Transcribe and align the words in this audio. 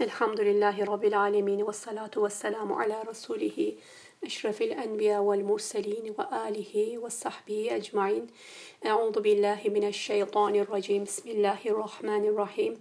الحمد 0.00 0.40
لله 0.40 0.84
رب 0.84 1.04
العالمين 1.04 1.62
والصلاة 1.62 2.10
والسلام 2.16 2.72
على 2.72 3.02
رسوله 3.08 3.72
أشرف 4.24 4.62
الأنبياء 4.62 5.22
والمرسلين 5.22 6.14
وآله 6.18 6.98
وصحبه 6.98 7.76
أجمعين. 7.76 8.26
أعوذ 8.86 9.20
بالله 9.20 9.60
من 9.64 9.84
الشيطان 9.88 10.56
الرجيم. 10.56 11.04
بسم 11.04 11.30
الله 11.30 11.58
الرحمن 11.66 12.24
الرحيم. 12.24 12.80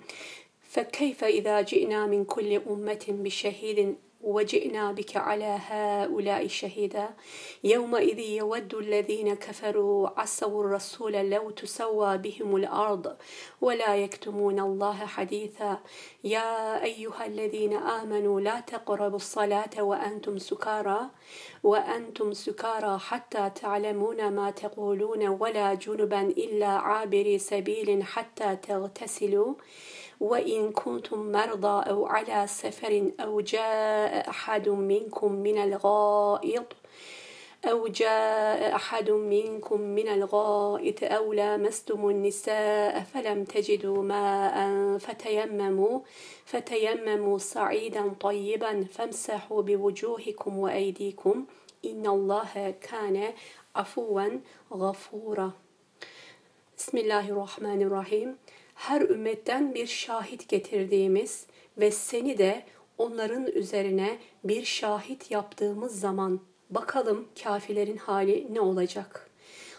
فكيف 0.69 1.23
إذا 1.23 1.61
جئنا 1.61 2.05
من 2.05 2.25
كل 2.25 2.61
أمة 2.67 3.05
بشهيد 3.09 3.95
وجئنا 4.25 4.91
بك 4.91 5.17
على 5.17 5.59
هؤلاء 5.69 6.47
شهيدا 6.47 7.09
يومئذ 7.63 8.19
يود 8.19 8.73
الذين 8.73 9.33
كفروا 9.35 10.19
عصوا 10.19 10.63
الرسول 10.63 11.13
لو 11.13 11.49
تسوى 11.49 12.17
بهم 12.17 12.55
الأرض 12.55 13.15
ولا 13.61 13.95
يكتمون 13.95 14.59
الله 14.59 15.05
حديثا. 15.05 15.79
يا 16.23 16.83
أيها 16.83 17.25
الذين 17.25 17.73
آمنوا 17.73 18.41
لا 18.41 18.59
تقربوا 18.59 19.15
الصلاة 19.15 19.75
وأنتم 19.79 20.37
سكارى 20.37 21.01
وأنتم 21.63 22.33
سكارى 22.33 22.99
حتى 22.99 23.51
تعلمون 23.55 24.31
ما 24.31 24.51
تقولون 24.51 25.27
ولا 25.27 25.73
جنبا 25.73 26.21
إلا 26.21 26.67
عابري 26.67 27.37
سبيل 27.39 28.03
حتى 28.03 28.55
تغتسلوا. 28.55 29.53
وإن 30.19 30.71
كنتم 30.71 31.31
مرضى 31.31 31.89
أو 31.89 32.05
على 32.05 32.47
سفر 32.47 33.11
أو 33.19 33.41
جاء 33.41 34.29
أحد 34.29 34.69
منكم 34.69 35.31
من 35.31 35.57
الغائط 35.57 36.75
أو 37.65 37.87
جاء 37.87 38.75
أحد 38.75 39.09
منكم 39.11 39.81
من 39.81 40.07
الغائط 40.07 41.03
أو 41.03 41.33
لامستم 41.33 42.09
النساء 42.09 43.03
فلم 43.13 43.43
تجدوا 43.43 44.03
ماء 44.03 44.57
فتيمموا 44.97 45.99
فتيمموا 46.45 47.37
صعيدا 47.37 48.13
طيبا 48.19 48.85
فامسحوا 48.91 49.61
بوجوهكم 49.61 50.59
وأيديكم. 50.59 51.45
إن 51.85 52.07
الله 52.07 52.73
كان 52.81 53.33
عفوا 53.75 54.23
غفورا. 54.73 55.51
بسم 56.77 56.97
الله 56.97 57.29
الرحمن 57.29 57.81
الرحيم. 57.81 58.37
Her 58.75 59.01
ümmetten 59.01 59.73
bir 59.73 59.87
şahit 59.87 60.49
getirdiğimiz 60.49 61.45
ve 61.77 61.91
seni 61.91 62.37
de 62.37 62.63
onların 62.97 63.45
üzerine 63.45 64.17
bir 64.43 64.65
şahit 64.65 65.31
yaptığımız 65.31 65.99
zaman 65.99 66.39
bakalım 66.69 67.27
kafirlerin 67.43 67.97
hali 67.97 68.47
ne 68.53 68.61
olacak? 68.61 69.29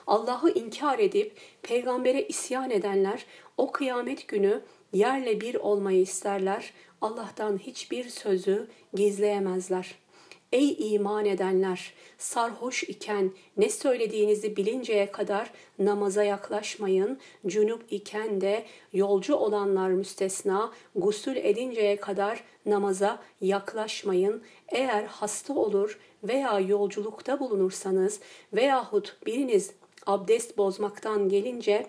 Allah'ı 0.07 0.51
inkar 0.51 0.99
edip 0.99 1.37
peygambere 1.63 2.23
isyan 2.23 2.71
edenler 2.71 3.27
o 3.57 3.73
kıyamet 3.73 4.29
günü 4.29 4.63
yerle 4.93 5.41
bir 5.41 5.55
olmayı 5.55 6.01
isterler. 6.01 6.73
Allah'tan 7.01 7.59
hiçbir 7.59 8.09
sözü 8.09 8.69
gizleyemezler.'' 8.95 10.06
Ey 10.53 10.95
iman 10.95 11.25
edenler! 11.25 11.95
Sarhoş 12.19 12.83
iken 12.83 13.33
ne 13.57 13.69
söylediğinizi 13.69 14.57
bilinceye 14.57 15.13
kadar 15.13 15.53
namaza 15.79 16.25
yaklaşmayın. 16.25 17.19
Cunup 17.47 17.85
iken 17.91 18.41
de 18.41 18.65
yolcu 18.93 19.35
olanlar 19.35 19.91
müstesna 19.91 20.73
gusül 20.95 21.37
edinceye 21.37 21.97
kadar 21.97 22.45
namaza 22.67 23.23
yaklaşmayın. 23.41 24.43
Eğer 24.69 25.05
hasta 25.05 25.55
olur 25.55 25.99
veya 26.25 26.61
yolculukta 26.61 27.41
bulunursanız 27.41 28.21
veyahut 28.53 29.17
biriniz 29.27 29.73
abdest 30.07 30.59
bozmaktan 30.59 31.29
gelince 31.29 31.87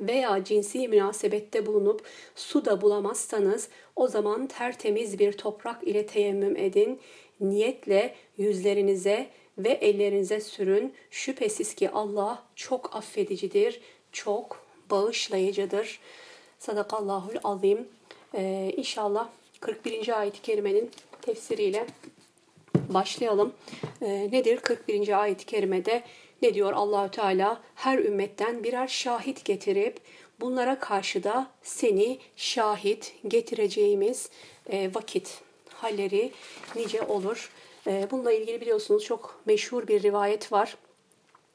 veya 0.00 0.44
cinsi 0.44 0.88
münasebette 0.88 1.66
bulunup 1.66 2.02
su 2.34 2.64
da 2.64 2.80
bulamazsanız 2.80 3.68
o 3.96 4.08
zaman 4.08 4.46
tertemiz 4.46 5.18
bir 5.18 5.32
toprak 5.32 5.82
ile 5.82 6.06
teyemmüm 6.06 6.56
edin 6.56 7.00
niyetle 7.40 8.14
yüzlerinize 8.38 9.30
ve 9.58 9.68
ellerinize 9.68 10.40
sürün. 10.40 10.94
Şüphesiz 11.10 11.74
ki 11.74 11.90
Allah 11.90 12.42
çok 12.56 12.96
affedicidir, 12.96 13.80
çok 14.12 14.64
bağışlayıcıdır. 14.90 16.00
Sadakallahul 16.58 17.36
azim. 17.44 17.88
Ee, 18.34 18.72
inşallah 18.76 19.28
41. 19.60 20.20
ayet-i 20.20 20.42
kerimenin 20.42 20.90
tefsiriyle 21.22 21.86
başlayalım. 22.88 23.52
Ee, 24.02 24.28
nedir 24.32 24.60
41. 24.60 25.22
ayet-i 25.22 25.46
kerimede? 25.46 26.02
Ne 26.42 26.54
diyor 26.54 26.72
Allahü 26.72 27.10
Teala? 27.10 27.60
Her 27.74 27.98
ümmetten 27.98 28.64
birer 28.64 28.88
şahit 28.88 29.44
getirip 29.44 30.00
bunlara 30.40 30.78
karşı 30.78 31.24
da 31.24 31.50
seni 31.62 32.18
şahit 32.36 33.14
getireceğimiz 33.28 34.30
e, 34.70 34.94
vakit 34.94 35.40
halleri 35.80 36.32
nice 36.76 37.02
olur. 37.02 37.50
Ee, 37.86 38.08
bununla 38.10 38.32
ilgili 38.32 38.60
biliyorsunuz 38.60 39.04
çok 39.04 39.40
meşhur 39.46 39.88
bir 39.88 40.02
rivayet 40.02 40.52
var. 40.52 40.76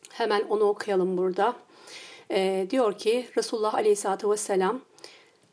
Hemen 0.09 0.41
onu 0.49 0.63
okuyalım 0.63 1.17
burada. 1.17 1.55
Ee, 2.31 2.67
diyor 2.69 2.97
ki 2.97 3.27
Resulullah 3.37 3.73
Aleyhisselatü 3.73 4.29
Vesselam 4.29 4.81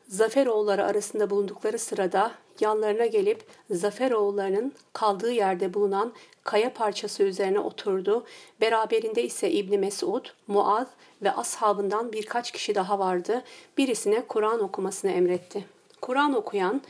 Zaferoğulları 0.09 0.84
arasında 0.84 1.30
bulundukları 1.30 1.78
sırada 1.78 2.32
yanlarına 2.60 3.06
gelip 3.06 3.44
Zaferoğullarının 3.70 4.72
kaldığı 4.92 5.32
yerde 5.32 5.75
bulunan 5.75 6.12
kaya 6.44 6.72
parçası 6.72 7.22
üzerine 7.22 7.60
oturdu. 7.60 8.25
Beraberinde 8.60 9.22
ise 9.22 9.50
İbni 9.50 9.78
Mesud, 9.78 10.26
Muaz 10.47 10.86
ve 11.22 11.32
ashabından 11.32 12.12
birkaç 12.12 12.50
kişi 12.50 12.75
daha 12.75 12.98
vardı. 12.98 13.44
Birisine 13.78 14.26
Kur'an 14.28 14.60
okumasını 14.60 15.10
emretti. 15.10 15.64
Kur'an 16.00 16.34
okuyan 16.34 16.82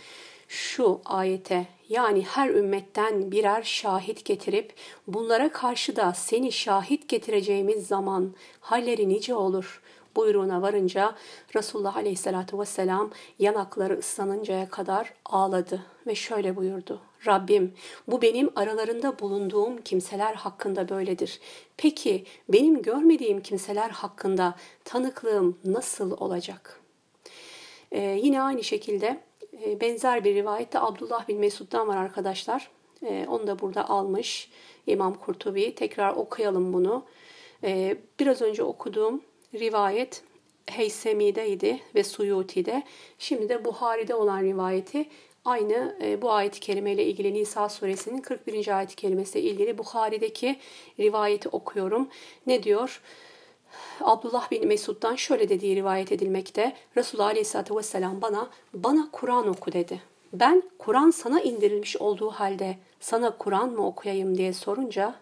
şu 0.51 1.01
ayete 1.05 1.67
yani 1.89 2.23
her 2.23 2.49
ümmetten 2.49 3.33
birer 3.33 3.63
şahit 3.63 4.25
getirip 4.25 4.75
bunlara 5.07 5.53
karşı 5.53 5.97
da 5.97 6.13
seni 6.13 6.53
şahit 6.53 7.09
getireceğimiz 7.09 7.87
zaman 7.87 8.35
halleri 8.61 9.09
nice 9.09 9.35
olur 9.35 9.83
buyruğuna 10.17 10.63
varınca 10.63 11.15
Resulullah 11.57 11.97
Aleyhisselatü 11.97 12.59
Vesselam 12.59 13.11
yanakları 13.39 13.99
ıslanıncaya 13.99 14.69
kadar 14.69 15.15
ağladı 15.25 15.87
ve 16.07 16.15
şöyle 16.15 16.57
buyurdu. 16.57 17.01
Rabbim 17.27 17.75
bu 18.09 18.23
benim 18.23 18.51
aralarında 18.57 19.19
bulunduğum 19.19 19.83
kimseler 19.83 20.35
hakkında 20.35 20.89
böyledir. 20.89 21.41
Peki 21.77 22.25
benim 22.49 22.83
görmediğim 22.83 23.43
kimseler 23.43 23.91
hakkında 23.91 24.55
tanıklığım 24.85 25.59
nasıl 25.65 26.11
olacak? 26.11 26.81
Ee, 27.93 28.01
yine 28.23 28.43
aynı 28.43 28.65
şekilde 28.65 29.30
benzer 29.53 30.25
bir 30.25 30.35
rivayette 30.35 30.81
Abdullah 30.81 31.29
bin 31.29 31.39
Mesud'dan 31.39 31.89
var 31.89 31.97
arkadaşlar. 31.97 32.71
E, 33.07 33.27
onu 33.29 33.47
da 33.47 33.59
burada 33.59 33.89
almış 33.89 34.51
İmam 34.87 35.15
Kurtubi. 35.15 35.75
Tekrar 35.75 36.13
okuyalım 36.13 36.73
bunu. 36.73 37.05
E, 37.65 37.97
biraz 38.21 38.43
önce 38.43 38.63
okuduğum 38.63 39.23
rivayet 39.55 40.23
Heysemi'deydi 40.67 41.81
ve 41.95 42.05
Suyuti'de. 42.05 42.83
Şimdi 43.19 43.49
de 43.49 43.65
Buhari'de 43.65 44.15
olan 44.15 44.43
rivayeti 44.43 45.09
aynı 45.45 45.97
bu 46.23 46.33
ayet-i 46.33 46.61
kerime 46.61 46.93
ile 46.93 47.05
ilgili 47.05 47.35
Nisa 47.35 47.69
suresinin 47.69 48.21
41. 48.21 48.79
ayet-i 48.79 48.97
kerimesiyle 48.97 49.51
ilgili 49.51 49.79
Buhari'deki 49.79 50.57
rivayeti 50.99 51.49
okuyorum. 51.49 52.09
Ne 52.47 52.63
diyor? 52.63 53.01
Abdullah 54.01 54.51
bin 54.51 54.69
Mesud'dan 54.69 55.17
şöyle 55.17 55.49
dediği 55.49 55.77
rivayet 55.77 56.13
edilmekte. 56.13 56.77
Resulullah 56.97 57.27
Aleyhisselatü 57.27 57.77
Vesselam 57.77 58.23
bana, 58.23 58.49
bana 58.75 59.09
Kur'an 59.13 59.49
oku 59.49 59.73
dedi. 59.73 60.03
Ben 60.33 60.63
Kur'an 60.79 61.11
sana 61.11 61.41
indirilmiş 61.41 61.97
olduğu 61.97 62.31
halde 62.31 62.77
sana 63.01 63.37
Kur'an 63.39 63.71
mı 63.71 63.87
okuyayım 63.87 64.39
diye 64.39 64.53
sorunca 64.53 65.15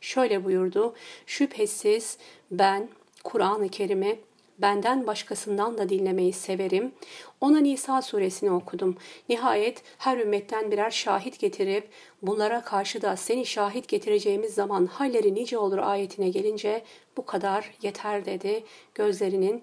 şöyle 0.00 0.44
buyurdu. 0.44 0.94
Şüphesiz 1.26 2.18
ben 2.50 2.88
Kur'an-ı 3.24 3.68
Kerim'i 3.68 4.20
benden 4.58 5.06
başkasından 5.06 5.78
da 5.78 5.88
dinlemeyi 5.88 6.32
severim. 6.32 6.92
Ona 7.40 7.58
Nisa 7.58 8.02
suresini 8.02 8.50
okudum. 8.50 8.96
Nihayet 9.28 9.82
her 9.98 10.18
ümmetten 10.18 10.70
birer 10.70 10.90
şahit 10.90 11.38
getirip 11.38 11.88
bunlara 12.22 12.64
karşı 12.64 13.02
da 13.02 13.16
seni 13.16 13.46
şahit 13.46 13.88
getireceğimiz 13.88 14.54
zaman 14.54 14.86
halleri 14.86 15.34
nice 15.34 15.58
olur 15.58 15.78
ayetine 15.78 16.28
gelince 16.28 16.82
bu 17.16 17.26
kadar 17.26 17.70
yeter 17.82 18.24
dedi. 18.24 18.64
Gözlerinin 18.94 19.62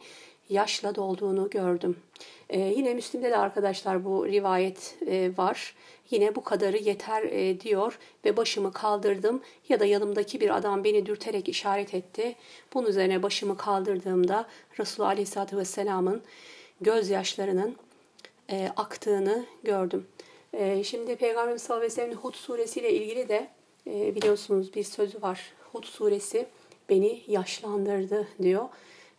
yaşla 0.50 0.96
dolduğunu 0.96 1.50
gördüm. 1.50 1.98
Ee, 2.50 2.60
yine 2.60 2.94
Müslim'de 2.94 3.32
de 3.32 3.38
arkadaşlar 3.38 4.06
bu 4.06 4.28
rivayet 4.28 4.96
e, 5.08 5.32
var. 5.38 5.76
Yine 6.10 6.36
bu 6.36 6.44
kadarı 6.44 6.78
yeter 6.78 7.24
e, 7.24 7.60
diyor 7.60 8.00
ve 8.26 8.38
başımı 8.38 8.74
kaldırdım 8.74 9.42
ya 9.70 9.80
da 9.80 9.86
yanımdaki 9.86 10.42
bir 10.42 10.58
adam 10.58 10.84
beni 10.84 11.06
dürterek 11.06 11.50
işaret 11.50 11.94
etti. 11.94 12.36
Bunun 12.74 12.88
üzerine 12.88 13.24
başımı 13.24 13.58
kaldırdığımda 13.58 14.48
Resulullah 14.80 15.10
Aleyhisselatü 15.10 15.58
Vesselam'ın 15.58 16.22
gözyaşlarının 16.82 17.76
e, 18.52 18.70
aktığını 18.78 19.46
gördüm. 19.64 20.08
E, 20.54 20.84
şimdi 20.84 21.16
Peygamberimiz 21.16 21.62
sallallahu 21.62 21.80
aleyhi 21.80 21.92
ve 21.92 21.96
sellem'in 21.96 22.18
Hud 22.18 22.34
suresiyle 22.34 22.94
ilgili 22.94 23.30
de 23.30 23.48
biliyorsunuz 23.86 24.76
bir 24.76 24.84
sözü 24.84 25.22
var. 25.22 25.54
Hud 25.72 25.84
suresi 25.84 26.46
beni 26.90 27.22
yaşlandırdı 27.28 28.28
diyor. 28.42 28.70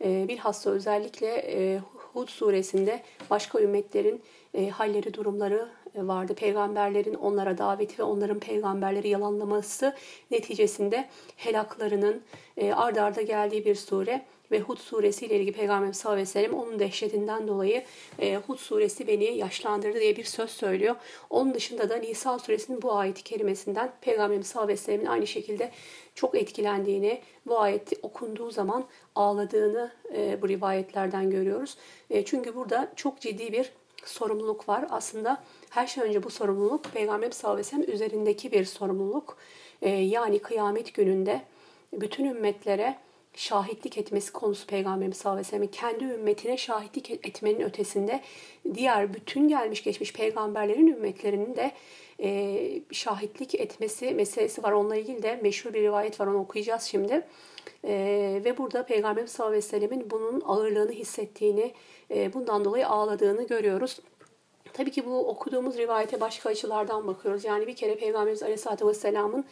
E, 0.04 0.28
bilhassa 0.28 0.70
özellikle 0.70 1.28
e, 1.28 1.80
Hud 2.14 2.28
suresinde 2.28 3.02
başka 3.30 3.60
ümmetlerin 3.60 4.22
e, 4.54 4.68
halleri, 4.68 5.14
durumları 5.14 5.68
e, 5.94 6.06
vardı. 6.06 6.34
Peygamberlerin 6.34 7.14
onlara 7.14 7.58
daveti 7.58 7.98
ve 7.98 8.02
onların 8.02 8.38
peygamberleri 8.38 9.08
yalanlaması 9.08 9.94
neticesinde 10.30 11.08
helaklarının 11.36 12.22
e, 12.56 12.72
ard 12.72 12.96
arda 12.96 13.22
geldiği 13.22 13.64
bir 13.64 13.74
sure 13.74 14.24
ve 14.54 14.60
Hud 14.60 14.78
suresi 14.78 15.26
ile 15.26 15.36
ilgili 15.36 15.52
Peygamber 15.52 15.92
sallallahu 15.92 16.14
aleyhi 16.14 16.28
ve 16.28 16.32
sellem 16.32 16.54
onun 16.54 16.78
dehşetinden 16.78 17.48
dolayı 17.48 17.84
e, 18.18 18.36
Hud 18.36 18.58
suresi 18.58 19.06
beni 19.06 19.24
yaşlandırdı 19.24 20.00
diye 20.00 20.16
bir 20.16 20.24
söz 20.24 20.50
söylüyor. 20.50 20.96
Onun 21.30 21.54
dışında 21.54 21.90
da 21.90 21.96
Nisa 21.96 22.38
suresinin 22.38 22.82
bu 22.82 22.92
ayeti 22.92 23.24
kerimesinden 23.24 23.92
Peygamber 24.00 24.42
sallallahu 24.42 24.64
aleyhi 24.64 24.80
ve 24.80 24.84
sellemin 24.84 25.06
aynı 25.06 25.26
şekilde 25.26 25.70
çok 26.14 26.34
etkilendiğini, 26.34 27.20
bu 27.46 27.60
ayet 27.60 27.92
okunduğu 28.02 28.50
zaman 28.50 28.84
ağladığını 29.14 29.92
e, 30.16 30.42
bu 30.42 30.48
rivayetlerden 30.48 31.30
görüyoruz. 31.30 31.76
E, 32.10 32.24
çünkü 32.24 32.54
burada 32.54 32.92
çok 32.96 33.20
ciddi 33.20 33.52
bir 33.52 33.72
sorumluluk 34.04 34.68
var. 34.68 34.86
Aslında 34.90 35.42
her 35.70 35.86
şey 35.86 36.04
önce 36.04 36.22
bu 36.22 36.30
sorumluluk 36.30 36.84
Peygamber 36.84 37.30
sallallahu 37.30 37.60
aleyhi 37.60 37.76
ve 37.76 37.84
sellem 37.84 37.94
üzerindeki 37.94 38.52
bir 38.52 38.64
sorumluluk. 38.64 39.36
E, 39.82 39.90
yani 39.90 40.38
kıyamet 40.38 40.94
gününde 40.94 41.42
bütün 41.92 42.24
ümmetlere 42.24 42.96
şahitlik 43.34 43.98
etmesi 43.98 44.32
konusu 44.32 44.66
Peygamberimiz 44.66 45.16
sallallahu 45.16 45.38
aleyhi 45.38 45.46
ve 45.46 45.50
sellem'in 45.50 45.98
kendi 46.00 46.04
ümmetine 46.04 46.56
şahitlik 46.56 47.10
etmenin 47.10 47.60
ötesinde 47.60 48.20
diğer 48.74 49.14
bütün 49.14 49.48
gelmiş 49.48 49.84
geçmiş 49.84 50.12
peygamberlerin 50.12 50.86
ümmetlerinin 50.86 51.56
de 51.56 51.72
e, 52.20 52.58
şahitlik 52.92 53.54
etmesi 53.54 54.14
meselesi 54.14 54.62
var. 54.62 54.72
Onunla 54.72 54.96
ilgili 54.96 55.22
de 55.22 55.40
meşhur 55.42 55.74
bir 55.74 55.82
rivayet 55.82 56.20
var 56.20 56.26
onu 56.26 56.38
okuyacağız 56.38 56.82
şimdi. 56.82 57.26
E, 57.84 58.40
ve 58.44 58.58
burada 58.58 58.86
Peygamberimiz 58.86 59.32
sallallahu 59.32 59.50
aleyhi 59.50 59.64
ve 59.64 59.68
sellemin 59.68 60.10
bunun 60.10 60.42
ağırlığını 60.46 60.92
hissettiğini, 60.92 61.74
e, 62.10 62.32
bundan 62.32 62.64
dolayı 62.64 62.88
ağladığını 62.88 63.46
görüyoruz. 63.46 64.00
Tabii 64.72 64.90
ki 64.90 65.06
bu 65.06 65.28
okuduğumuz 65.28 65.78
rivayete 65.78 66.20
başka 66.20 66.48
açılardan 66.48 67.06
bakıyoruz. 67.06 67.44
Yani 67.44 67.66
bir 67.66 67.76
kere 67.76 67.96
Peygamberimiz 67.96 68.42
Aleyhisselatü 68.42 68.86
Vesselam'ın 68.86 69.44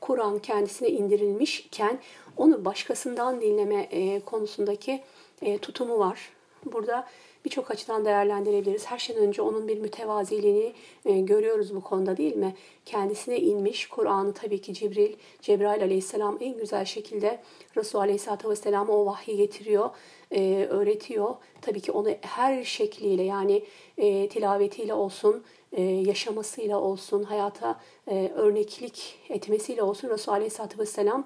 Kur'an 0.00 0.38
kendisine 0.38 0.88
indirilmişken 0.88 1.98
onu 2.40 2.64
başkasından 2.64 3.40
dinleme 3.40 3.88
e, 3.90 4.20
konusundaki 4.20 5.02
e, 5.42 5.58
tutumu 5.58 5.98
var. 5.98 6.32
Burada 6.64 7.06
birçok 7.44 7.70
açıdan 7.70 8.04
değerlendirebiliriz. 8.04 8.86
Her 8.86 8.98
şeyden 8.98 9.22
önce 9.22 9.42
onun 9.42 9.68
bir 9.68 9.78
mütevaziliğini 9.78 10.72
e, 11.04 11.20
görüyoruz 11.20 11.74
bu 11.74 11.80
konuda 11.80 12.16
değil 12.16 12.36
mi? 12.36 12.54
Kendisine 12.86 13.38
inmiş 13.38 13.88
Kur'an'ı 13.88 14.32
tabii 14.32 14.60
ki 14.60 14.74
Cibril, 14.74 15.16
Cebrail 15.40 15.82
aleyhisselam 15.82 16.38
en 16.40 16.56
güzel 16.58 16.84
şekilde 16.84 17.40
Resulü 17.76 18.00
aleyhisselatü 18.02 18.48
vesselam'a 18.48 18.92
o 18.92 19.06
vahyi 19.06 19.36
getiriyor, 19.36 19.90
e, 20.30 20.66
öğretiyor. 20.70 21.34
Tabii 21.60 21.80
ki 21.80 21.92
onu 21.92 22.08
her 22.20 22.64
şekliyle 22.64 23.22
yani 23.22 23.64
e, 23.98 24.28
tilavetiyle 24.28 24.94
olsun, 24.94 25.44
e, 25.72 25.82
yaşamasıyla 25.82 26.80
olsun, 26.80 27.22
hayata 27.22 27.80
e, 28.08 28.30
örneklik 28.34 29.18
etmesiyle 29.28 29.82
olsun 29.82 30.08
Resulü 30.08 30.34
aleyhisselatü 30.34 30.78
vesselam'dan 30.78 31.24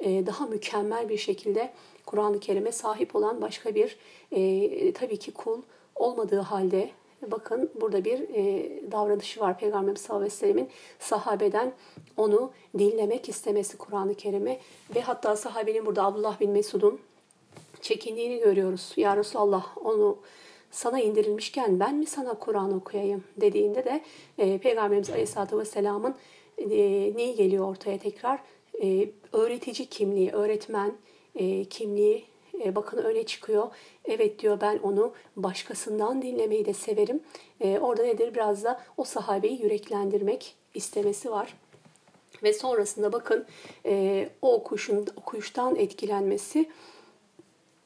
e, 0.00 0.26
daha 0.26 0.46
mükemmel 0.46 1.08
bir 1.08 1.18
şekilde 1.18 1.72
Kur'an-ı 2.06 2.40
Kerim'e 2.40 2.72
sahip 2.72 3.16
olan 3.16 3.40
başka 3.40 3.74
bir 3.74 3.98
e, 4.32 4.92
tabii 4.92 5.16
ki 5.16 5.32
kul 5.32 5.62
olmadığı 5.96 6.40
halde 6.40 6.90
bakın 7.26 7.70
burada 7.80 8.04
bir 8.04 8.20
e, 8.20 8.70
davranışı 8.92 9.40
var 9.40 9.58
Peygamberimiz 9.58 10.00
sallallahu 10.00 10.24
aleyhi 10.24 10.36
ve 10.36 10.38
sellemin 10.38 10.68
sahabeden 10.98 11.72
onu 12.16 12.50
dinlemek 12.78 13.28
istemesi 13.28 13.78
Kur'an-ı 13.78 14.14
Kerim'i 14.14 14.58
ve 14.94 15.00
hatta 15.00 15.36
sahabenin 15.36 15.86
burada 15.86 16.04
Abdullah 16.04 16.40
bin 16.40 16.50
Mesud'un 16.50 17.00
çekindiğini 17.80 18.38
görüyoruz. 18.38 18.92
Ya 18.96 19.16
Resulallah 19.16 19.66
onu 19.84 20.18
sana 20.70 21.00
indirilmişken 21.00 21.80
ben 21.80 21.94
mi 21.94 22.06
sana 22.06 22.34
Kur'an 22.34 22.72
okuyayım 22.72 23.24
dediğinde 23.36 23.84
de 23.84 24.00
e, 24.38 24.58
Peygamberimiz 24.58 25.10
Aleyhisselatü 25.10 25.58
Vesselam'ın 25.58 26.14
e, 26.58 26.68
neyi 27.16 27.34
geliyor 27.34 27.68
ortaya 27.68 27.98
tekrar? 27.98 28.40
E, 28.82 29.10
öğretici 29.32 29.88
kimliği, 29.88 30.30
öğretmen, 30.30 30.92
e, 31.34 31.64
kimliği 31.64 32.24
e, 32.64 32.76
bakın 32.76 32.98
öne 32.98 33.26
çıkıyor. 33.26 33.66
Evet 34.04 34.38
diyor 34.38 34.60
ben 34.60 34.78
onu 34.78 35.12
başkasından 35.36 36.22
dinlemeyi 36.22 36.64
de 36.64 36.72
severim. 36.72 37.20
E, 37.60 37.78
orada 37.78 38.02
nedir 38.02 38.34
biraz 38.34 38.64
da 38.64 38.80
o 38.96 39.04
sahabeyi 39.04 39.62
yüreklendirmek 39.62 40.54
istemesi 40.74 41.30
var. 41.30 41.54
Ve 42.42 42.52
sonrasında 42.52 43.12
bakın 43.12 43.46
e, 43.86 44.28
o 44.42 44.54
okuşun, 44.54 45.06
okuyuştan 45.16 45.76
etkilenmesi 45.76 46.68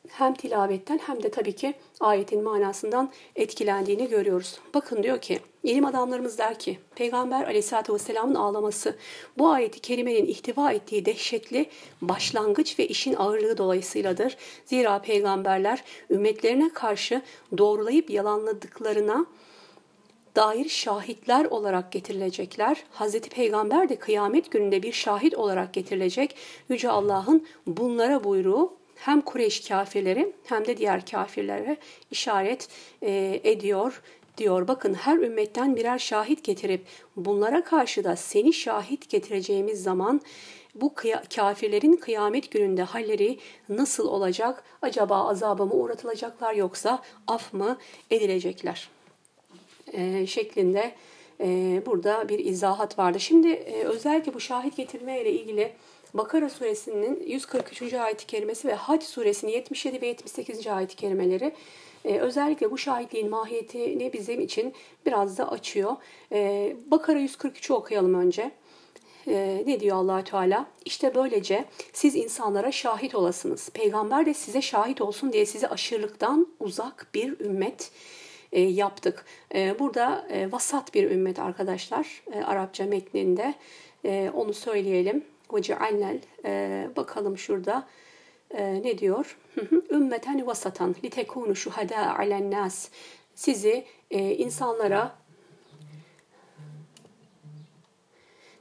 hem 0.09 0.35
tilavetten 0.35 0.99
hem 0.99 1.23
de 1.23 1.31
tabii 1.31 1.53
ki 1.53 1.75
ayetin 2.01 2.43
manasından 2.43 3.13
etkilendiğini 3.37 4.09
görüyoruz. 4.09 4.61
Bakın 4.75 5.03
diyor 5.03 5.21
ki 5.21 5.41
ilim 5.63 5.85
adamlarımız 5.85 6.39
der 6.39 6.59
ki 6.59 6.79
Peygamber 6.95 7.45
aleyhissalatü 7.45 7.95
vesselamın 7.95 8.35
ağlaması 8.35 8.97
bu 9.39 9.49
ayeti 9.49 9.81
kerimenin 9.81 10.27
ihtiva 10.27 10.73
ettiği 10.73 11.05
dehşetli 11.05 11.67
başlangıç 12.03 12.79
ve 12.79 12.89
işin 12.89 13.15
ağırlığı 13.15 13.59
dolayısıyladır. 13.59 14.37
Zira 14.65 14.99
peygamberler 14.99 15.85
ümmetlerine 16.11 16.73
karşı 16.73 17.23
doğrulayıp 17.59 18.11
yalanladıklarına 18.11 19.27
dair 20.37 20.69
şahitler 20.69 21.45
olarak 21.45 21.93
getirilecekler. 21.93 22.85
Hazreti 22.91 23.31
Peygamber 23.31 23.89
de 23.89 23.97
kıyamet 23.97 24.51
gününde 24.51 24.83
bir 24.83 24.93
şahit 24.93 25.35
olarak 25.35 25.75
getirilecek. 25.75 26.37
Yüce 26.69 26.91
Allah'ın 26.91 27.47
bunlara 27.67 28.25
buyruğu 28.25 28.73
hem 28.97 29.21
Kureyş 29.21 29.69
kafirleri 29.69 30.33
hem 30.45 30.67
de 30.67 30.77
diğer 30.77 31.07
kafirlere 31.07 31.77
işaret 32.11 32.69
e, 33.03 33.41
ediyor 33.45 34.03
diyor. 34.39 34.69
Bakın 34.69 34.95
her 34.95 35.19
ümmetten 35.19 35.77
birer 35.77 35.99
şahit 35.99 36.45
getirip 36.45 36.87
bunlara 37.17 37.65
karşı 37.65 38.05
da 38.05 38.17
seni 38.17 38.53
şahit 38.53 39.11
getireceğimiz 39.11 39.83
zaman 39.83 40.21
bu 40.75 40.95
kafirlerin 41.37 41.97
kıyamet 41.97 42.51
gününde 42.51 42.83
halleri 42.83 43.39
nasıl 43.69 44.09
olacak? 44.09 44.65
Acaba 44.83 45.29
azaba 45.29 45.67
mı 45.67 45.75
uğratılacaklar 45.75 46.55
yoksa 46.55 47.03
af 47.27 47.53
mı 47.53 47.79
edilecekler? 48.11 48.89
E, 49.93 50.27
şeklinde 50.27 50.93
e, 51.41 51.83
burada 51.87 52.29
bir 52.29 52.39
izahat 52.39 52.99
vardı. 52.99 53.21
Şimdi 53.21 53.49
e, 53.49 53.85
özellikle 53.85 54.35
bu 54.35 54.41
şahit 54.41 54.77
getirme 54.77 55.21
ile 55.21 55.33
ilgili 55.33 55.73
Bakara 56.15 56.51
suresinin 56.51 57.23
143. 57.27 57.95
ayet-i 57.95 58.27
kerimesi 58.27 58.69
ve 58.69 58.75
Hac 58.75 59.03
suresinin 59.03 59.53
77 59.53 60.03
ve 60.03 60.07
78. 60.07 60.67
ayet-i 60.67 60.97
kerimeleri 60.97 61.53
e, 62.05 62.19
özellikle 62.19 62.71
bu 62.71 62.79
şahitliğin 62.79 63.31
mahiyetini 63.31 64.13
bizim 64.13 64.41
için 64.41 64.75
biraz 65.07 65.39
da 65.39 65.51
açıyor. 65.51 65.97
E, 66.33 66.77
Bakara 66.87 67.19
143'ü 67.21 67.73
okuyalım 67.73 68.15
önce. 68.15 68.51
E, 69.29 69.63
ne 69.67 69.81
diyor 69.81 69.97
allah 69.97 70.25
Teala? 70.25 70.67
İşte 70.85 71.15
böylece 71.15 71.65
siz 71.93 72.17
insanlara 72.17 72.73
şahit 72.73 73.15
olasınız. 73.15 73.69
Peygamber 73.71 74.27
de 74.27 74.35
size 74.35 74.63
şahit 74.63 75.01
olsun 75.01 75.33
diye 75.33 75.47
sizi 75.47 75.69
aşırılıktan 75.69 76.47
uzak 76.61 77.07
bir 77.15 77.41
ümmet 77.41 77.91
e, 78.53 78.61
yaptık. 78.61 79.25
E, 79.55 79.79
burada 79.79 80.27
e, 80.31 80.53
vasat 80.53 80.95
bir 80.95 81.11
ümmet 81.11 81.39
arkadaşlar 81.39 82.23
e, 82.33 82.41
Arapça 82.41 82.85
metninde. 82.85 83.55
E, 84.05 84.31
onu 84.35 84.53
söyleyelim 84.53 85.25
ve 85.55 85.63
cealnel 85.63 86.21
e, 86.45 86.89
bakalım 86.97 87.39
şurada 87.39 87.87
e, 88.53 88.83
ne 88.83 88.99
diyor? 88.99 89.39
Ümmeten 89.91 90.47
vasatan 90.47 90.95
litekunu 91.05 91.57
şuhada 91.57 92.19
alen 92.19 92.51
nas 92.51 92.89
sizi 93.35 93.85
e, 94.11 94.35
insanlara 94.35 95.23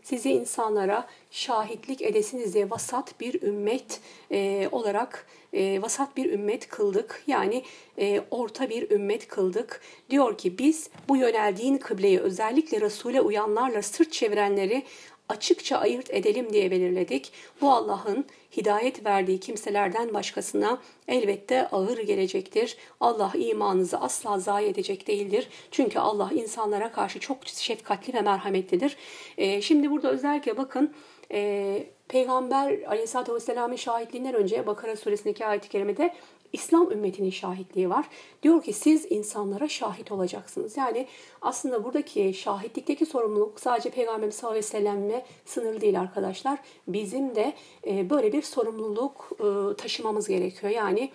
sizi 0.03 0.31
insanlara 0.31 1.07
şahitlik 1.31 2.01
edesiniz 2.01 2.53
diye 2.53 2.69
vasat 2.69 3.19
bir 3.19 3.41
ümmet 3.41 3.99
e, 4.31 4.69
olarak 4.71 5.27
e, 5.53 5.81
vasat 5.81 6.17
bir 6.17 6.31
ümmet 6.31 6.67
kıldık. 6.67 7.23
Yani 7.27 7.63
e, 7.97 8.21
orta 8.31 8.69
bir 8.69 8.91
ümmet 8.91 9.27
kıldık. 9.27 9.81
Diyor 10.09 10.37
ki 10.37 10.57
biz 10.57 10.89
bu 11.09 11.17
yöneldiğin 11.17 11.77
kıbleyi 11.77 12.19
özellikle 12.19 12.81
Resul'e 12.81 13.21
uyanlarla 13.21 13.81
sırt 13.81 14.11
çevirenleri 14.11 14.83
açıkça 15.31 15.77
ayırt 15.77 16.13
edelim 16.13 16.53
diye 16.53 16.71
belirledik. 16.71 17.31
Bu 17.61 17.71
Allah'ın 17.71 18.25
hidayet 18.57 19.05
verdiği 19.05 19.39
kimselerden 19.39 20.13
başkasına 20.13 20.81
elbette 21.07 21.67
ağır 21.67 21.97
gelecektir. 21.97 22.77
Allah 22.99 23.31
imanınızı 23.35 23.97
asla 23.97 24.39
zayi 24.39 24.69
edecek 24.69 25.07
değildir. 25.07 25.49
Çünkü 25.71 25.99
Allah 25.99 26.29
insanlara 26.33 26.91
karşı 26.91 27.19
çok 27.19 27.47
şefkatli 27.47 28.13
ve 28.13 28.21
merhametlidir. 28.21 28.97
E, 29.37 29.61
şimdi 29.61 29.91
burada 29.91 30.11
özellikle 30.11 30.57
bakın 30.57 30.93
e, 31.31 31.83
Peygamber 32.07 32.83
Aleyhisselatü 32.83 33.33
Vesselam'ın 33.33 33.75
şahitliğinden 33.75 34.33
önce 34.33 34.67
Bakara 34.67 34.95
suresindeki 34.95 35.45
ayet-i 35.45 35.69
kerimede 35.69 36.13
İslam 36.53 36.91
ümmetinin 36.91 37.29
şahitliği 37.29 37.89
var. 37.89 38.05
Diyor 38.43 38.63
ki 38.63 38.73
siz 38.73 39.11
insanlara 39.11 39.67
şahit 39.67 40.11
olacaksınız. 40.11 40.77
Yani 40.77 41.07
aslında 41.41 41.83
buradaki 41.83 42.33
şahitlikteki 42.33 43.05
sorumluluk 43.05 43.59
sadece 43.59 43.89
Peygamberimiz 43.89 44.35
sallallahu 44.35 44.77
aleyhi 44.77 45.13
ve 45.13 45.25
sınırlı 45.45 45.81
değil 45.81 45.99
arkadaşlar. 45.99 46.59
Bizim 46.87 47.35
de 47.35 47.53
e, 47.87 48.09
böyle 48.09 48.33
bir 48.33 48.41
sorumluluk 48.41 49.29
e, 49.39 49.75
taşımamız 49.75 50.27
gerekiyor. 50.27 50.73
Yani 50.73 51.11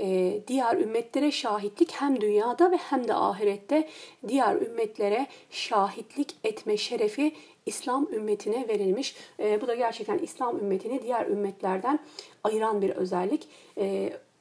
e, 0.00 0.40
diğer 0.48 0.76
ümmetlere 0.76 1.32
şahitlik 1.32 1.92
hem 1.92 2.20
dünyada 2.20 2.70
ve 2.70 2.76
hem 2.76 3.08
de 3.08 3.14
ahirette 3.14 3.88
diğer 4.28 4.56
ümmetlere 4.56 5.26
şahitlik 5.50 6.36
etme 6.44 6.76
şerefi 6.76 7.32
İslam 7.66 8.08
ümmetine 8.12 8.68
verilmiş. 8.68 9.16
Bu 9.38 9.66
da 9.66 9.74
gerçekten 9.74 10.18
İslam 10.18 10.58
ümmetini 10.58 11.02
diğer 11.02 11.26
ümmetlerden 11.26 11.98
ayıran 12.44 12.82
bir 12.82 12.90
özellik. 12.90 13.48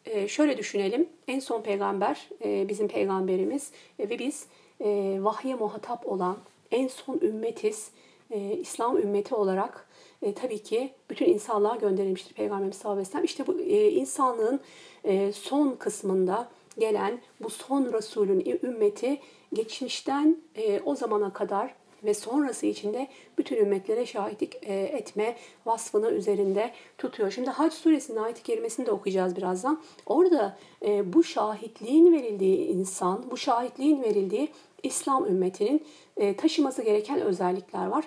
E, 0.06 0.28
şöyle 0.28 0.58
düşünelim, 0.58 1.10
en 1.28 1.40
son 1.40 1.62
peygamber 1.62 2.30
e, 2.44 2.70
bizim 2.70 2.88
peygamberimiz 2.88 3.72
e, 4.00 4.10
ve 4.10 4.20
biz 4.20 4.46
e, 4.82 5.18
vahye 5.22 5.56
muhatap 5.56 6.08
olan 6.08 6.38
en 6.72 6.88
son 6.88 7.20
ümmetiz. 7.22 7.92
E, 8.32 8.58
İslam 8.58 8.98
ümmeti 8.98 9.36
olarak 9.36 9.88
e, 10.22 10.34
tabii 10.34 10.64
ki 10.64 10.94
bütün 11.10 11.26
insanlığa 11.26 11.76
gönderilmiştir 11.76 12.34
Peygamberimiz 12.34 12.78
sallallahu 12.78 13.00
aleyhi 13.00 13.08
ve 13.08 13.12
sellem. 13.12 13.26
İşte 13.26 13.48
bu 13.48 13.60
e, 13.60 13.92
insanlığın 13.92 14.60
e, 15.04 15.32
son 15.32 15.76
kısmında 15.76 16.50
gelen 16.78 17.20
bu 17.44 17.50
son 17.50 17.94
Resulün 17.94 18.60
ümmeti 18.64 19.20
geçmişten 19.54 20.38
e, 20.56 20.80
o 20.86 20.96
zamana 20.96 21.34
kadar 21.34 21.76
ve 22.04 22.14
sonrası 22.14 22.66
içinde 22.66 23.08
bütün 23.38 23.58
ümmetlere 23.58 24.06
şahitlik 24.06 24.56
e, 24.62 24.74
etme 24.74 25.36
vasfını 25.66 26.12
üzerinde 26.12 26.72
tutuyor. 26.98 27.32
Şimdi 27.32 27.50
Hac 27.50 27.74
suresinin 27.74 28.18
ayet-i 28.18 28.44
kerimesini 28.44 28.86
de 28.86 28.92
okuyacağız 28.92 29.36
birazdan. 29.36 29.82
Orada 30.06 30.58
e, 30.86 31.14
bu 31.14 31.24
şahitliğin 31.24 32.14
verildiği 32.14 32.68
insan, 32.68 33.32
bu 33.32 33.38
şahitliğin 33.38 34.04
verildiği 34.04 34.50
İslam 34.84 35.26
ümmetinin 35.26 35.86
e, 36.18 36.36
taşıması 36.36 36.82
gereken 36.82 37.22
özellikler 37.22 37.88
var. 37.88 38.06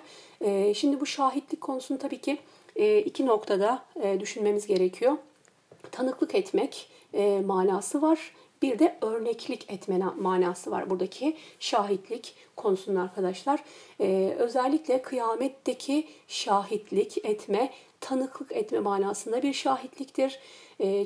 Şimdi 0.73 0.99
bu 1.01 1.05
şahitlik 1.05 1.61
konusunu 1.61 1.97
tabii 1.97 2.21
ki 2.21 2.37
iki 3.05 3.25
noktada 3.25 3.85
düşünmemiz 4.19 4.67
gerekiyor. 4.67 5.17
Tanıklık 5.91 6.35
etmek 6.35 6.89
manası 7.45 8.01
var. 8.01 8.33
Bir 8.63 8.79
de 8.79 8.97
örneklik 9.01 9.71
etme 9.71 9.99
manası 10.19 10.71
var 10.71 10.89
buradaki 10.89 11.37
şahitlik 11.59 12.35
konusunda 12.55 13.01
arkadaşlar. 13.01 13.63
özellikle 14.37 15.01
kıyametteki 15.01 16.07
şahitlik 16.27 17.25
etme, 17.25 17.73
tanıklık 17.99 18.51
etme 18.51 18.79
manasında 18.79 19.41
bir 19.41 19.53
şahitliktir. 19.53 20.39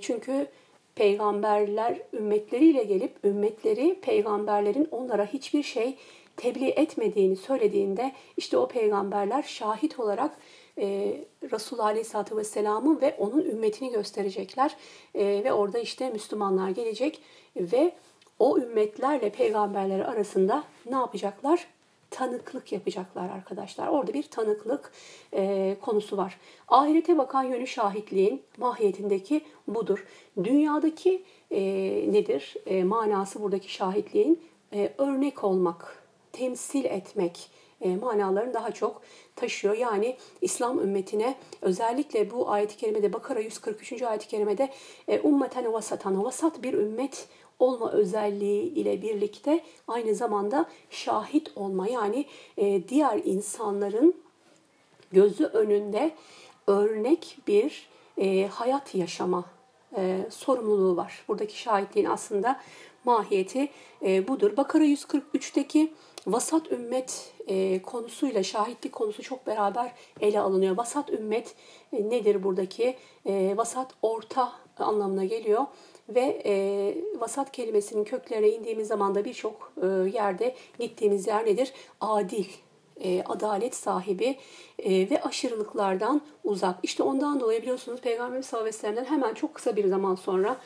çünkü 0.02 0.48
peygamberler 0.96 2.02
ümmetleriyle 2.14 2.84
gelip 2.84 3.26
ümmetleri 3.26 4.00
peygamberlerin 4.02 4.88
onlara 4.92 5.26
hiçbir 5.26 5.64
şey 5.64 5.98
tebliğ 6.36 6.70
etmediğini 6.70 7.36
söylediğinde 7.36 8.12
işte 8.38 8.58
o 8.58 8.68
peygamberler 8.68 9.44
şahit 9.44 10.00
olarak 10.00 10.38
e, 10.77 11.17
Resulullah 11.51 11.86
Aleyhisselatü 11.86 12.38
Vesselam'ı 12.38 13.01
ve 13.01 13.15
onun 13.17 13.46
ümmetini 13.46 13.91
gösterecekler. 13.91 14.75
E, 15.15 15.25
ve 15.43 15.53
orada 15.53 15.79
işte 15.79 16.10
Müslümanlar 16.10 16.69
gelecek 16.69 17.22
ve 17.55 17.91
o 18.39 18.57
ümmetlerle 18.57 19.29
peygamberler 19.29 20.00
arasında 20.00 20.63
ne 20.89 20.96
yapacaklar? 20.96 21.67
tanıklık 22.12 22.72
yapacaklar 22.72 23.29
arkadaşlar. 23.29 23.88
Orada 23.88 24.13
bir 24.13 24.24
tanıklık 24.24 24.91
e, 25.34 25.75
konusu 25.81 26.17
var. 26.17 26.38
Ahirete 26.67 27.17
bakan 27.17 27.43
yönü 27.43 27.67
şahitliğin 27.67 28.41
mahiyetindeki 28.57 29.41
budur. 29.67 30.05
Dünyadaki 30.43 31.24
e, 31.51 31.62
nedir? 32.12 32.55
E, 32.65 32.84
manası 32.84 33.41
buradaki 33.41 33.74
şahitliğin 33.74 34.41
e, 34.74 34.93
örnek 34.98 35.43
olmak, 35.43 36.03
temsil 36.31 36.86
etmek 36.86 37.50
e, 37.81 37.96
manalarını 37.96 38.53
daha 38.53 38.72
çok 38.72 39.01
taşıyor. 39.36 39.74
Yani 39.77 40.17
İslam 40.41 40.79
ümmetine 40.79 41.36
özellikle 41.62 42.31
bu 42.31 42.50
ayet-i 42.51 42.77
kerimede 42.77 43.13
Bakara 43.13 43.39
143. 43.39 44.01
ayet-i 44.01 44.27
kerimede 44.27 44.69
e, 45.07 45.19
ummeten 45.19 45.74
vasatan 45.74 46.24
vasat 46.24 46.63
bir 46.63 46.74
ümmet 46.74 47.27
olma 47.60 47.91
özelliği 47.91 48.74
ile 48.74 49.01
birlikte 49.01 49.63
aynı 49.88 50.15
zamanda 50.15 50.65
şahit 50.89 51.51
olma 51.55 51.88
yani 51.88 52.25
e, 52.57 52.88
diğer 52.88 53.22
insanların 53.25 54.15
gözü 55.12 55.46
önünde 55.46 56.12
örnek 56.67 57.38
bir 57.48 57.89
e, 58.17 58.48
hayat 58.48 58.96
yaşama 58.96 59.46
e, 59.98 60.25
sorumluluğu 60.29 60.98
var. 60.98 61.25
Buradaki 61.27 61.60
şahitliğin 61.60 62.07
aslında 62.07 62.60
mahiyeti 63.05 63.69
budur. 64.01 64.57
Bakara 64.57 64.86
143'teki 64.86 65.93
vasat 66.27 66.72
ümmet 66.72 67.34
e, 67.48 67.81
konusuyla 67.81 68.43
şahitlik 68.43 68.93
konusu 68.93 69.24
çok 69.24 69.48
beraber 69.48 69.91
ele 70.22 70.39
alınıyor. 70.39 70.77
Vasat 70.77 71.10
ümmet 71.10 71.55
e, 71.93 72.10
nedir 72.10 72.43
buradaki? 72.43 72.98
E, 73.25 73.57
vasat 73.57 73.93
orta 74.01 74.51
anlamına 74.79 75.25
geliyor 75.25 75.65
ve 76.10 76.41
e, 76.46 76.96
vasat 77.19 77.51
kelimesinin 77.51 78.03
köklerine 78.03 78.50
indiğimiz 78.50 78.88
zaman 78.88 79.15
da 79.15 79.25
birçok 79.25 79.74
e, 79.81 79.88
yerde 79.88 80.55
gittiğimiz 80.79 81.27
yer 81.27 81.46
nedir? 81.46 81.74
Adil, 82.01 82.46
e, 83.03 83.24
adalet 83.24 83.75
sahibi 83.75 84.38
e, 84.79 85.10
ve 85.10 85.22
aşırılıklardan 85.22 86.22
uzak. 86.43 86.79
İşte 86.84 87.03
ondan 87.03 87.39
dolayı 87.39 87.62
biliyorsunuz 87.62 88.01
Peygamber 88.01 88.41
sallallahu 88.41 89.05
hemen 89.10 89.34
çok 89.34 89.55
kısa 89.55 89.75
bir 89.75 89.88
zaman 89.88 90.15
sonra 90.15 90.57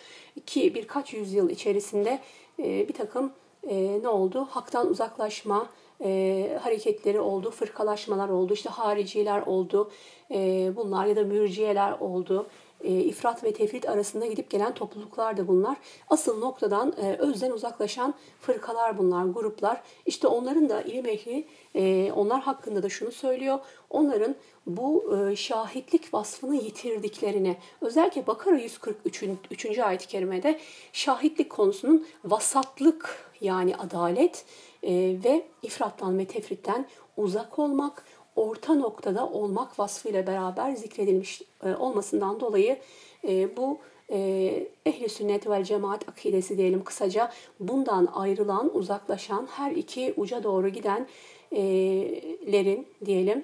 ki 0.45 0.75
birkaç 0.75 1.13
yüzyıl 1.13 1.49
içerisinde 1.49 2.19
e, 2.59 2.87
bir 2.87 2.93
takım 2.93 3.31
e, 3.69 3.99
ne 4.01 4.07
oldu? 4.07 4.47
Haktan 4.49 4.89
uzaklaşma, 4.89 5.69
e, 6.03 6.59
hareketleri 6.61 7.19
oldu, 7.19 7.51
fırkalaşmalar 7.51 8.29
oldu, 8.29 8.53
işte 8.53 8.69
hariciler 8.69 9.41
oldu, 9.41 9.91
e, 10.31 10.71
bunlar 10.75 11.05
ya 11.05 11.15
da 11.15 11.23
mürciyeler 11.23 11.91
oldu, 11.91 12.47
e, 12.83 12.93
ifrat 12.93 13.43
ve 13.43 13.53
tefrit 13.53 13.89
arasında 13.89 14.25
gidip 14.25 14.49
gelen 14.49 14.73
topluluklar 14.73 15.37
da 15.37 15.47
bunlar. 15.47 15.77
Asıl 16.09 16.39
noktadan 16.39 16.93
e, 17.01 17.15
özden 17.15 17.51
uzaklaşan 17.51 18.13
fırkalar 18.41 18.97
bunlar, 18.97 19.25
gruplar. 19.25 19.81
İşte 20.05 20.27
onların 20.27 20.69
da 20.69 20.81
ilim 20.81 21.05
ehli 21.05 21.47
e, 21.75 22.11
onlar 22.11 22.41
hakkında 22.41 22.83
da 22.83 22.89
şunu 22.89 23.11
söylüyor. 23.11 23.59
Onların 23.89 24.35
bu 24.67 25.17
e, 25.17 25.35
şahitlik 25.35 26.13
vasfını 26.13 26.55
yitirdiklerini 26.55 27.57
özellikle 27.81 28.27
Bakara 28.27 28.57
143. 28.57 29.23
3. 29.51 29.79
ayet-i 29.79 30.07
kerimede 30.07 30.59
şahitlik 30.93 31.49
konusunun 31.49 32.07
vasatlık 32.25 33.30
yani 33.41 33.75
adalet 33.75 34.45
e, 34.83 34.91
ve 35.23 35.43
ifrattan 35.61 36.19
ve 36.19 36.25
tefritten 36.25 36.85
uzak 37.17 37.59
olmak, 37.59 38.05
orta 38.35 38.75
noktada 38.75 39.29
olmak 39.29 39.79
vasfıyla 39.79 40.27
beraber 40.27 40.75
zikredilmiş 40.75 41.41
e, 41.63 41.75
olmasından 41.75 42.39
dolayı 42.39 42.77
e, 43.27 43.57
bu 43.57 43.77
e, 44.11 44.17
ehli 44.85 45.09
sünnet 45.09 45.47
vel 45.47 45.63
cemaat 45.63 46.09
akidesi 46.09 46.57
diyelim 46.57 46.83
kısaca 46.83 47.31
bundan 47.59 48.07
ayrılan, 48.13 48.77
uzaklaşan, 48.77 49.47
her 49.51 49.71
iki 49.71 50.13
uca 50.17 50.43
doğru 50.43 50.69
gidenlerin 50.69 52.87
diyelim 53.05 53.43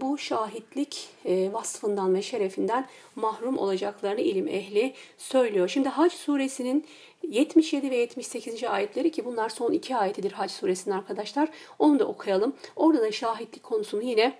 bu 0.00 0.18
şahitlik 0.18 1.08
vasfından 1.26 2.14
ve 2.14 2.22
şerefinden 2.22 2.88
mahrum 3.16 3.58
olacaklarını 3.58 4.20
ilim 4.20 4.48
ehli 4.48 4.94
söylüyor. 5.18 5.68
Şimdi 5.68 5.88
Hac 5.88 6.12
suresinin 6.12 6.86
77 7.22 7.90
ve 7.90 7.96
78. 7.96 8.64
ayetleri 8.64 9.10
ki 9.10 9.24
bunlar 9.24 9.48
son 9.48 9.72
iki 9.72 9.96
ayetidir 9.96 10.32
Hac 10.32 10.50
suresinin 10.50 10.94
arkadaşlar. 10.94 11.48
Onu 11.78 11.98
da 11.98 12.04
okuyalım. 12.04 12.56
Orada 12.76 13.02
da 13.02 13.12
şahitlik 13.12 13.62
konusunu 13.62 14.02
yine 14.02 14.34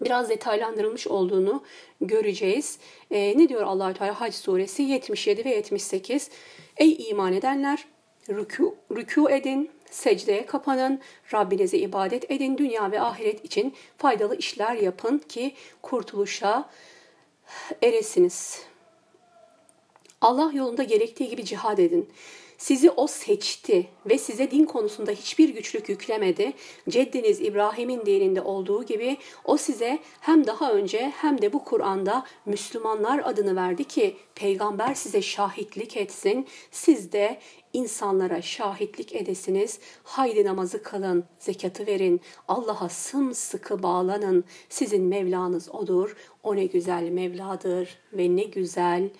biraz 0.00 0.28
detaylandırılmış 0.28 1.06
olduğunu 1.06 1.62
göreceğiz. 2.00 2.78
Ee, 3.10 3.38
ne 3.38 3.48
diyor 3.48 3.62
Allahü 3.62 3.94
Teala 3.94 4.20
Hac 4.20 4.34
suresi 4.34 4.82
77 4.82 5.44
ve 5.44 5.50
78? 5.50 6.30
Ey 6.76 7.08
iman 7.10 7.32
edenler 7.32 7.84
rükû, 8.28 8.74
rükû 8.90 9.32
edin, 9.32 9.70
secdeye 9.90 10.46
kapanın, 10.46 11.00
Rabbinize 11.34 11.78
ibadet 11.78 12.30
edin, 12.30 12.58
dünya 12.58 12.92
ve 12.92 13.00
ahiret 13.00 13.44
için 13.44 13.74
faydalı 13.98 14.36
işler 14.36 14.74
yapın 14.74 15.18
ki 15.18 15.54
kurtuluşa 15.82 16.70
eresiniz. 17.82 18.62
Allah 20.20 20.50
yolunda 20.52 20.82
gerektiği 20.82 21.28
gibi 21.28 21.44
cihad 21.44 21.78
edin. 21.78 22.08
Sizi 22.58 22.90
o 22.90 23.06
seçti 23.06 23.86
ve 24.06 24.18
size 24.18 24.50
din 24.50 24.64
konusunda 24.64 25.10
hiçbir 25.10 25.48
güçlük 25.48 25.88
yüklemedi. 25.88 26.52
Ceddiniz 26.88 27.40
İbrahim'in 27.40 28.06
dininde 28.06 28.40
olduğu 28.40 28.84
gibi 28.84 29.16
o 29.44 29.56
size 29.56 29.98
hem 30.20 30.46
daha 30.46 30.72
önce 30.72 31.12
hem 31.16 31.42
de 31.42 31.52
bu 31.52 31.64
Kur'an'da 31.64 32.24
Müslümanlar 32.46 33.22
adını 33.24 33.56
verdi 33.56 33.84
ki 33.84 34.16
peygamber 34.34 34.94
size 34.94 35.22
şahitlik 35.22 35.96
etsin. 35.96 36.46
Siz 36.70 37.12
de 37.12 37.38
insanlara 37.72 38.42
şahitlik 38.42 39.14
edesiniz. 39.14 39.78
Haydi 40.04 40.44
namazı 40.44 40.82
kılın, 40.82 41.24
zekatı 41.38 41.86
verin, 41.86 42.20
Allah'a 42.48 42.88
sımsıkı 42.88 43.82
bağlanın. 43.82 44.44
Sizin 44.68 45.04
Mevlanız 45.04 45.74
odur. 45.74 46.16
O 46.42 46.56
ne 46.56 46.64
güzel 46.64 47.02
Mevladır 47.02 47.98
ve 48.12 48.36
ne 48.36 48.42
güzel 48.42 49.10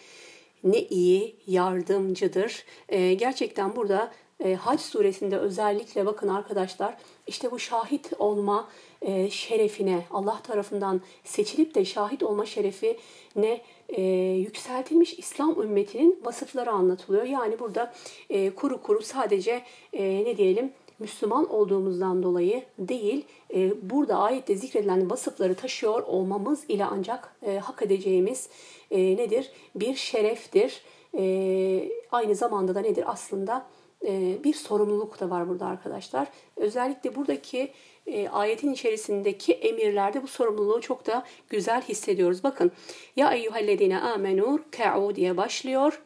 ne 0.65 0.83
iyi 0.83 1.37
yardımcıdır. 1.47 2.65
E, 2.89 3.15
gerçekten 3.15 3.77
burada 3.77 4.13
e, 4.45 4.55
Hac 4.55 4.81
suresinde 4.81 5.39
özellikle 5.39 6.07
bakın 6.07 6.29
arkadaşlar 6.29 6.97
işte 7.27 7.51
bu 7.51 7.59
şahit 7.59 8.13
olma 8.19 8.69
e, 9.03 9.31
şerefine 9.31 10.05
Allah 10.11 10.43
tarafından 10.43 11.01
seçilip 11.25 11.75
de 11.75 11.85
şahit 11.85 12.23
olma 12.23 12.47
şerefine 12.47 13.61
e, 13.89 14.03
yükseltilmiş 14.37 15.19
İslam 15.19 15.63
ümmetinin 15.63 16.21
vasıfları 16.25 16.71
anlatılıyor. 16.71 17.25
Yani 17.25 17.59
burada 17.59 17.95
e, 18.31 18.51
kuru 18.51 18.83
kuru 18.83 19.03
sadece 19.03 19.63
e, 19.93 20.25
ne 20.25 20.37
diyelim 20.37 20.73
Müslüman 20.99 21.53
olduğumuzdan 21.53 22.23
dolayı 22.23 22.63
değil, 22.79 23.25
e, 23.55 23.91
burada 23.91 24.19
ayette 24.19 24.57
zikredilen 24.57 25.11
vasıfları 25.11 25.55
taşıyor 25.55 26.03
olmamız 26.03 26.65
ile 26.69 26.85
ancak 26.85 27.37
e, 27.43 27.59
hak 27.59 27.83
edeceğimiz 27.83 28.49
e, 28.91 29.17
nedir? 29.17 29.51
Bir 29.75 29.95
şereftir. 29.95 30.83
E, 31.19 31.89
aynı 32.13 32.35
zamanda 32.35 32.75
da 32.75 32.81
nedir? 32.81 33.05
Aslında 33.07 33.67
e, 34.07 34.39
bir 34.45 34.55
sorumluluk 34.55 35.21
da 35.21 35.31
var 35.31 35.49
burada 35.49 35.67
arkadaşlar. 35.67 36.29
Özellikle 36.57 37.17
buradaki 37.17 37.73
e, 38.07 38.29
ayetin 38.29 38.73
içerisindeki 38.73 39.53
emirlerde 39.53 40.23
bu 40.23 40.29
sorumluluğu 40.29 40.81
çok 40.81 41.07
da 41.07 41.25
güzel 41.49 41.83
hissediyoruz. 41.83 42.45
Bakın 42.45 42.73
ya 43.17 43.33
eyyühellezine 43.33 44.01
amenur 44.01 44.61
ka'u 44.71 45.15
diye 45.15 45.37
başlıyor. 45.37 46.03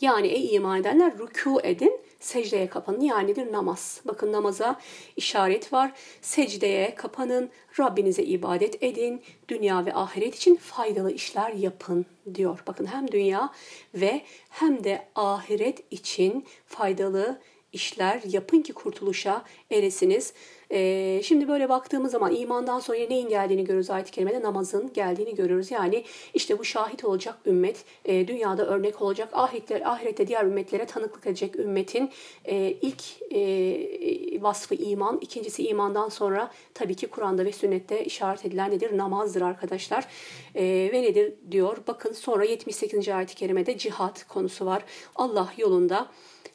Yani 0.00 0.26
ey 0.26 0.54
iman 0.54 0.80
edenler 0.80 1.12
rükû 1.12 1.66
edin 1.66 2.00
secdeye 2.20 2.68
kapanın. 2.68 3.00
Yani 3.00 3.36
bir 3.36 3.52
namaz. 3.52 4.00
Bakın 4.04 4.32
namaza 4.32 4.80
işaret 5.16 5.72
var. 5.72 5.92
Secdeye 6.20 6.94
kapanın. 6.94 7.50
Rabbinize 7.80 8.22
ibadet 8.22 8.82
edin. 8.82 9.22
Dünya 9.48 9.86
ve 9.86 9.94
ahiret 9.94 10.36
için 10.36 10.56
faydalı 10.56 11.12
işler 11.12 11.52
yapın 11.52 12.06
diyor. 12.34 12.62
Bakın 12.66 12.86
hem 12.86 13.12
dünya 13.12 13.52
ve 13.94 14.22
hem 14.48 14.84
de 14.84 15.08
ahiret 15.14 15.92
için 15.92 16.46
faydalı 16.66 17.40
işler 17.72 18.20
yapın 18.24 18.62
ki 18.62 18.72
kurtuluşa 18.72 19.44
eresiniz. 19.70 20.32
Ee, 20.72 21.20
şimdi 21.24 21.48
böyle 21.48 21.68
baktığımız 21.68 22.12
zaman 22.12 22.34
imandan 22.34 22.78
sonra 22.78 22.98
neyin 22.98 23.28
geldiğini 23.28 23.64
görürüz 23.64 23.90
ayet-i 23.90 24.10
kerimede 24.10 24.42
namazın 24.42 24.92
geldiğini 24.92 25.34
görürüz. 25.34 25.70
Yani 25.70 26.04
işte 26.34 26.58
bu 26.58 26.64
şahit 26.64 27.04
olacak 27.04 27.34
ümmet, 27.46 27.84
e, 28.04 28.28
dünyada 28.28 28.66
örnek 28.66 29.02
olacak, 29.02 29.28
ahirette, 29.32 29.84
ahirette 29.86 30.26
diğer 30.26 30.44
ümmetlere 30.44 30.86
tanıklık 30.86 31.26
edecek 31.26 31.56
ümmetin 31.56 32.10
e, 32.44 32.76
ilk 32.82 33.02
e, 33.32 34.42
vasfı 34.42 34.74
iman, 34.74 35.18
ikincisi 35.20 35.68
imandan 35.68 36.08
sonra 36.08 36.50
tabii 36.74 36.94
ki 36.94 37.06
Kur'an'da 37.06 37.44
ve 37.44 37.52
sünnette 37.52 38.04
işaret 38.04 38.46
edilen 38.46 38.70
nedir? 38.70 38.98
Namazdır 38.98 39.42
arkadaşlar. 39.42 40.06
E, 40.54 40.90
ve 40.92 41.02
nedir 41.02 41.34
diyor? 41.50 41.76
Bakın 41.86 42.12
sonra 42.12 42.44
78. 42.44 43.08
ayet-i 43.08 43.34
kerimede 43.34 43.78
cihat 43.78 44.28
konusu 44.28 44.66
var. 44.66 44.82
Allah 45.16 45.52
yolunda 45.56 46.08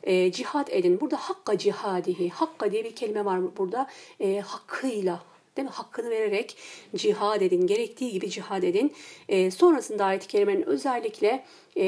e, 0.06 0.32
cihad 0.32 0.68
edin. 0.72 1.02
Burada 1.02 1.18
hakka 1.18 1.58
cihadihi. 1.58 2.30
Hakka 2.30 2.72
diye 2.72 2.84
bir 2.84 2.96
kelime 2.96 3.26
var 3.26 3.58
burada. 3.58 3.88
E, 4.20 4.40
hakkıyla 4.40 5.24
değil 5.58 5.68
mi? 5.68 5.74
Hakkını 5.74 6.10
vererek 6.10 6.58
cihad 6.96 7.42
edin. 7.42 7.68
Gerektiği 7.68 8.12
gibi 8.12 8.30
cihad 8.30 8.64
edin. 8.64 8.94
E, 9.30 9.52
sonrasında 9.52 10.06
ayet-i 10.06 10.28
kerimenin 10.28 10.62
özellikle 10.62 11.46
e, 11.78 11.84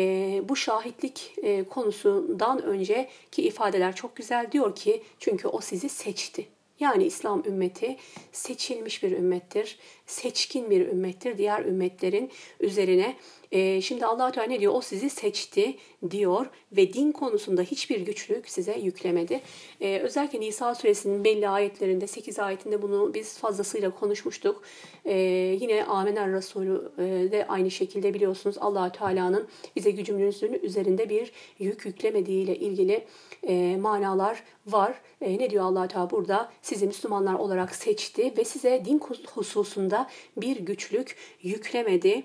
bu 0.49 0.55
şahitlik 0.55 1.33
e, 1.43 1.63
konusundan 1.63 2.63
önceki 2.63 3.41
ifadeler 3.41 3.95
çok 3.95 4.15
güzel. 4.15 4.51
Diyor 4.51 4.75
ki 4.75 5.03
çünkü 5.19 5.47
o 5.47 5.61
sizi 5.61 5.89
seçti. 5.89 6.47
Yani 6.79 7.03
İslam 7.03 7.43
ümmeti 7.45 7.97
seçilmiş 8.31 9.03
bir 9.03 9.11
ümmettir, 9.11 9.79
seçkin 10.05 10.69
bir 10.69 10.87
ümmettir 10.87 11.37
diğer 11.37 11.65
ümmetlerin 11.65 12.31
üzerine. 12.59 13.15
E, 13.51 13.81
şimdi 13.81 14.05
allah 14.05 14.31
Teala 14.31 14.47
ne 14.47 14.59
diyor? 14.59 14.73
O 14.75 14.81
sizi 14.81 15.09
seçti 15.09 15.75
diyor 16.09 16.45
ve 16.71 16.93
din 16.93 17.11
konusunda 17.11 17.61
hiçbir 17.61 18.01
güçlük 18.01 18.49
size 18.49 18.77
yüklemedi. 18.79 19.41
E, 19.81 19.99
özellikle 19.99 20.39
Nisa 20.39 20.75
suresinin 20.75 21.23
belli 21.23 21.49
ayetlerinde, 21.49 22.07
8 22.07 22.39
ayetinde 22.39 22.81
bunu 22.81 23.13
biz 23.13 23.37
fazlasıyla 23.37 23.89
konuşmuştuk. 23.89 24.61
E, 25.05 25.15
yine 25.61 25.83
Amener 25.83 26.31
Resulü 26.31 26.91
e, 26.97 27.03
de 27.31 27.45
aynı 27.47 27.71
şekilde 27.71 28.13
biliyorsunuz 28.13 28.55
allah 28.59 28.91
Teala'nın 28.91 29.47
bize 29.75 29.91
gücümüzün 29.91 30.53
üzerinde 30.53 31.09
bir 31.09 31.31
yük 31.59 31.85
yüklemediği 31.85 32.43
ile 32.43 32.55
ilgili 32.55 33.05
e, 33.43 33.77
manalar 33.81 34.43
var. 34.67 35.01
E, 35.21 35.37
ne 35.37 35.49
diyor 35.49 35.65
allah 35.65 35.87
Teala 35.87 36.11
burada? 36.11 36.51
Sizi 36.61 36.87
Müslümanlar 36.87 37.33
olarak 37.33 37.75
seçti 37.75 38.33
ve 38.37 38.43
size 38.43 38.85
din 38.85 39.01
hususunda 39.35 40.09
bir 40.37 40.57
güçlük 40.57 41.15
yüklemedi 41.41 42.23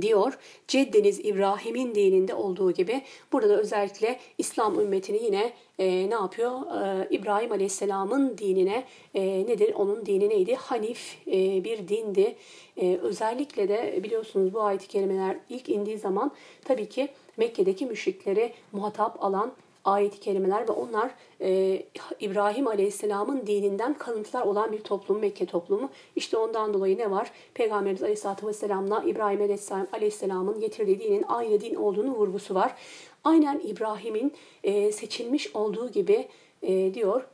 diyor. 0.00 0.38
Ceddeniz 0.68 1.20
İbrahim'in 1.24 1.94
dininde 1.94 2.34
olduğu 2.34 2.72
gibi 2.72 3.02
burada 3.32 3.48
da 3.48 3.60
özellikle 3.60 4.20
İslam 4.38 4.80
ümmetini 4.80 5.24
yine 5.24 5.52
e, 5.78 6.10
ne 6.10 6.14
yapıyor? 6.14 6.52
E, 6.52 7.08
İbrahim 7.10 7.52
Aleyhisselam'ın 7.52 8.38
dinine 8.38 8.84
e, 9.14 9.46
nedir? 9.46 9.74
Onun 9.74 10.06
dini 10.06 10.28
neydi? 10.28 10.54
Hanif 10.54 11.16
e, 11.26 11.64
bir 11.64 11.88
dindi. 11.88 12.36
E, 12.76 12.96
özellikle 12.96 13.68
de 13.68 14.00
biliyorsunuz 14.04 14.54
bu 14.54 14.62
ayet-i 14.62 14.88
kerimeler 14.88 15.36
ilk 15.48 15.68
indiği 15.68 15.98
zaman 15.98 16.32
tabii 16.64 16.88
ki 16.88 17.08
Mekke'deki 17.36 17.86
müşrikleri 17.86 18.52
muhatap 18.72 19.24
alan 19.24 19.52
ayet-i 19.84 20.20
kerimeler 20.20 20.68
ve 20.68 20.72
onlar 20.72 21.10
e, 21.40 21.82
İbrahim 22.20 22.66
Aleyhisselam'ın 22.66 23.46
dininden 23.46 23.94
kalıntılar 23.94 24.42
olan 24.42 24.72
bir 24.72 24.80
toplum, 24.80 25.18
Mekke 25.18 25.46
toplumu. 25.46 25.90
İşte 26.16 26.36
ondan 26.36 26.74
dolayı 26.74 26.98
ne 26.98 27.10
var? 27.10 27.30
Peygamberimiz 27.54 28.02
Aleyhisselatü 28.02 28.46
Vesselam'la 28.46 29.02
İbrahim 29.06 29.58
Aleyhisselam'ın 29.92 30.60
getirdiği 30.60 30.98
dinin 30.98 31.24
aynı 31.28 31.60
din 31.60 31.74
olduğunu 31.74 32.14
vurgusu 32.14 32.54
var. 32.54 32.74
Aynen 33.24 33.60
İbrahim'in 33.64 34.32
e, 34.64 34.92
seçilmiş 34.92 35.56
olduğu 35.56 35.92
gibi 35.92 36.28
e, 36.62 36.94
diyor 36.94 37.24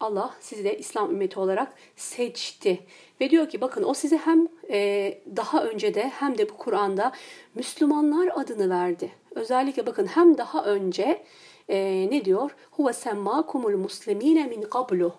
Allah 0.00 0.34
sizi 0.40 0.64
de 0.64 0.78
İslam 0.78 1.10
ümmeti 1.10 1.40
olarak 1.40 1.72
seçti. 1.96 2.80
Ve 3.20 3.30
diyor 3.30 3.48
ki 3.48 3.60
bakın 3.60 3.84
o 3.84 3.94
size 3.94 4.16
hem 4.16 4.48
e, 4.70 5.18
daha 5.36 5.64
önce 5.64 5.94
de 5.94 6.08
hem 6.08 6.38
de 6.38 6.48
bu 6.48 6.56
Kur'an'da 6.56 7.12
Müslümanlar 7.54 8.30
adını 8.34 8.70
verdi. 8.70 9.10
Özellikle 9.34 9.86
bakın 9.86 10.06
hem 10.06 10.38
daha 10.38 10.64
önce 10.64 11.22
e, 11.70 12.08
ne 12.10 12.24
diyor? 12.24 12.50
Huve 12.70 12.92
semmakumul 12.92 13.76
muslimine 13.76 14.46
min 14.46 14.62
qablu. 14.62 15.12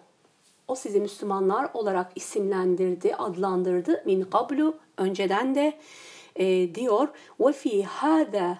O 0.67 0.75
sizi 0.75 0.99
Müslümanlar 0.99 1.69
olarak 1.73 2.11
isimlendirdi, 2.15 3.15
adlandırdı. 3.15 4.03
Min 4.05 4.21
qablu 4.23 4.75
önceden 4.97 5.55
de 5.55 5.73
e, 6.35 6.75
diyor. 6.75 7.07
Ve 7.39 7.51
fi 7.51 7.83
hada 7.83 8.57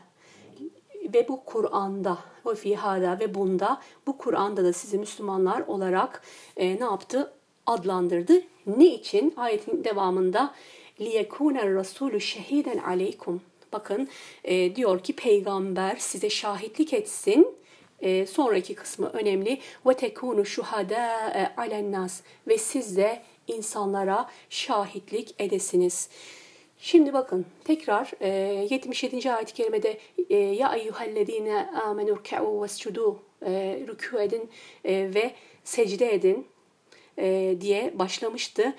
ve 1.13 1.27
bu 1.27 1.45
Kur'an'da 1.45 2.17
ve 2.45 2.55
fi 2.55 2.75
hada 2.75 3.19
ve 3.19 3.35
bunda 3.35 3.81
bu 4.07 4.17
Kur'an'da 4.17 4.63
da 4.63 4.73
sizi 4.73 4.97
Müslümanlar 4.97 5.61
olarak 5.61 6.21
e, 6.57 6.75
ne 6.75 6.83
yaptı? 6.83 7.33
Adlandırdı. 7.65 8.33
Ne 8.67 8.85
için? 8.85 9.33
Ayetin 9.37 9.83
devamında 9.83 10.53
liyekûne 10.99 11.73
rasulü 11.73 12.21
şehiden 12.21 12.77
aleykum. 12.77 13.41
Bakın 13.73 14.07
e, 14.43 14.75
diyor 14.75 14.99
ki 14.99 15.15
peygamber 15.15 15.95
size 15.95 16.29
şahitlik 16.29 16.93
etsin 16.93 17.60
e, 18.01 18.25
sonraki 18.25 18.75
kısmı 18.75 19.09
önemli. 19.09 19.59
Ve 19.85 19.93
tekunu 19.93 20.45
şuhada 20.45 21.33
alen 21.57 21.91
nas 21.91 22.21
ve 22.47 22.57
siz 22.57 22.97
de 22.97 23.21
insanlara 23.47 24.29
şahitlik 24.49 25.35
edesiniz. 25.39 26.09
Şimdi 26.83 27.13
bakın 27.13 27.45
tekrar 27.63 28.11
e, 28.21 28.27
77. 28.69 29.31
ayet-i 29.31 29.53
kerimede 29.53 29.97
e, 30.29 30.37
ya 30.37 30.75
eyyühellezine 30.75 31.69
amenu 31.71 32.15
rka'u 32.15 32.63
vescudu 32.63 33.19
e, 33.45 33.79
rükû 33.87 34.21
edin 34.23 34.49
e, 34.85 35.13
ve 35.15 35.31
secde 35.63 36.13
edin 36.13 36.47
e, 37.17 37.57
diye 37.61 37.99
başlamıştı. 37.99 38.73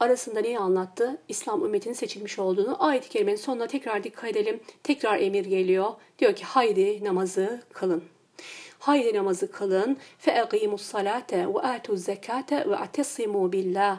Arasında 0.00 0.40
neyi 0.40 0.58
anlattı? 0.58 1.18
İslam 1.28 1.64
ümmetinin 1.64 1.94
seçilmiş 1.94 2.38
olduğunu. 2.38 2.76
Ayet-i 2.84 3.08
kerimenin 3.08 3.36
sonuna 3.36 3.66
tekrar 3.66 4.04
dikkat 4.04 4.30
edelim. 4.30 4.60
Tekrar 4.82 5.20
emir 5.20 5.44
geliyor. 5.44 5.92
Diyor 6.18 6.34
ki 6.34 6.44
haydi 6.44 7.04
namazı 7.04 7.62
kılın. 7.72 8.15
Haydi 8.85 9.17
namazı 9.17 9.51
kılın. 9.51 9.97
فَاَقِيمُ 10.25 10.71
الصَّلَاةَ 10.73 11.45
وَآتُوا 11.53 11.95
الزَّكَاةَ 11.95 12.63
وَاَعْتَصِمُوا 12.63 13.51
بِاللّٰهِ 13.51 13.97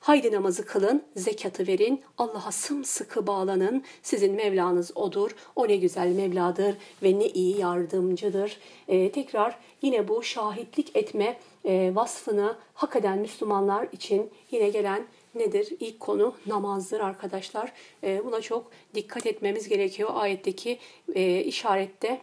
Haydi 0.00 0.32
namazı 0.32 0.66
kılın, 0.66 1.02
zekatı 1.16 1.66
verin, 1.66 2.02
Allah'a 2.18 2.52
sımsıkı 2.52 3.26
bağlanın. 3.26 3.84
Sizin 4.02 4.34
Mevlanız 4.34 4.92
O'dur. 4.94 5.30
O 5.56 5.68
ne 5.68 5.76
güzel 5.76 6.08
Mevladır 6.08 6.76
ve 7.02 7.18
ne 7.18 7.26
iyi 7.26 7.58
yardımcıdır. 7.58 8.56
Ee, 8.88 9.12
tekrar 9.12 9.58
yine 9.82 10.08
bu 10.08 10.22
şahitlik 10.22 10.96
etme 10.96 11.36
e, 11.64 11.94
vasfını 11.94 12.56
hak 12.74 12.96
eden 12.96 13.18
Müslümanlar 13.18 13.88
için 13.92 14.30
yine 14.50 14.68
gelen 14.68 15.06
nedir? 15.34 15.68
İlk 15.80 16.00
konu 16.00 16.34
namazdır 16.46 17.00
arkadaşlar. 17.00 17.72
E, 18.04 18.24
buna 18.24 18.40
çok 18.40 18.70
dikkat 18.94 19.26
etmemiz 19.26 19.68
gerekiyor. 19.68 20.10
Ayetteki 20.12 20.78
e, 21.14 21.40
işarette 21.40 22.20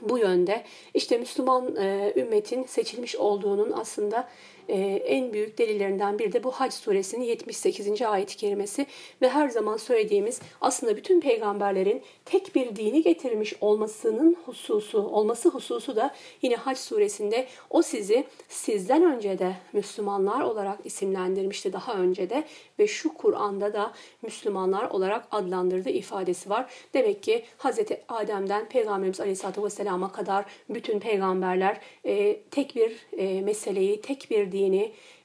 bu 0.00 0.18
yönde. 0.18 0.64
İşte 0.94 1.18
Müslüman 1.18 1.76
e, 1.76 2.12
ümmetin 2.16 2.64
seçilmiş 2.64 3.16
olduğunun 3.16 3.72
aslında 3.72 4.28
en 4.78 5.32
büyük 5.32 5.58
delillerinden 5.58 6.18
biri 6.18 6.32
de 6.32 6.44
bu 6.44 6.50
Hac 6.50 6.72
suresinin 6.72 7.24
78. 7.24 8.02
ayet-i 8.02 8.36
kerimesi 8.36 8.86
ve 9.22 9.28
her 9.28 9.48
zaman 9.48 9.76
söylediğimiz 9.76 10.40
aslında 10.60 10.96
bütün 10.96 11.20
peygamberlerin 11.20 12.02
tek 12.24 12.54
bir 12.54 12.76
dini 12.76 13.02
getirmiş 13.02 13.54
olmasının 13.60 14.36
hususu, 14.46 15.02
olması 15.02 15.48
hususu 15.48 15.96
da 15.96 16.14
yine 16.42 16.56
Hac 16.56 16.78
suresinde 16.78 17.46
o 17.70 17.82
sizi 17.82 18.24
sizden 18.48 19.14
önce 19.14 19.38
de 19.38 19.56
Müslümanlar 19.72 20.40
olarak 20.40 20.78
isimlendirmişti 20.84 21.72
daha 21.72 21.94
önce 21.94 22.30
de 22.30 22.44
ve 22.78 22.86
şu 22.86 23.14
Kur'an'da 23.14 23.72
da 23.72 23.92
Müslümanlar 24.22 24.90
olarak 24.90 25.26
adlandırdığı 25.30 25.90
ifadesi 25.90 26.50
var. 26.50 26.70
Demek 26.94 27.22
ki 27.22 27.44
Hz. 27.58 27.78
Adem'den 28.08 28.68
Peygamberimiz 28.68 29.20
Aleyhisselatü 29.20 29.62
Vesselam'a 29.62 30.12
kadar 30.12 30.44
bütün 30.68 31.00
peygamberler 31.00 31.80
e, 32.04 32.40
tek 32.50 32.76
bir 32.76 32.92
e, 33.18 33.40
meseleyi, 33.40 34.00
tek 34.00 34.30
bir 34.30 34.52
dini 34.52 34.59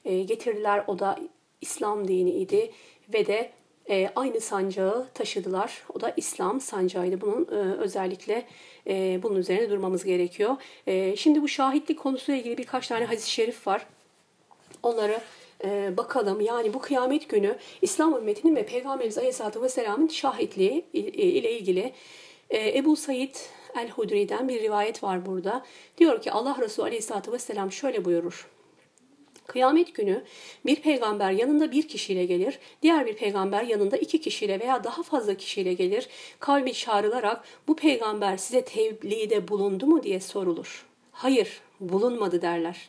e, 0.04 0.22
getirdiler. 0.22 0.84
O 0.86 0.98
da 0.98 1.18
İslam 1.60 2.08
dini 2.08 2.30
idi 2.30 2.70
ve 3.12 3.26
de 3.26 3.50
e, 3.90 4.10
aynı 4.16 4.40
sancağı 4.40 5.06
taşıdılar. 5.14 5.82
O 5.94 6.00
da 6.00 6.14
İslam 6.16 6.60
sancağıydı. 6.60 7.20
Bunun 7.20 7.42
e, 7.44 7.74
özellikle 7.74 8.46
e, 8.86 9.20
bunun 9.22 9.36
üzerine 9.36 9.70
durmamız 9.70 10.04
gerekiyor. 10.04 10.56
E, 10.86 11.16
şimdi 11.16 11.42
bu 11.42 11.48
şahitlik 11.48 11.98
konusuyla 11.98 12.40
ilgili 12.40 12.58
birkaç 12.58 12.88
tane 12.88 13.04
hadis-i 13.04 13.30
şerif 13.30 13.66
var. 13.66 13.86
Onları 14.82 15.20
e, 15.64 15.96
bakalım. 15.96 16.40
Yani 16.40 16.74
bu 16.74 16.78
kıyamet 16.78 17.28
günü 17.28 17.56
İslam 17.82 18.16
ümmetinin 18.16 18.56
ve 18.56 18.66
Peygamberimiz 18.66 19.18
Aleyhisselatü 19.18 19.62
Vesselam'ın 19.62 20.08
şahitliği 20.08 20.84
ile 20.92 21.58
ilgili 21.58 21.92
e, 22.50 22.78
Ebu 22.78 22.96
Said 22.96 23.34
el-Hudri'den 23.76 24.48
bir 24.48 24.62
rivayet 24.62 25.02
var 25.02 25.26
burada. 25.26 25.64
Diyor 25.98 26.22
ki 26.22 26.32
Allah 26.32 26.56
Resulü 26.60 26.86
Aleyhisselatü 26.86 27.32
Vesselam 27.32 27.72
şöyle 27.72 28.04
buyurur. 28.04 28.55
Kıyamet 29.46 29.94
günü 29.94 30.24
bir 30.66 30.76
peygamber 30.76 31.30
yanında 31.30 31.72
bir 31.72 31.88
kişiyle 31.88 32.26
gelir, 32.26 32.58
diğer 32.82 33.06
bir 33.06 33.16
peygamber 33.16 33.62
yanında 33.62 33.96
iki 33.96 34.20
kişiyle 34.20 34.60
veya 34.60 34.84
daha 34.84 35.02
fazla 35.02 35.34
kişiyle 35.34 35.74
gelir. 35.74 36.08
Kavmi 36.40 36.74
çağrılarak 36.74 37.44
bu 37.68 37.76
peygamber 37.76 38.36
size 38.36 38.64
tebliğde 38.64 39.48
bulundu 39.48 39.86
mu 39.86 40.02
diye 40.02 40.20
sorulur. 40.20 40.86
Hayır, 41.12 41.60
bulunmadı 41.80 42.42
derler. 42.42 42.88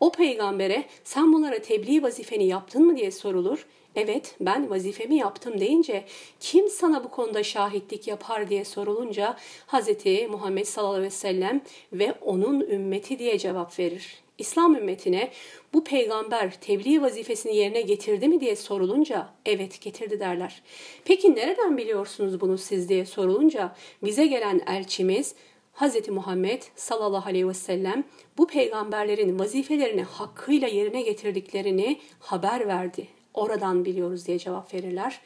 O 0.00 0.12
peygambere 0.12 0.84
sen 1.04 1.32
bunlara 1.32 1.58
tebliğ 1.58 2.02
vazifeni 2.02 2.46
yaptın 2.46 2.86
mı 2.86 2.96
diye 2.96 3.10
sorulur. 3.10 3.66
Evet 3.96 4.34
ben 4.40 4.70
vazifemi 4.70 5.16
yaptım 5.16 5.60
deyince 5.60 6.04
kim 6.40 6.68
sana 6.68 7.04
bu 7.04 7.08
konuda 7.08 7.42
şahitlik 7.42 8.08
yapar 8.08 8.50
diye 8.50 8.64
sorulunca 8.64 9.36
Hz. 9.66 9.88
Muhammed 10.30 10.64
sallallahu 10.64 10.94
aleyhi 10.94 11.06
ve 11.06 11.16
sellem 11.16 11.60
ve 11.92 12.14
onun 12.20 12.60
ümmeti 12.60 13.18
diye 13.18 13.38
cevap 13.38 13.78
verir. 13.78 14.27
İslam 14.38 14.74
ümmetine 14.74 15.30
bu 15.72 15.84
peygamber 15.84 16.60
tebliğ 16.60 17.02
vazifesini 17.02 17.56
yerine 17.56 17.80
getirdi 17.80 18.28
mi 18.28 18.40
diye 18.40 18.56
sorulunca 18.56 19.28
evet 19.46 19.80
getirdi 19.80 20.20
derler. 20.20 20.62
Peki 21.04 21.34
nereden 21.34 21.76
biliyorsunuz 21.76 22.40
bunu 22.40 22.58
siz 22.58 22.88
diye 22.88 23.06
sorulunca 23.06 23.76
bize 24.02 24.26
gelen 24.26 24.60
elçimiz 24.66 25.34
Hz. 25.74 26.08
Muhammed 26.08 26.62
sallallahu 26.76 27.28
aleyhi 27.28 27.48
ve 27.48 27.54
sellem 27.54 28.04
bu 28.38 28.46
peygamberlerin 28.46 29.38
vazifelerini 29.38 30.02
hakkıyla 30.02 30.68
yerine 30.68 31.02
getirdiklerini 31.02 32.00
haber 32.18 32.68
verdi. 32.68 33.08
Oradan 33.34 33.84
biliyoruz 33.84 34.26
diye 34.26 34.38
cevap 34.38 34.74
verirler. 34.74 35.20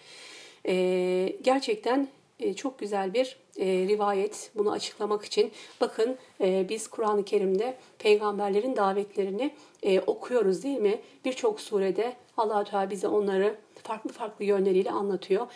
Ee, 0.69 1.37
gerçekten 1.43 2.09
e, 2.43 2.55
çok 2.55 2.79
güzel 2.79 3.15
bir 3.15 3.37
e, 3.59 3.67
rivayet 3.67 4.51
bunu 4.55 4.73
açıklamak 4.73 5.25
için. 5.25 5.53
Bakın 5.81 6.17
e, 6.41 6.67
biz 6.69 6.89
Kur'an-ı 6.89 7.25
Kerim'de 7.25 7.77
peygamberlerin 7.99 8.77
davetlerini 8.77 9.55
e, 9.83 10.01
okuyoruz 10.01 10.63
değil 10.63 10.79
mi? 10.79 11.01
Birçok 11.25 11.61
surede 11.61 12.13
allah 12.37 12.65
Teala 12.65 12.91
bize 12.91 13.09
onları 13.09 13.57
farklı 13.83 14.13
farklı 14.13 14.45
yönleriyle 14.45 14.91
anlatıyor. 14.91 15.47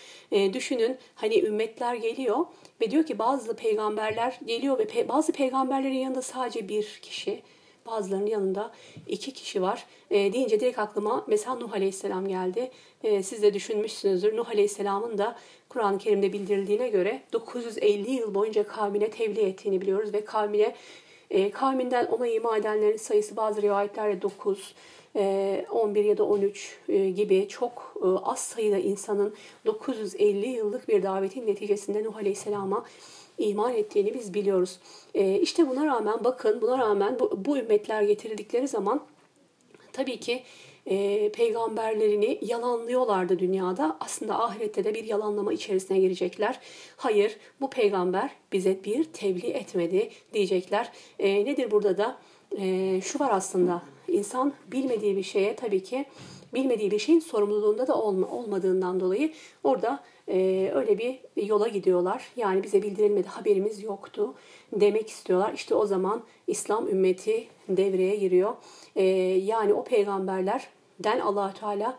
Düşünün 0.53 0.96
hani 1.14 1.42
ümmetler 1.42 1.94
geliyor 1.94 2.46
ve 2.81 2.90
diyor 2.90 3.07
ki 3.07 3.18
bazı 3.18 3.57
peygamberler 3.57 4.40
geliyor 4.46 4.79
ve 4.79 5.09
bazı 5.09 5.33
peygamberlerin 5.33 5.94
yanında 5.94 6.22
sadece 6.22 6.68
bir 6.68 6.99
kişi, 7.03 7.42
bazılarının 7.87 8.27
yanında 8.27 8.72
iki 9.07 9.33
kişi 9.33 9.62
var. 9.62 9.87
E, 10.11 10.33
deyince 10.33 10.61
direkt 10.61 10.79
aklıma 10.79 11.25
mesela 11.27 11.55
Nuh 11.55 11.72
Aleyhisselam 11.72 12.29
geldi. 12.29 12.70
E, 13.03 13.22
siz 13.22 13.42
de 13.42 13.55
düşünmüşsünüzdür. 13.55 14.37
Nuh 14.37 14.49
Aleyhisselam'ın 14.49 15.18
da 15.18 15.37
Kur'an-ı 15.68 15.99
Kerim'de 15.99 16.33
bildirildiğine 16.33 16.88
göre 16.88 17.22
950 17.33 18.11
yıl 18.11 18.35
boyunca 18.35 18.66
kavmine 18.66 19.11
tebliğ 19.11 19.40
ettiğini 19.40 19.81
biliyoruz 19.81 20.14
ve 20.14 20.25
kavmine 20.25 20.75
e, 21.31 21.51
kavminden 21.51 22.07
ona 22.07 22.27
iman 22.27 22.61
edenlerin 22.61 22.96
sayısı 22.96 23.37
bazı 23.37 23.62
rivayetlerde 23.62 24.22
9, 24.22 24.75
11 25.16 26.05
e, 26.05 26.09
ya 26.09 26.18
da 26.18 26.25
13 26.25 26.79
e, 26.88 27.11
gibi 27.11 27.49
çok 27.49 27.94
e, 28.03 28.07
az 28.07 28.38
sayıda 28.38 28.79
insanın 28.79 29.35
950 29.66 30.49
yıllık 30.49 30.88
bir 30.88 31.03
davetin 31.03 31.46
neticesinde 31.46 32.05
Nuh 32.05 32.16
Aleyhisselam'a 32.16 32.85
iman 33.38 33.75
ettiğini 33.75 34.14
biz 34.14 34.35
biliyoruz. 34.35 34.79
İşte 35.40 35.68
buna 35.68 35.87
rağmen 35.87 36.25
bakın 36.25 36.61
buna 36.61 36.79
rağmen 36.79 37.18
bu, 37.18 37.44
bu 37.44 37.59
ümmetler 37.59 38.03
getirildikleri 38.03 38.68
zaman 38.68 39.01
tabii 39.92 40.20
ki 40.20 40.42
e, 40.87 41.29
peygamberlerini 41.33 42.38
yalanlıyorlardı 42.42 43.38
dünyada. 43.38 43.96
Aslında 44.01 44.44
ahirette 44.44 44.85
de 44.85 44.94
bir 44.94 45.05
yalanlama 45.05 45.53
içerisine 45.53 45.99
girecekler. 45.99 46.61
Hayır 46.96 47.37
bu 47.61 47.70
peygamber 47.70 48.31
bize 48.53 48.85
bir 48.85 49.05
tebliğ 49.05 49.51
etmedi 49.51 50.11
diyecekler. 50.33 50.92
E, 51.18 51.44
nedir 51.44 51.70
burada 51.70 51.99
da? 51.99 52.18
E, 52.59 53.01
şu 53.01 53.18
var 53.18 53.31
aslında 53.33 53.83
insan 54.09 54.53
bilmediği 54.72 55.16
bir 55.16 55.22
şeye 55.22 55.57
tabii 55.57 55.83
ki 55.83 56.05
bilmediği 56.55 56.90
bir 56.90 56.99
şeyin 56.99 57.20
sorumluluğunda 57.20 57.87
da 57.87 58.03
olma, 58.03 58.27
olmadığından 58.27 59.01
dolayı 59.01 59.33
orada 59.64 60.05
e, 60.29 60.71
öyle 60.75 60.99
bir 60.99 61.19
yola 61.47 61.69
gidiyorlar. 61.69 62.27
Yani 62.37 62.62
bize 62.62 62.83
bildirilmedi, 62.83 63.29
haberimiz 63.29 63.83
yoktu 63.83 64.35
demek 64.73 65.09
istiyorlar. 65.09 65.53
İşte 65.53 65.75
o 65.75 65.87
zaman 65.87 66.23
İslam 66.47 66.89
ümmeti 66.89 67.47
devreye 67.69 68.17
giriyor. 68.17 68.55
E, 68.97 69.05
yani 69.05 69.75
o 69.75 69.85
peygamberlerden 69.85 71.21
allah 71.21 71.55
Teala 71.61 71.99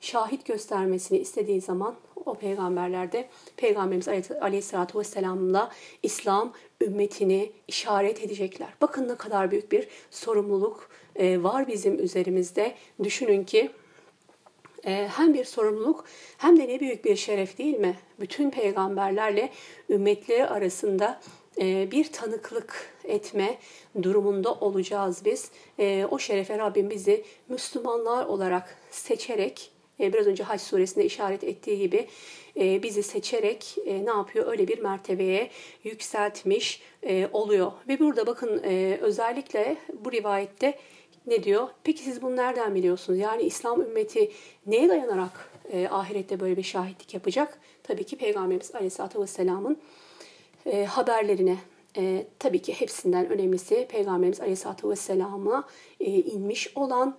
şahit 0.00 0.46
göstermesini 0.46 1.18
istediği 1.18 1.60
zaman 1.60 1.94
o 2.26 2.34
peygamberlerde 2.34 3.28
Peygamberimiz 3.56 4.08
Aleyhisselatü 4.40 4.98
Vesselam'la 4.98 5.70
İslam 6.02 6.52
ümmetini 6.80 7.52
işaret 7.68 8.24
edecekler. 8.24 8.68
Bakın 8.80 9.08
ne 9.08 9.14
kadar 9.14 9.50
büyük 9.50 9.72
bir 9.72 9.88
sorumluluk 10.10 10.90
e, 11.16 11.42
var 11.42 11.68
bizim 11.68 11.98
üzerimizde. 11.98 12.74
Düşünün 13.04 13.44
ki 13.44 13.70
hem 14.84 15.34
bir 15.34 15.44
sorumluluk 15.44 16.04
hem 16.38 16.60
de 16.60 16.68
ne 16.68 16.80
büyük 16.80 17.04
bir 17.04 17.16
şeref 17.16 17.58
değil 17.58 17.78
mi? 17.78 17.96
Bütün 18.20 18.50
peygamberlerle 18.50 19.50
ümmetleri 19.90 20.46
arasında 20.46 21.20
e, 21.60 21.90
bir 21.90 22.12
tanıklık 22.12 22.94
etme 23.04 23.58
durumunda 24.02 24.54
olacağız 24.54 25.22
biz. 25.24 25.50
O 26.10 26.18
şerefe 26.18 26.58
Rabbim 26.58 26.90
bizi 26.90 27.24
Müslümanlar 27.48 28.26
olarak 28.26 28.76
seçerek 28.90 29.70
biraz 29.98 30.26
önce 30.26 30.44
Haç 30.44 30.60
suresinde 30.60 31.04
işaret 31.04 31.44
ettiği 31.44 31.78
gibi 31.78 32.08
bizi 32.56 33.02
seçerek 33.02 33.76
ne 33.86 34.10
yapıyor? 34.10 34.46
Öyle 34.46 34.68
bir 34.68 34.78
mertebeye 34.78 35.50
yükseltmiş 35.84 36.82
oluyor. 37.32 37.72
Ve 37.88 37.98
burada 37.98 38.26
bakın 38.26 38.62
özellikle 39.00 39.76
bu 40.04 40.12
rivayette 40.12 40.78
ne 41.28 41.42
diyor? 41.42 41.68
Peki 41.84 42.02
siz 42.02 42.22
bunu 42.22 42.36
nereden 42.36 42.74
biliyorsunuz? 42.74 43.18
Yani 43.18 43.42
İslam 43.42 43.80
ümmeti 43.80 44.30
neye 44.66 44.88
dayanarak 44.88 45.50
e, 45.72 45.88
ahirette 45.88 46.40
böyle 46.40 46.56
bir 46.56 46.62
şahitlik 46.62 47.14
yapacak? 47.14 47.58
Tabii 47.82 48.04
ki 48.04 48.16
Peygamberimiz 48.16 48.74
Aleyhisselatü 48.74 49.20
Vesselam'ın 49.20 49.78
e, 50.66 50.84
haberlerine. 50.84 51.56
E, 51.96 52.26
tabii 52.38 52.62
ki 52.62 52.80
hepsinden 52.80 53.28
önemlisi 53.28 53.86
Peygamberimiz 53.90 54.40
Aleyhisselatü 54.40 54.88
Vesselam'a 54.88 55.64
e, 56.00 56.04
inmiş 56.10 56.76
olan 56.76 57.16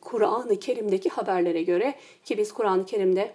Kur'an-ı 0.00 0.58
Kerim'deki 0.58 1.08
haberlere 1.08 1.62
göre 1.62 1.94
ki 2.24 2.38
biz 2.38 2.52
Kur'an-ı 2.52 2.86
Kerim'de 2.86 3.34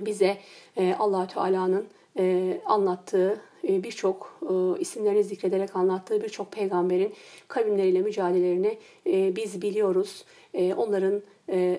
bize 0.00 0.38
e, 0.76 0.94
allah 0.98 1.26
Teala'nın 1.26 1.86
e, 2.18 2.56
anlattığı 2.66 3.40
birçok 3.62 4.40
e, 4.42 4.80
isimlerini 4.80 5.24
zikrederek 5.24 5.76
anlattığı 5.76 6.22
birçok 6.22 6.52
peygamberin 6.52 7.14
kavimleriyle 7.48 8.00
mücadelelerini 8.00 8.78
e, 9.06 9.36
biz 9.36 9.62
biliyoruz. 9.62 10.24
Onların 10.76 11.22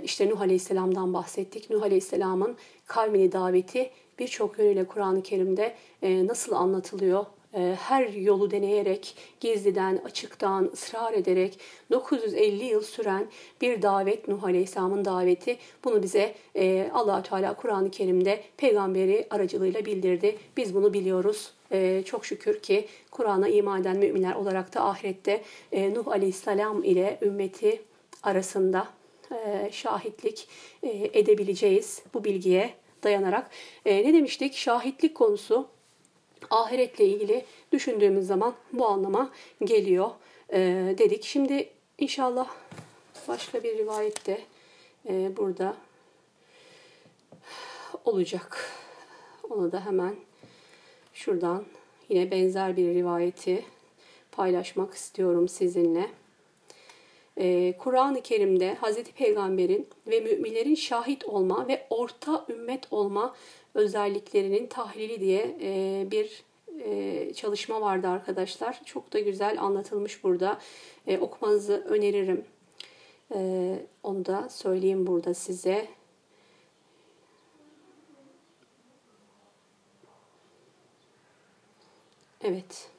işte 0.04 0.30
Nuh 0.30 0.42
Aleyhisselam'dan 0.42 1.14
bahsettik. 1.14 1.70
Nuh 1.70 1.84
Aleyhisselam'ın 1.84 2.56
kavmini 2.86 3.32
daveti 3.32 3.90
birçok 4.20 4.60
yönüyle 4.60 4.84
Kur'an-ı 4.84 5.24
Kerim'de 5.24 5.76
nasıl 6.02 6.52
anlatılıyor? 6.52 7.26
E, 7.54 7.76
her 7.80 8.08
yolu 8.08 8.52
deneyerek, 8.52 9.16
gizliden, 9.40 10.02
açıktan, 10.06 10.70
ısrar 10.74 11.14
ederek 11.14 11.60
950 11.92 12.66
yıl 12.66 12.82
süren 12.82 13.28
bir 13.62 13.82
davet 13.82 14.28
Nuh 14.28 14.44
Aleyhisselam'ın 14.44 15.06
daveti. 15.06 15.58
Bunu 15.84 16.04
bize 16.04 16.36
e, 16.56 16.90
allah 16.94 17.24
Teala 17.24 17.54
Kur'an-ı 17.54 17.92
Kerim'de 17.92 18.44
peygamberi 18.58 19.28
aracılığıyla 19.30 19.86
bildirdi. 19.86 20.38
Biz 20.58 20.76
bunu 20.76 20.94
biliyoruz. 20.94 21.54
E, 21.72 22.04
çok 22.06 22.26
şükür 22.26 22.60
ki 22.60 22.88
Kur'an'a 23.12 23.48
iman 23.48 23.82
eden 23.82 23.98
müminler 23.98 24.36
olarak 24.36 24.76
da 24.76 24.86
ahirette 24.86 25.42
Nuh 25.74 26.08
Aleyhisselam 26.08 26.84
ile 26.84 27.20
ümmeti 27.22 27.82
arasında 28.24 28.88
şahitlik 29.72 30.48
edebileceğiz 31.14 32.04
bu 32.14 32.24
bilgiye 32.24 32.74
dayanarak. 33.04 33.50
Ne 33.86 34.14
demiştik? 34.14 34.56
Şahitlik 34.56 35.16
konusu 35.16 35.68
ahiretle 36.50 37.06
ilgili 37.06 37.46
düşündüğümüz 37.72 38.28
zaman 38.28 38.54
bu 38.74 38.88
anlama 38.88 39.32
geliyor 39.64 40.10
dedik. 40.98 41.24
Şimdi 41.24 41.70
inşallah 41.98 42.50
başka 43.28 43.64
bir 43.64 43.78
rivayet 43.78 44.26
de 44.26 44.42
burada 45.38 45.76
olacak. 48.06 48.70
Onu 49.50 49.72
da 49.72 49.86
hemen 49.86 50.16
şuradan 51.14 51.66
yine 52.10 52.32
benzer 52.32 52.78
bir 52.78 52.94
rivayeti 52.94 53.66
paylaşmak 54.32 54.94
istiyorum 54.94 55.48
sizinle 55.48 56.10
e, 57.38 57.74
Kur'an-ı 57.78 58.22
Kerim'de 58.22 58.78
Hz. 58.82 59.04
Peygamber'in 59.04 59.88
ve 60.08 60.20
müminlerin 60.20 60.76
şahit 60.76 61.26
olma 61.26 61.68
ve 61.68 61.88
orta 61.90 62.46
ümmet 62.50 62.94
olma 62.94 63.36
özelliklerinin 63.74 64.68
tahlili 64.68 65.20
diye 65.20 65.58
e, 65.62 66.12
bir 66.12 66.44
e, 66.80 67.34
çalışma 67.34 67.82
vardı 67.82 68.08
arkadaşlar. 68.08 68.82
Çok 68.86 69.14
da 69.14 69.20
güzel 69.20 69.62
anlatılmış 69.62 70.24
burada. 70.24 70.60
E, 71.08 71.18
okumanızı 71.18 71.86
öneririm. 71.90 72.46
E, 73.36 73.76
onu 74.04 74.26
da 74.26 74.50
söyleyeyim 74.50 75.08
burada 75.08 75.34
size. 75.34 75.88
Evet. 82.44 82.91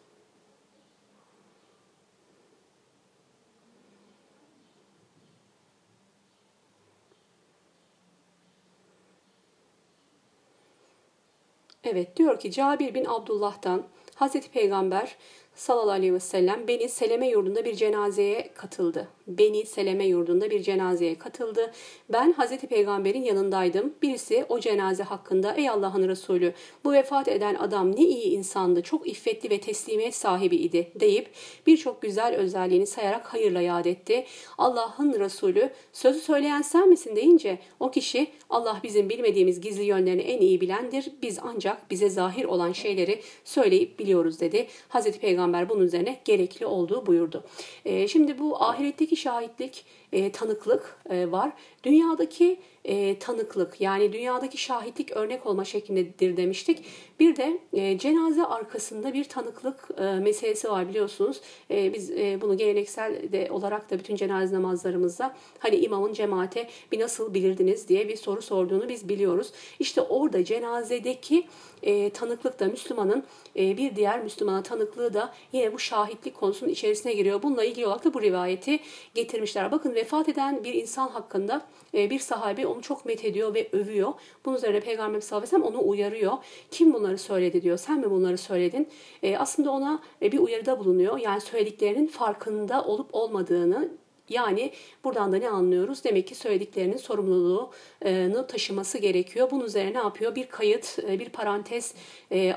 Evet 11.85 12.16
diyor 12.16 12.40
ki 12.40 12.51
Cabir 12.51 12.95
bin 12.95 13.05
Abdullah'tan 13.05 13.83
Hazreti 14.14 14.51
Peygamber 14.51 15.16
sallallahu 15.55 15.90
aleyhi 15.90 16.14
ve 16.14 16.21
sellem 16.21 16.68
Beni 16.68 16.88
Seleme 16.88 17.29
yurdunda 17.29 17.64
bir 17.64 17.75
cenazeye 17.75 18.53
katıldı. 18.55 19.09
Beni 19.26 19.66
Seleme 19.66 20.06
yurdunda 20.06 20.50
bir 20.50 20.62
cenazeye 20.62 21.18
katıldı. 21.18 21.72
Ben 22.08 22.32
Hazreti 22.32 22.66
Peygamber'in 22.66 23.22
yanındaydım. 23.22 23.94
Birisi 24.02 24.44
o 24.48 24.61
cenaze 24.61 25.02
hakkında 25.02 25.54
ey 25.54 25.68
Allah'ın 25.68 26.08
Resulü 26.08 26.52
bu 26.85 26.92
vefat 26.92 27.28
eden 27.28 27.54
adam 27.54 27.96
ne 27.96 28.00
iyi 28.00 28.30
insandı, 28.30 28.82
çok 28.82 29.08
iffetli 29.08 29.50
ve 29.50 29.61
teslimiyet 29.61 30.14
sahibi 30.14 30.56
idi 30.56 30.92
deyip 31.00 31.30
birçok 31.66 32.02
güzel 32.02 32.35
özelliğini 32.35 32.87
sayarak 32.87 33.26
hayırla 33.35 33.61
yad 33.61 33.85
etti. 33.85 34.24
Allah'ın 34.58 35.20
Resulü 35.20 35.70
sözü 35.92 36.20
söyleyen 36.20 36.62
sen 36.62 36.88
misin 36.88 37.16
deyince 37.16 37.58
o 37.80 37.90
kişi 37.90 38.26
Allah 38.50 38.80
bizim 38.82 39.08
bilmediğimiz 39.08 39.61
gizli 39.61 39.85
yönlerini 39.85 40.22
en 40.22 40.40
iyi 40.40 40.61
bilendir. 40.61 41.12
Biz 41.22 41.38
ancak 41.42 41.90
bize 41.90 42.08
zahir 42.08 42.44
olan 42.44 42.72
şeyleri 42.72 43.20
söyleyip 43.44 43.98
biliyoruz 43.98 44.40
dedi. 44.40 44.66
Hazreti 44.88 45.18
Peygamber 45.18 45.68
bunun 45.68 45.85
üzerine 45.85 46.20
gerekli 46.24 46.66
olduğu 46.66 47.06
buyurdu. 47.06 47.44
E, 47.85 48.08
şimdi 48.08 48.38
bu 48.38 48.62
ahiretteki 48.62 49.12
şahitlik, 49.16 49.85
e, 50.12 50.33
tanıklık 50.33 50.96
e, 51.11 51.33
var. 51.33 51.53
Dünyadaki 51.85 52.59
e, 52.85 53.18
tanıklık 53.18 53.81
yani 53.81 54.12
dünyadaki 54.12 54.59
şahitlik 54.59 55.16
örnek 55.16 55.46
olma 55.46 55.64
şeklindedir 55.64 56.37
demiştik. 56.37 56.85
Bir 57.20 57.37
de 57.37 57.59
e, 57.72 57.98
cenaze 57.98 58.44
arkasında 58.44 59.12
bir 59.12 59.25
tanıklık 59.25 59.88
e, 59.98 60.03
meselesi 60.03 60.70
var 60.70 60.88
biliyorsunuz. 60.88 61.40
E, 61.70 61.92
biz 61.94 62.11
e, 62.11 62.38
bunu 62.40 62.57
geleneksel 62.57 63.33
de 63.33 63.48
olarak 63.51 63.90
da 63.90 63.98
bütün 63.98 64.16
cenaze 64.16 64.57
namazlarımızda 64.57 65.35
hani 65.59 65.77
imamın 65.77 66.12
cemaate 66.12 66.68
bir 66.92 67.01
nasıl 67.01 67.35
bilirdiniz 67.35 67.88
diye 67.88 68.09
bir 68.09 68.16
soru 68.16 68.42
sorduğunu 68.42 68.88
biz 68.88 69.09
biliyoruz. 69.09 69.53
İşte 69.79 70.01
orada 70.01 70.44
cenazedeki 70.44 71.46
e, 71.83 72.11
tanıklık 72.11 72.61
da 72.61 72.66
Müslümanın 72.66 73.25
e, 73.57 73.77
bir 73.77 73.96
diğer 73.96 74.22
Müslümana 74.22 74.62
tanıklığı 74.62 75.14
da 75.14 75.35
yine 75.53 75.72
bu 75.72 75.79
şahitlik 75.79 76.35
konusunun 76.35 76.70
içerisine 76.70 77.12
giriyor. 77.12 77.42
Bununla 77.42 77.64
ilgili 77.64 77.87
olarak 77.87 78.05
da 78.05 78.14
bu 78.14 78.22
rivayeti 78.22 78.81
getirmişler. 79.14 79.72
Bakın 79.72 79.94
vefat 80.02 80.28
eden 80.28 80.64
bir 80.64 80.74
insan 80.74 81.08
hakkında 81.08 81.62
e, 81.94 82.10
bir 82.10 82.18
sahabe 82.18 82.66
onu 82.66 82.82
çok 82.82 83.04
met 83.04 83.24
ediyor 83.24 83.54
ve 83.54 83.68
övüyor. 83.72 84.12
Bunun 84.44 84.56
üzerine 84.56 84.80
Peygamber 84.80 85.20
sallallahu 85.20 85.46
aleyhi 85.46 85.62
ve 85.62 85.66
sellem 85.66 85.80
onu 85.80 85.88
uyarıyor. 85.90 86.32
Kim 86.70 86.94
bunları 86.94 87.18
söyledi 87.18 87.62
diyor. 87.62 87.76
Sen 87.76 88.00
mi 88.00 88.10
bunları 88.10 88.38
söyledin? 88.38 88.88
E, 89.22 89.36
aslında 89.36 89.70
ona 89.70 90.02
e, 90.22 90.32
bir 90.32 90.38
uyarıda 90.38 90.78
bulunuyor. 90.78 91.18
Yani 91.18 91.40
söylediklerinin 91.40 92.06
farkında 92.06 92.84
olup 92.84 93.14
olmadığını 93.14 93.88
yani 94.28 94.72
buradan 95.04 95.32
da 95.32 95.36
ne 95.36 95.48
anlıyoruz? 95.48 96.04
Demek 96.04 96.26
ki 96.26 96.34
söylediklerinin 96.34 96.96
sorumluluğunu 96.96 98.46
taşıması 98.48 98.98
gerekiyor. 98.98 99.48
Bunun 99.50 99.64
üzerine 99.64 99.92
ne 99.92 99.98
yapıyor? 99.98 100.34
Bir 100.34 100.46
kayıt, 100.46 100.98
bir 101.08 101.28
parantez 101.28 101.94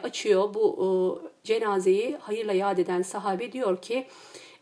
açıyor. 0.04 0.54
Bu 0.54 1.22
cenazeyi 1.44 2.16
hayırla 2.16 2.54
yad 2.54 2.78
eden 2.78 3.02
sahabe 3.02 3.52
diyor 3.52 3.82
ki 3.82 4.06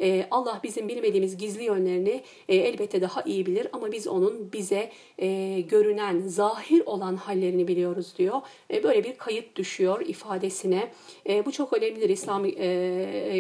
e, 0.01 0.27
Allah 0.31 0.59
bizim 0.63 0.87
bilmediğimiz 0.87 1.37
gizli 1.37 1.63
yönlerini 1.63 2.23
e, 2.49 2.55
elbette 2.55 3.01
daha 3.01 3.21
iyi 3.21 3.45
bilir 3.45 3.67
ama 3.73 3.91
biz 3.91 4.07
onun 4.07 4.49
bize 4.53 4.91
e, 5.17 5.59
görünen, 5.61 6.19
zahir 6.19 6.83
olan 6.85 7.15
hallerini 7.15 7.67
biliyoruz 7.67 8.13
diyor. 8.17 8.41
E, 8.73 8.83
böyle 8.83 9.03
bir 9.03 9.17
kayıt 9.17 9.55
düşüyor 9.55 10.01
ifadesine. 10.01 10.91
E, 11.29 11.45
bu 11.45 11.51
çok 11.51 11.73
önemlidir 11.73 12.09
İslam 12.09 12.45
e, 12.45 12.49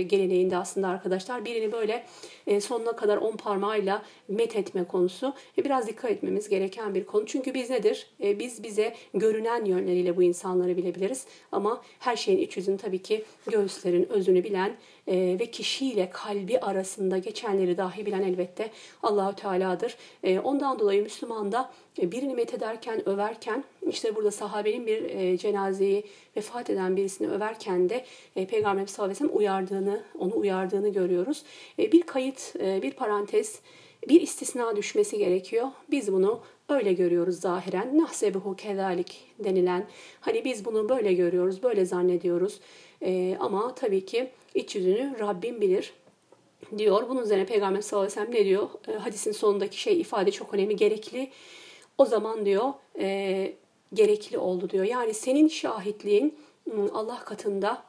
geleneğinde 0.07 0.57
aslında 0.57 0.87
arkadaşlar. 0.87 1.45
Birini 1.45 1.71
böyle 1.71 2.03
e, 2.47 2.61
sonuna 2.61 2.95
kadar 2.95 3.17
on 3.17 3.37
parmağıyla 3.37 4.03
met 4.27 4.55
etme 4.55 4.83
konusu. 4.83 5.33
E, 5.57 5.65
biraz 5.65 5.87
dikkat 5.87 6.11
etmemiz 6.11 6.49
gereken 6.49 6.95
bir 6.95 7.05
konu. 7.05 7.25
Çünkü 7.25 7.53
biz 7.53 7.69
nedir? 7.69 8.07
E, 8.23 8.39
biz 8.39 8.63
bize 8.63 8.95
görünen 9.13 9.65
yönleriyle 9.65 10.17
bu 10.17 10.23
insanları 10.23 10.77
bilebiliriz. 10.77 11.25
Ama 11.51 11.81
her 11.99 12.15
şeyin 12.15 12.37
iç 12.37 12.57
yüzünü 12.57 12.77
tabii 12.77 13.01
ki 13.01 13.23
göğüslerin 13.51 14.09
özünü 14.09 14.43
bilen 14.43 14.75
e, 15.07 15.37
ve 15.39 15.51
kişiyle 15.51 16.09
kalbi 16.09 16.59
arasında 16.59 17.17
geçenleri 17.17 17.77
dahi 17.77 18.05
bilen 18.05 18.21
elbette 18.21 18.71
Allahü 19.03 19.35
Teala'dır. 19.35 19.97
E, 20.23 20.39
ondan 20.39 20.79
dolayı 20.79 21.03
Müslüman 21.03 21.51
da 21.51 21.71
e, 22.01 22.11
birini 22.11 22.33
met 22.33 22.53
ederken, 22.53 23.09
överken, 23.09 23.63
işte 23.87 24.15
burada 24.15 24.31
sahabenin 24.31 24.87
bir 24.87 25.03
e, 25.03 25.37
cenazeyi 25.37 26.03
vefat 26.37 26.69
eden 26.69 26.97
birisini 26.97 27.29
överken 27.29 27.89
de 27.89 28.05
e, 28.35 28.47
Peygamber 28.47 28.85
sallallahu 28.85 29.11
aleyhi 29.11 29.23
ve 29.23 29.27
sellem 29.27 29.37
uyardığını, 29.37 30.03
onu 30.19 30.35
uyardığını 30.35 30.89
görüyoruz. 30.89 31.43
E, 31.79 31.91
bir 31.91 32.01
kayıt, 32.01 32.55
e, 32.59 32.81
bir 32.81 32.91
parantez, 32.91 33.59
bir 34.09 34.21
istisna 34.21 34.75
düşmesi 34.75 35.17
gerekiyor. 35.17 35.67
Biz 35.91 36.13
bunu 36.13 36.41
öyle 36.69 36.93
görüyoruz 36.93 37.39
zahiren. 37.39 37.97
Nahsebuhu 37.97 38.55
kezalik 38.55 39.33
denilen. 39.39 39.87
Hani 40.19 40.45
biz 40.45 40.65
bunu 40.65 40.89
böyle 40.89 41.13
görüyoruz, 41.13 41.63
böyle 41.63 41.85
zannediyoruz. 41.85 42.59
E, 43.01 43.37
ama 43.39 43.75
tabii 43.75 44.05
ki 44.05 44.29
iç 44.55 44.75
yüzünü 44.75 45.19
Rabbim 45.19 45.61
bilir 45.61 45.93
diyor. 46.77 47.09
Bunun 47.09 47.23
üzerine 47.23 47.45
Peygamber 47.45 47.81
sallallahu 47.81 48.11
aleyhi 48.11 48.21
ve 48.21 48.25
sellem 48.25 48.41
ne 48.41 48.49
diyor? 48.49 48.69
E, 48.87 48.91
hadisin 48.91 49.31
sonundaki 49.31 49.81
şey 49.81 50.01
ifade 50.01 50.31
çok 50.31 50.53
önemli. 50.53 50.75
Gerekli 50.75 51.31
o 51.97 52.05
zaman 52.05 52.45
diyor 52.45 52.73
e, 52.99 53.53
gerekli 53.93 54.37
oldu 54.37 54.69
diyor. 54.69 54.85
Yani 54.85 55.13
senin 55.13 55.47
şahitliğin 55.47 56.37
Allah 56.93 57.19
katında 57.19 57.83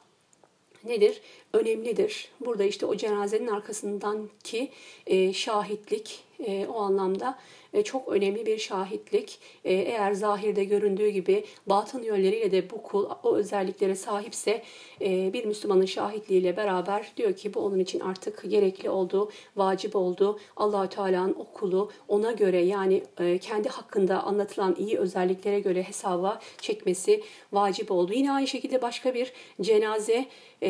nedir? 0.83 1.21
Önemlidir. 1.53 2.29
Burada 2.39 2.63
işte 2.63 2.85
o 2.85 2.95
cenazenin 2.95 3.47
arkasından 3.47 4.29
ki 4.43 4.71
e, 5.07 5.33
şahitlik 5.33 6.23
e, 6.39 6.67
o 6.67 6.79
anlamda 6.79 7.37
e, 7.73 7.83
çok 7.83 8.07
önemli 8.07 8.45
bir 8.45 8.57
şahitlik. 8.57 9.39
E, 9.65 9.73
eğer 9.73 10.13
zahirde 10.13 10.63
göründüğü 10.63 11.09
gibi 11.09 11.45
batın 11.67 12.03
yönleriyle 12.03 12.51
de 12.51 12.69
bu 12.69 12.83
kul 12.83 13.09
o 13.23 13.35
özelliklere 13.35 13.95
sahipse 13.95 14.63
e, 15.01 15.33
bir 15.33 15.45
Müslümanın 15.45 15.85
şahitliğiyle 15.85 16.57
beraber 16.57 17.11
diyor 17.17 17.35
ki 17.35 17.53
bu 17.53 17.59
onun 17.59 17.79
için 17.79 17.99
artık 17.99 18.43
gerekli 18.49 18.89
oldu, 18.89 19.31
vacip 19.55 19.95
oldu. 19.95 20.39
Allahü 20.57 20.89
Teala'nın 20.89 21.35
o 21.39 21.43
kulu 21.53 21.91
ona 22.07 22.31
göre 22.31 22.61
yani 22.61 23.03
kendi 23.41 23.69
hakkında 23.69 24.23
anlatılan 24.23 24.75
iyi 24.79 24.97
özelliklere 24.97 25.59
göre 25.59 25.83
hesaba 25.83 26.39
çekmesi 26.61 27.23
vacip 27.53 27.91
oldu. 27.91 28.13
Yine 28.13 28.31
aynı 28.31 28.47
şekilde 28.47 28.81
başka 28.81 29.13
bir 29.13 29.33
cenaze 29.61 30.25
e, 30.61 30.69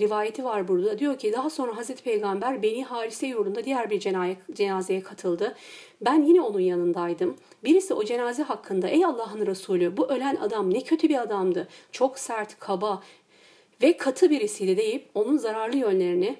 rivayeti 0.00 0.44
var 0.44 0.68
burada. 0.68 0.98
Diyor 0.98 1.18
ki 1.18 1.32
daha 1.32 1.50
sonra 1.50 1.76
Hazreti 1.76 2.02
Peygamber 2.02 2.62
Beni 2.62 2.84
Harise 2.84 3.26
yurdunda 3.26 3.64
diğer 3.64 3.90
bir 3.90 4.00
cenaze, 4.54 4.93
cenazeye 4.94 5.02
katıldı. 5.02 5.54
Ben 6.00 6.22
yine 6.22 6.40
onun 6.40 6.60
yanındaydım. 6.60 7.36
Birisi 7.64 7.94
o 7.94 8.04
cenaze 8.04 8.42
hakkında 8.42 8.88
ey 8.88 9.04
Allah'ın 9.04 9.46
Resulü 9.46 9.96
bu 9.96 10.06
ölen 10.06 10.36
adam 10.36 10.74
ne 10.74 10.80
kötü 10.80 11.08
bir 11.08 11.22
adamdı. 11.22 11.68
Çok 11.92 12.18
sert, 12.18 12.58
kaba, 12.58 13.02
ve 13.82 13.96
katı 13.96 14.30
birisiydi 14.30 14.76
deyip 14.76 15.08
onun 15.14 15.36
zararlı 15.36 15.76
yönlerini 15.76 16.36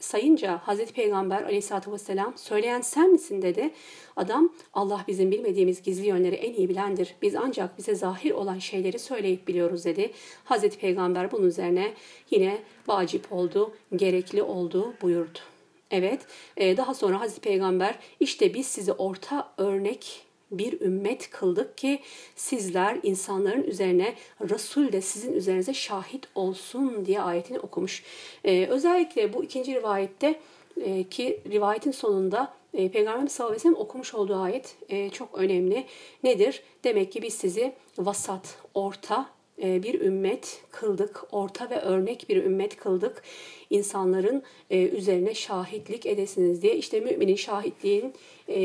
sayınca 0.00 0.58
Hazreti 0.58 0.92
Peygamber 0.92 1.42
aleyhissalatü 1.42 1.92
vesselam 1.92 2.32
söyleyen 2.36 2.80
sen 2.80 3.12
misin 3.12 3.42
dedi. 3.42 3.70
Adam 4.16 4.52
Allah 4.74 5.04
bizim 5.08 5.30
bilmediğimiz 5.30 5.82
gizli 5.82 6.06
yönleri 6.06 6.34
en 6.34 6.52
iyi 6.54 6.68
bilendir. 6.68 7.14
Biz 7.22 7.34
ancak 7.34 7.78
bize 7.78 7.94
zahir 7.94 8.30
olan 8.30 8.58
şeyleri 8.58 8.98
söyleyip 8.98 9.48
biliyoruz 9.48 9.84
dedi. 9.84 10.12
Hazreti 10.44 10.78
Peygamber 10.78 11.32
bunun 11.32 11.46
üzerine 11.46 11.92
yine 12.30 12.58
vacip 12.86 13.32
oldu, 13.32 13.72
gerekli 13.96 14.42
oldu 14.42 14.94
buyurdu. 15.02 15.57
Evet, 15.90 16.26
e, 16.56 16.76
daha 16.76 16.94
sonra 16.94 17.20
Hazreti 17.20 17.40
Peygamber 17.40 17.98
işte 18.20 18.54
biz 18.54 18.66
sizi 18.66 18.92
orta 18.92 19.52
örnek 19.56 20.28
bir 20.50 20.80
ümmet 20.80 21.30
kıldık 21.30 21.78
ki 21.78 22.00
sizler 22.36 22.98
insanların 23.02 23.62
üzerine 23.62 24.14
Resul 24.50 24.92
de 24.92 25.00
sizin 25.00 25.32
üzerinize 25.32 25.74
şahit 25.74 26.28
olsun 26.34 27.06
diye 27.06 27.20
ayetini 27.20 27.58
okumuş. 27.58 28.02
Ee, 28.44 28.66
özellikle 28.66 29.32
bu 29.32 29.44
ikinci 29.44 29.74
rivayette 29.74 30.40
e, 30.80 31.04
ki 31.04 31.40
rivayetin 31.50 31.90
sonunda 31.90 32.54
e, 32.74 32.88
Peygamber 32.88 33.26
sallallahu 33.26 33.56
aleyhi 33.56 33.76
ve 33.76 33.80
okumuş 33.80 34.14
olduğu 34.14 34.36
ayet 34.36 34.76
e, 34.88 35.10
çok 35.10 35.38
önemli. 35.38 35.86
Nedir? 36.24 36.62
Demek 36.84 37.12
ki 37.12 37.22
biz 37.22 37.34
sizi 37.34 37.72
vasat, 37.98 38.56
orta 38.74 39.20
e, 39.20 39.37
bir 39.62 40.00
ümmet 40.00 40.62
kıldık, 40.70 41.24
orta 41.32 41.70
ve 41.70 41.80
örnek 41.80 42.28
bir 42.28 42.44
ümmet 42.44 42.76
kıldık. 42.76 43.22
İnsanların 43.70 44.42
e, 44.70 44.82
üzerine 44.82 45.34
şahitlik 45.34 46.06
edesiniz 46.06 46.62
diye. 46.62 46.76
İşte 46.76 47.00
müminin 47.00 47.36
şahitliğin 47.36 48.14
e, 48.48 48.56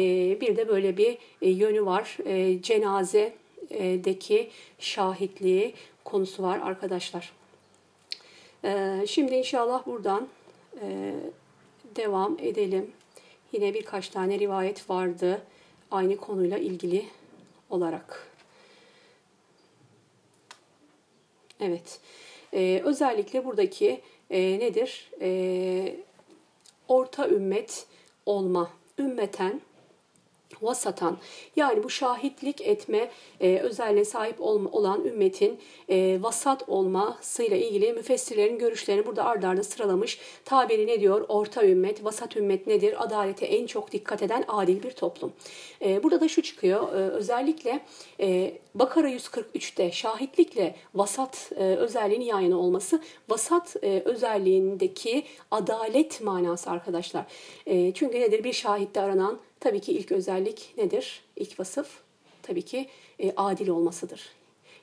bir 0.41 0.57
de 0.57 0.67
böyle 0.67 0.97
bir 0.97 1.17
yönü 1.41 1.85
var. 1.85 2.17
Cenazedeki 2.61 4.49
şahitliği 4.79 5.73
konusu 6.03 6.43
var 6.43 6.59
arkadaşlar. 6.63 7.33
Şimdi 9.07 9.35
inşallah 9.35 9.85
buradan 9.85 10.27
devam 11.95 12.37
edelim. 12.39 12.91
Yine 13.51 13.73
birkaç 13.73 14.09
tane 14.09 14.39
rivayet 14.39 14.89
vardı 14.89 15.41
aynı 15.91 16.17
konuyla 16.17 16.57
ilgili 16.57 17.05
olarak. 17.69 18.32
Evet. 21.63 21.99
Ee, 22.53 22.81
özellikle 22.85 23.45
buradaki 23.45 24.01
e, 24.29 24.59
nedir? 24.59 25.11
E, 25.21 25.95
orta 26.87 27.29
ümmet 27.29 27.85
olma. 28.25 28.69
Ümmeten 28.99 29.61
vasatan 30.63 31.17
yani 31.55 31.83
bu 31.83 31.89
şahitlik 31.89 32.61
etme 32.61 33.11
e, 33.41 33.57
özelliğine 33.57 34.05
sahip 34.05 34.41
olan 34.41 35.05
ümmetin 35.05 35.59
e, 35.89 36.19
vasat 36.21 36.69
olmasıyla 36.69 37.57
ilgili 37.57 37.93
müfessirlerin 37.93 38.59
görüşlerini 38.59 39.05
burada 39.05 39.23
ardarda 39.23 39.53
arda 39.53 39.63
sıralamış. 39.63 40.19
Tabiri 40.45 40.87
ne 40.87 41.01
diyor? 41.01 41.25
Orta 41.27 41.65
ümmet, 41.65 42.05
vasat 42.05 42.35
ümmet 42.37 42.67
nedir? 42.67 43.03
Adalete 43.03 43.45
en 43.45 43.65
çok 43.67 43.91
dikkat 43.91 44.23
eden 44.23 44.43
adil 44.47 44.83
bir 44.83 44.91
toplum. 44.91 45.33
E, 45.81 46.03
burada 46.03 46.21
da 46.21 46.27
şu 46.27 46.41
çıkıyor. 46.41 46.93
E, 46.93 46.95
özellikle 46.95 47.79
e, 48.19 48.57
Bakara 48.75 49.09
143'te 49.09 49.91
şahitlikle 49.91 50.75
vasat 50.95 51.51
e, 51.55 51.63
özelliğinin 51.63 52.25
yan 52.25 52.39
yana 52.39 52.57
olması 52.57 53.01
vasat 53.29 53.75
e, 53.83 54.01
özelliğindeki 54.05 55.23
adalet 55.51 56.21
manası 56.21 56.69
arkadaşlar. 56.69 57.25
E, 57.65 57.93
çünkü 57.93 58.19
nedir? 58.19 58.43
Bir 58.43 58.53
şahitte 58.53 59.01
aranan 59.01 59.39
Tabii 59.63 59.79
ki 59.79 59.91
ilk 59.91 60.11
özellik 60.11 60.73
nedir? 60.77 61.23
İlk 61.35 61.59
vasıf 61.59 61.87
tabii 62.41 62.61
ki 62.61 62.87
e, 63.19 63.33
adil 63.37 63.67
olmasıdır. 63.67 64.29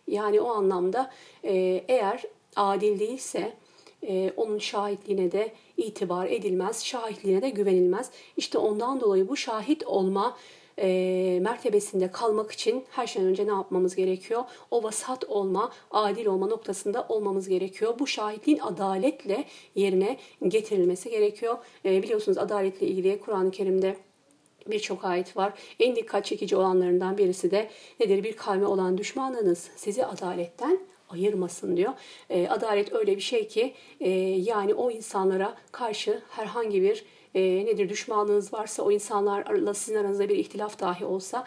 Yani 0.06 0.40
o 0.40 0.48
anlamda 0.48 1.10
e, 1.44 1.84
eğer 1.88 2.22
adil 2.56 3.00
değilse 3.00 3.56
e, 4.02 4.32
onun 4.36 4.58
şahitliğine 4.58 5.32
de 5.32 5.52
itibar 5.76 6.26
edilmez, 6.26 6.84
şahitliğine 6.84 7.42
de 7.42 7.50
güvenilmez. 7.50 8.10
İşte 8.36 8.58
ondan 8.58 9.00
dolayı 9.00 9.28
bu 9.28 9.36
şahit 9.36 9.86
olma 9.86 10.36
e, 10.78 11.38
mertebesinde 11.42 12.10
kalmak 12.10 12.52
için 12.52 12.84
her 12.90 13.06
şeyden 13.06 13.28
önce 13.28 13.46
ne 13.46 13.52
yapmamız 13.52 13.96
gerekiyor? 13.96 14.44
O 14.70 14.82
vasat 14.82 15.24
olma, 15.24 15.72
adil 15.90 16.26
olma 16.26 16.46
noktasında 16.46 17.06
olmamız 17.08 17.48
gerekiyor. 17.48 17.98
Bu 17.98 18.06
şahitliğin 18.06 18.58
adaletle 18.58 19.44
yerine 19.74 20.18
getirilmesi 20.48 21.10
gerekiyor. 21.10 21.58
E, 21.84 22.02
biliyorsunuz 22.02 22.38
adaletle 22.38 22.86
ilgili 22.86 23.20
Kur'an-ı 23.20 23.50
Kerim'de 23.50 23.96
birçok 24.66 25.04
ayet 25.04 25.36
var. 25.36 25.52
En 25.80 25.96
dikkat 25.96 26.24
çekici 26.24 26.56
olanlarından 26.56 27.18
birisi 27.18 27.50
de 27.50 27.70
nedir? 28.00 28.24
Bir 28.24 28.36
kavme 28.36 28.66
olan 28.66 28.98
düşmanınız 28.98 29.70
sizi 29.76 30.06
adaletten 30.06 30.78
ayırmasın 31.10 31.76
diyor. 31.76 31.92
E, 32.30 32.48
adalet 32.48 32.92
öyle 32.92 33.16
bir 33.16 33.22
şey 33.22 33.48
ki 33.48 33.74
e, 34.00 34.10
yani 34.20 34.74
o 34.74 34.90
insanlara 34.90 35.56
karşı 35.72 36.22
herhangi 36.30 36.82
bir 36.82 37.04
e, 37.34 37.40
nedir 37.66 37.88
düşmanlığınız 37.88 38.52
varsa 38.52 38.82
o 38.82 38.90
insanlarla 38.90 39.74
sizin 39.74 39.96
aranızda 39.96 40.28
bir 40.28 40.36
ihtilaf 40.36 40.80
dahi 40.80 41.04
olsa 41.04 41.46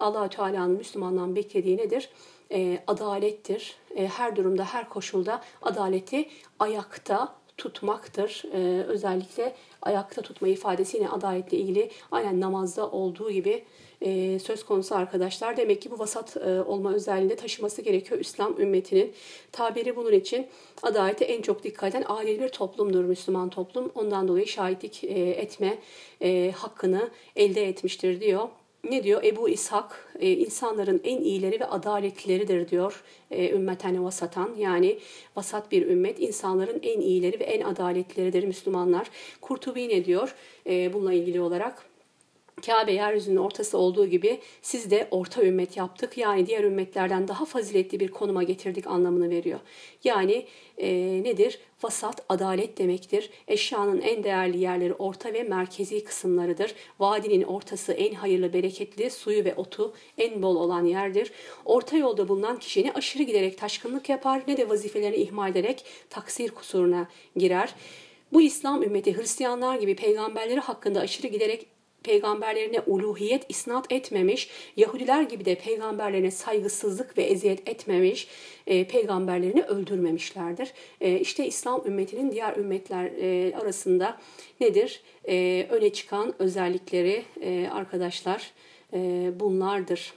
allah 0.00 0.28
Teala'nın 0.28 0.76
Müslümandan 0.76 1.36
beklediği 1.36 1.76
nedir? 1.76 2.10
E, 2.52 2.78
adalettir. 2.86 3.76
E, 3.96 4.06
her 4.08 4.36
durumda, 4.36 4.64
her 4.64 4.88
koşulda 4.88 5.42
adaleti 5.62 6.28
ayakta 6.58 7.37
tutmaktır. 7.58 8.42
E, 8.54 8.82
özellikle 8.82 9.54
ayakta 9.82 10.22
tutma 10.22 10.48
ifadesi 10.48 10.96
yine 10.96 11.08
adaletle 11.08 11.58
ilgili 11.58 11.90
aynen 12.10 12.40
namazda 12.40 12.90
olduğu 12.90 13.30
gibi 13.30 13.64
e, 14.00 14.38
söz 14.38 14.64
konusu 14.64 14.94
arkadaşlar. 14.94 15.56
Demek 15.56 15.82
ki 15.82 15.90
bu 15.90 15.98
vasat 15.98 16.36
e, 16.36 16.60
olma 16.60 16.94
özelliğinde 16.94 17.36
taşıması 17.36 17.82
gerekiyor 17.82 18.20
İslam 18.20 18.60
ümmetinin. 18.60 19.12
Tabiri 19.52 19.96
bunun 19.96 20.12
için 20.12 20.46
adalete 20.82 21.24
en 21.24 21.42
çok 21.42 21.64
dikkat 21.64 21.94
eden 21.94 22.04
adil 22.08 22.40
bir 22.40 22.48
toplumdur 22.48 23.04
Müslüman 23.04 23.48
toplum. 23.48 23.92
Ondan 23.94 24.28
dolayı 24.28 24.46
şahitlik 24.46 25.04
e, 25.04 25.30
etme 25.30 25.78
e, 26.22 26.52
hakkını 26.56 27.10
elde 27.36 27.68
etmiştir 27.68 28.20
diyor 28.20 28.48
ne 28.90 29.02
diyor? 29.02 29.22
Ebu 29.24 29.48
İshak 29.48 30.14
e, 30.18 30.30
insanların 30.30 31.00
en 31.04 31.20
iyileri 31.22 31.60
ve 31.60 31.64
adaletlileridir 31.64 32.68
diyor 32.68 33.02
e, 33.30 33.50
ümmeten 33.50 34.04
vasatan. 34.04 34.54
Yani 34.58 34.98
vasat 35.36 35.72
bir 35.72 35.86
ümmet 35.86 36.20
insanların 36.20 36.80
en 36.82 37.00
iyileri 37.00 37.40
ve 37.40 37.44
en 37.44 37.64
adaletlileridir 37.64 38.44
Müslümanlar. 38.44 39.10
Kurtubi 39.40 39.88
ne 39.88 40.04
diyor 40.04 40.34
e, 40.66 40.92
bununla 40.92 41.12
ilgili 41.12 41.40
olarak? 41.40 41.87
Kabe 42.66 42.92
yeryüzünün 42.92 43.36
ortası 43.36 43.78
olduğu 43.78 44.06
gibi 44.06 44.40
siz 44.62 44.90
de 44.90 45.08
orta 45.10 45.42
ümmet 45.42 45.76
yaptık. 45.76 46.18
Yani 46.18 46.46
diğer 46.46 46.64
ümmetlerden 46.64 47.28
daha 47.28 47.44
faziletli 47.44 48.00
bir 48.00 48.08
konuma 48.08 48.42
getirdik 48.42 48.86
anlamını 48.86 49.30
veriyor. 49.30 49.60
Yani 50.04 50.46
e, 50.78 50.88
nedir? 51.22 51.58
Vasat 51.82 52.24
adalet 52.28 52.78
demektir. 52.78 53.30
Eşyanın 53.48 54.00
en 54.00 54.24
değerli 54.24 54.58
yerleri 54.58 54.94
orta 54.94 55.32
ve 55.32 55.42
merkezi 55.42 56.04
kısımlarıdır. 56.04 56.74
Vadinin 57.00 57.42
ortası 57.42 57.92
en 57.92 58.14
hayırlı, 58.14 58.52
bereketli, 58.52 59.10
suyu 59.10 59.44
ve 59.44 59.54
otu 59.54 59.94
en 60.18 60.42
bol 60.42 60.56
olan 60.56 60.84
yerdir. 60.84 61.32
Orta 61.64 61.96
yolda 61.96 62.28
bulunan 62.28 62.58
kişi 62.58 62.84
ne 62.84 62.92
aşırı 62.92 63.22
giderek 63.22 63.58
taşkınlık 63.58 64.08
yapar 64.08 64.42
ne 64.48 64.56
de 64.56 64.68
vazifelerini 64.68 65.16
ihmal 65.16 65.50
ederek 65.50 65.84
taksir 66.10 66.50
kusuruna 66.50 67.08
girer. 67.36 67.74
Bu 68.32 68.42
İslam 68.42 68.82
ümmeti 68.82 69.16
Hristiyanlar 69.16 69.76
gibi 69.78 69.96
peygamberleri 69.96 70.60
hakkında 70.60 71.00
aşırı 71.00 71.26
giderek 71.26 71.66
peygamberlerine 72.02 72.80
uluhiyet 72.86 73.44
isnat 73.48 73.92
etmemiş, 73.92 74.50
Yahudiler 74.76 75.22
gibi 75.22 75.44
de 75.44 75.54
peygamberlerine 75.54 76.30
saygısızlık 76.30 77.18
ve 77.18 77.22
eziyet 77.22 77.68
etmemiş, 77.68 78.28
e, 78.66 78.88
peygamberlerini 78.88 79.62
öldürmemişlerdir. 79.62 80.72
E, 81.00 81.20
işte 81.20 81.46
İslam 81.46 81.86
ümmetinin 81.86 82.32
diğer 82.32 82.56
ümmetler 82.56 83.04
e, 83.04 83.56
arasında 83.56 84.18
nedir? 84.60 85.02
E, 85.28 85.66
öne 85.70 85.92
çıkan 85.92 86.34
özellikleri 86.38 87.24
e, 87.40 87.68
arkadaşlar 87.72 88.50
e, 88.92 89.30
bunlardır. 89.40 90.12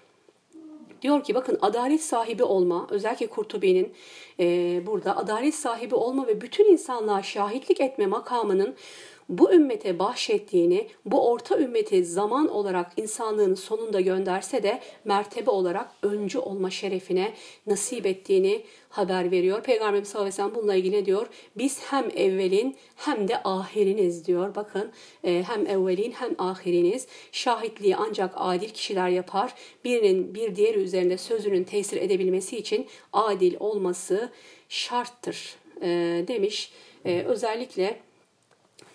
Diyor 1.02 1.24
ki 1.24 1.36
bakın 1.36 1.58
adalet 1.62 2.04
sahibi 2.04 2.44
olma, 2.44 2.88
özellikle 2.90 3.28
Kurtubi'nin 3.28 3.94
e, 4.40 4.46
burada 4.86 5.18
adalet 5.18 5.56
sahibi 5.56 5.96
olma 5.96 6.28
ve 6.28 6.42
bütün 6.42 6.72
insanlığa 6.72 7.24
şahitlik 7.24 7.82
etme 7.82 8.08
makamının 8.08 8.76
bu 9.32 9.54
ümmete 9.54 10.00
bahşettiğini, 10.00 10.88
bu 11.06 11.30
orta 11.32 11.60
ümmeti 11.60 12.06
zaman 12.06 12.48
olarak 12.48 12.92
insanlığın 12.98 13.56
sonunda 13.56 14.02
gönderse 14.02 14.64
de 14.64 14.80
mertebe 15.06 15.52
olarak 15.52 15.92
öncü 16.04 16.40
olma 16.40 16.70
şerefine 16.70 17.34
nasip 17.68 18.06
ettiğini 18.06 18.64
haber 18.90 19.32
veriyor. 19.32 19.64
Peygamberimiz 19.64 20.10
sallallahu 20.10 20.28
aleyhi 20.28 20.44
ve 20.44 20.44
sellem 20.44 20.56
bununla 20.56 20.76
ilgili 20.76 21.06
diyor? 21.06 21.28
Biz 21.58 21.82
hem 21.84 22.10
evvelin 22.16 22.76
hem 22.96 23.28
de 23.28 23.44
ahiriniz 23.44 24.28
diyor. 24.28 24.56
Bakın 24.56 24.92
e, 25.24 25.44
hem 25.48 25.68
evvelin 25.68 26.12
hem 26.12 26.36
ahiriniz. 26.38 27.08
Şahitliği 27.32 27.96
ancak 27.96 28.34
adil 28.36 28.70
kişiler 28.70 29.10
yapar. 29.10 29.54
Birinin 29.86 30.36
bir 30.36 30.56
diğeri 30.56 30.78
üzerinde 30.78 31.18
sözünün 31.18 31.64
tesir 31.64 31.98
edebilmesi 32.02 32.58
için 32.58 32.88
adil 33.14 33.56
olması 33.60 34.30
şarttır 34.70 35.56
e, 35.82 35.88
demiş. 36.28 36.72
E, 37.06 37.22
özellikle 37.22 38.00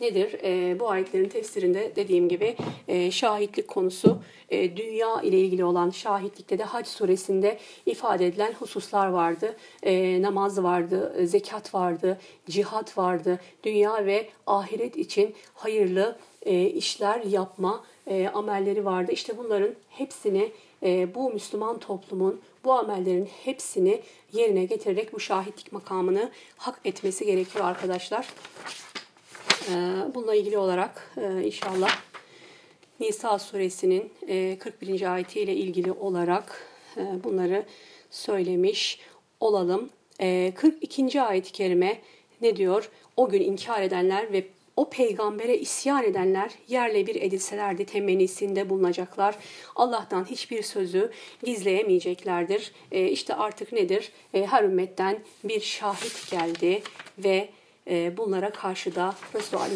nedir? 0.01 0.39
E, 0.45 0.81
bu 0.81 0.91
ayetlerin 0.91 1.29
tefsirinde 1.29 1.93
dediğim 1.97 2.29
gibi 2.29 2.57
e, 2.89 3.11
şahitlik 3.11 3.69
konusu 3.69 4.19
e, 4.51 4.77
dünya 4.77 5.21
ile 5.23 5.41
ilgili 5.41 5.65
olan 5.65 5.91
şahitlikte 5.91 6.59
de 6.59 6.65
Hac 6.65 6.87
suresinde 6.87 7.59
ifade 7.87 8.27
edilen 8.27 8.53
hususlar 8.53 9.07
vardı. 9.07 9.57
E, 9.83 10.23
namaz 10.23 10.63
vardı, 10.63 11.27
zekat 11.27 11.75
vardı, 11.75 12.19
cihat 12.51 12.99
vardı. 12.99 13.40
Dünya 13.65 14.07
ve 14.07 14.29
ahiret 14.47 14.97
için 14.97 15.35
hayırlı 15.55 16.17
e, 16.42 16.65
işler 16.65 17.21
yapma 17.21 17.85
e, 18.07 18.29
amelleri 18.29 18.85
vardı. 18.85 19.13
İşte 19.13 19.38
bunların 19.38 19.75
hepsini 19.90 20.53
e, 20.83 21.15
bu 21.15 21.31
Müslüman 21.31 21.79
toplumun 21.79 22.40
bu 22.65 22.73
amellerin 22.73 23.29
hepsini 23.44 24.03
yerine 24.33 24.65
getirerek 24.65 25.13
bu 25.13 25.21
şahitlik 25.21 25.73
makamını 25.73 26.31
hak 26.57 26.81
etmesi 26.85 27.27
gerekiyor 27.27 27.65
arkadaşlar. 27.65 28.27
E, 29.71 29.75
bununla 30.15 30.35
ilgili 30.35 30.59
olarak 30.59 31.15
e, 31.17 31.42
inşallah 31.42 31.90
Nisa 33.00 33.38
suresinin 33.38 34.13
41. 34.59 35.00
E, 35.00 35.09
ayeti 35.09 35.40
ile 35.40 35.54
ilgili 35.54 35.92
olarak 35.92 36.69
e, 36.96 37.25
bunları 37.25 37.67
söylemiş 38.11 39.00
olalım. 39.40 39.90
42. 40.19 41.19
E, 41.19 41.21
ayet-i 41.21 41.52
kerime 41.52 41.98
ne 42.40 42.57
diyor? 42.57 42.90
O 43.17 43.29
gün 43.29 43.40
inkar 43.40 43.83
edenler 43.83 44.33
ve 44.33 44.46
o 44.77 44.90
peygambere 44.90 45.59
isyan 45.59 46.04
edenler 46.04 46.50
yerle 46.69 47.07
bir 47.07 47.15
edilselerdi 47.23 47.87
temennisinde 47.87 48.71
bulunacaklar. 48.71 49.38
Allah'tan 49.77 50.25
hiçbir 50.25 50.63
sözü 50.63 51.11
gizleyemeyeceklerdir. 51.44 52.73
E, 52.92 53.09
işte 53.09 53.35
artık 53.35 53.73
nedir? 53.73 54.13
E, 54.35 54.46
her 54.46 54.65
ümmetten 54.65 55.19
bir 55.44 55.61
şahit 55.61 56.31
geldi 56.31 56.83
ve 57.19 57.48
bunlara 58.17 58.51
karşı 58.51 58.95
da 58.95 59.15
Resulullah 59.35 59.69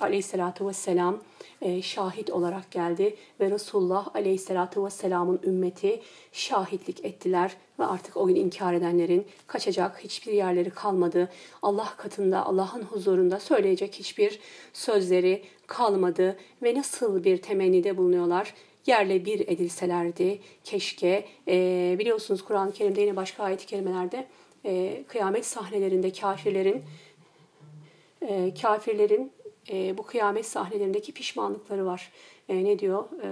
Aleyhisselatü 0.00 0.66
Vesselam 0.66 1.20
e, 1.60 1.82
şahit 1.82 2.30
olarak 2.30 2.70
geldi 2.70 3.16
ve 3.40 3.50
Resulullah 3.50 4.14
Aleyhisselatü 4.14 4.84
Vesselam'ın 4.84 5.40
ümmeti 5.44 6.00
şahitlik 6.32 7.04
ettiler 7.04 7.56
ve 7.78 7.84
artık 7.84 8.16
o 8.16 8.26
gün 8.26 8.34
inkar 8.34 8.74
edenlerin 8.74 9.26
kaçacak 9.46 10.04
hiçbir 10.04 10.32
yerleri 10.32 10.70
kalmadı. 10.70 11.28
Allah 11.62 11.88
katında, 11.96 12.46
Allah'ın 12.46 12.82
huzurunda 12.82 13.40
söyleyecek 13.40 13.94
hiçbir 13.94 14.40
sözleri 14.72 15.44
kalmadı 15.66 16.36
ve 16.62 16.74
nasıl 16.74 17.24
bir 17.24 17.42
temennide 17.42 17.96
bulunuyorlar? 17.96 18.54
yerle 18.86 19.24
bir 19.24 19.40
edilselerdi 19.40 20.38
keşke. 20.64 21.24
E, 21.48 21.96
biliyorsunuz 21.98 22.44
Kur'an-ı 22.44 22.72
Kerim'de 22.72 23.00
yine 23.00 23.16
başka 23.16 23.42
ayet-i 23.42 23.66
kerimelerde 23.66 24.26
e, 24.64 25.04
kıyamet 25.08 25.46
sahnelerinde 25.46 26.12
kafirlerin 26.12 26.82
e, 28.28 28.54
kafirlerin 28.62 29.32
e, 29.70 29.98
bu 29.98 30.02
kıyamet 30.02 30.46
sahnelerindeki 30.46 31.12
pişmanlıkları 31.12 31.86
var. 31.86 32.12
E, 32.48 32.64
ne 32.64 32.78
diyor? 32.78 33.04
E, 33.22 33.28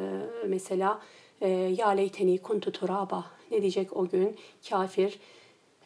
mesela 0.47 1.01
e, 1.41 1.49
ya 1.49 1.89
leyteni 1.89 2.39
kuntu 2.39 2.73
turaba 2.73 3.25
ne 3.51 3.61
diyecek 3.61 3.97
o 3.97 4.09
gün 4.09 4.37
kafir 4.69 5.19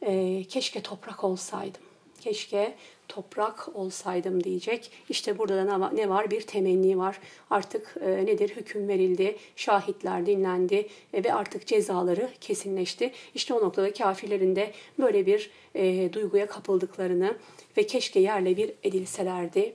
e, 0.02 0.44
keşke 0.44 0.82
toprak 0.82 1.24
olsaydım. 1.24 1.87
Keşke 2.20 2.74
toprak 3.08 3.76
olsaydım 3.76 4.44
diyecek. 4.44 4.90
İşte 5.08 5.38
burada 5.38 5.66
da 5.66 5.88
ne 5.88 6.08
var? 6.08 6.30
Bir 6.30 6.40
temenni 6.40 6.98
var. 6.98 7.20
Artık 7.50 7.94
e, 8.00 8.26
nedir? 8.26 8.56
Hüküm 8.56 8.88
verildi, 8.88 9.36
şahitler 9.56 10.26
dinlendi 10.26 10.88
e, 11.12 11.24
ve 11.24 11.34
artık 11.34 11.66
cezaları 11.66 12.30
kesinleşti. 12.40 13.12
İşte 13.34 13.54
o 13.54 13.60
noktada 13.60 13.92
kafirlerin 13.92 14.56
de 14.56 14.72
böyle 14.98 15.26
bir 15.26 15.50
e, 15.74 16.12
duyguya 16.12 16.46
kapıldıklarını 16.46 17.36
ve 17.76 17.86
keşke 17.86 18.20
yerle 18.20 18.56
bir 18.56 18.72
edilselerdi, 18.82 19.74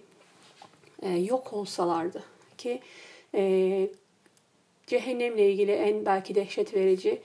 e, 1.01 1.09
yok 1.09 1.53
olsalardı 1.53 2.23
ki 2.57 2.79
e, 3.35 3.87
cehennemle 4.87 5.51
ilgili 5.51 5.71
en 5.71 6.05
belki 6.05 6.35
dehşet 6.35 6.73
verici 6.73 7.21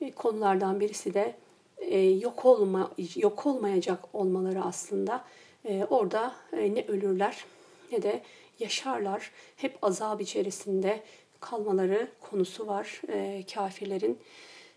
e, 0.00 0.10
konulardan 0.10 0.80
birisi 0.80 1.14
de 1.14 1.34
e, 1.78 2.00
yok 2.00 2.44
olma 2.44 2.90
yok 3.16 3.46
olmayacak 3.46 4.00
olmaları 4.12 4.62
aslında 4.62 5.24
e, 5.64 5.86
orada 5.90 6.34
e, 6.52 6.74
ne 6.74 6.84
ölürler 6.88 7.44
ne 7.92 8.02
de 8.02 8.22
yaşarlar. 8.58 9.30
Hep 9.56 9.78
azap 9.82 10.20
içerisinde 10.20 11.00
kalmaları 11.40 12.08
konusu 12.20 12.66
var 12.66 13.02
e, 13.08 13.44
kafirlerin. 13.54 14.18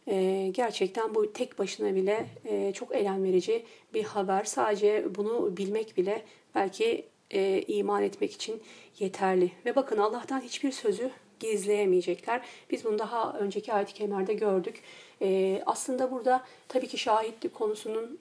E, 0.08 0.48
gerçekten 0.54 1.16
bu 1.16 1.34
tek 1.34 1.60
başına 1.60 1.96
bile 1.96 2.26
e, 2.46 2.74
çok 2.74 2.96
elem 2.96 3.24
verici 3.24 3.66
bir 3.94 4.04
haber. 4.04 4.44
Sadece 4.44 5.16
bunu 5.16 5.58
bilmek 5.58 5.98
bile 5.98 6.26
belki 6.56 7.06
e, 7.32 7.62
iman 7.62 8.04
etmek 8.04 8.32
için 8.34 8.62
yeterli. 9.00 9.52
Ve 9.66 9.76
bakın 9.76 9.98
Allah'tan 9.98 10.42
hiçbir 10.42 10.72
sözü 10.72 11.12
gizleyemeyecekler. 11.40 12.42
Biz 12.70 12.86
bunu 12.86 13.00
daha 13.00 13.34
önceki 13.40 13.74
ayet-i 13.74 13.94
kerimlerde 13.94 14.34
gördük. 14.34 14.82
E, 15.22 15.62
aslında 15.66 16.12
burada 16.12 16.44
tabii 16.68 16.88
ki 16.88 16.98
şahitlik 16.98 17.56
konusunun 17.56 18.20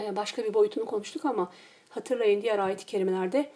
e, 0.00 0.16
başka 0.16 0.44
bir 0.44 0.54
boyutunu 0.54 0.86
konuştuk 0.86 1.24
ama 1.24 1.52
hatırlayın 1.90 2.42
diğer 2.42 2.58
ayet-i 2.58 2.86
kerimelerde 2.86 3.50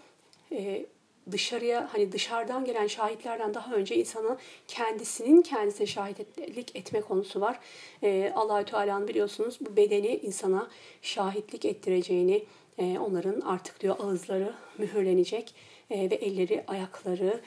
e, 0.52 0.86
dışarıya 1.30 1.88
hani 1.92 2.12
dışarıdan 2.12 2.64
gelen 2.64 2.86
şahitlerden 2.86 3.54
daha 3.54 3.74
önce 3.74 3.96
insanın 3.96 4.38
kendisinin 4.68 5.42
kendisine 5.42 5.86
şahitlik 5.86 6.76
etme 6.76 7.00
konusu 7.00 7.40
var. 7.40 7.60
E, 8.02 8.32
Allahü 8.34 8.64
Teala'nın 8.64 9.08
biliyorsunuz 9.08 9.58
bu 9.60 9.76
bedeni 9.76 10.16
insana 10.16 10.68
şahitlik 11.02 11.64
ettireceğini, 11.64 12.44
e, 12.78 12.98
onların 12.98 13.40
artık 13.40 13.80
diyor 13.80 13.96
ağızları 14.00 14.54
mühürlenecek 14.78 15.54
e, 15.90 16.10
ve 16.10 16.14
elleri, 16.14 16.64
ayakları 16.66 17.40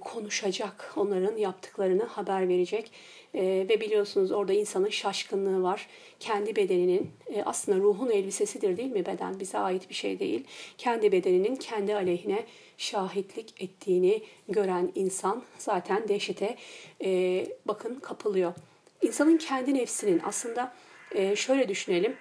konuşacak, 0.00 0.92
onların 0.96 1.36
yaptıklarını 1.36 2.04
haber 2.04 2.48
verecek. 2.48 2.92
E, 3.34 3.42
ve 3.42 3.80
biliyorsunuz 3.80 4.32
orada 4.32 4.52
insanın 4.52 4.88
şaşkınlığı 4.88 5.62
var. 5.62 5.88
Kendi 6.20 6.56
bedeninin 6.56 7.10
e, 7.34 7.42
aslında 7.42 7.78
ruhun 7.78 8.10
elbisesidir 8.10 8.76
değil 8.76 8.92
mi 8.92 9.06
beden? 9.06 9.40
Bize 9.40 9.58
ait 9.58 9.88
bir 9.88 9.94
şey 9.94 10.18
değil. 10.18 10.44
Kendi 10.78 11.12
bedeninin 11.12 11.56
kendi 11.56 11.94
aleyhine 11.94 12.44
şahitlik 12.78 13.62
ettiğini 13.62 14.22
gören 14.48 14.92
insan 14.94 15.42
zaten 15.58 16.08
dehşete 16.08 16.56
e, 17.04 17.46
bakın 17.64 17.94
kapılıyor. 17.94 18.54
İnsanın 19.02 19.38
kendi 19.38 19.74
nefsinin 19.74 20.20
aslında 20.24 20.74
e, 21.14 21.36
şöyle 21.36 21.68
düşünelim. 21.68 22.16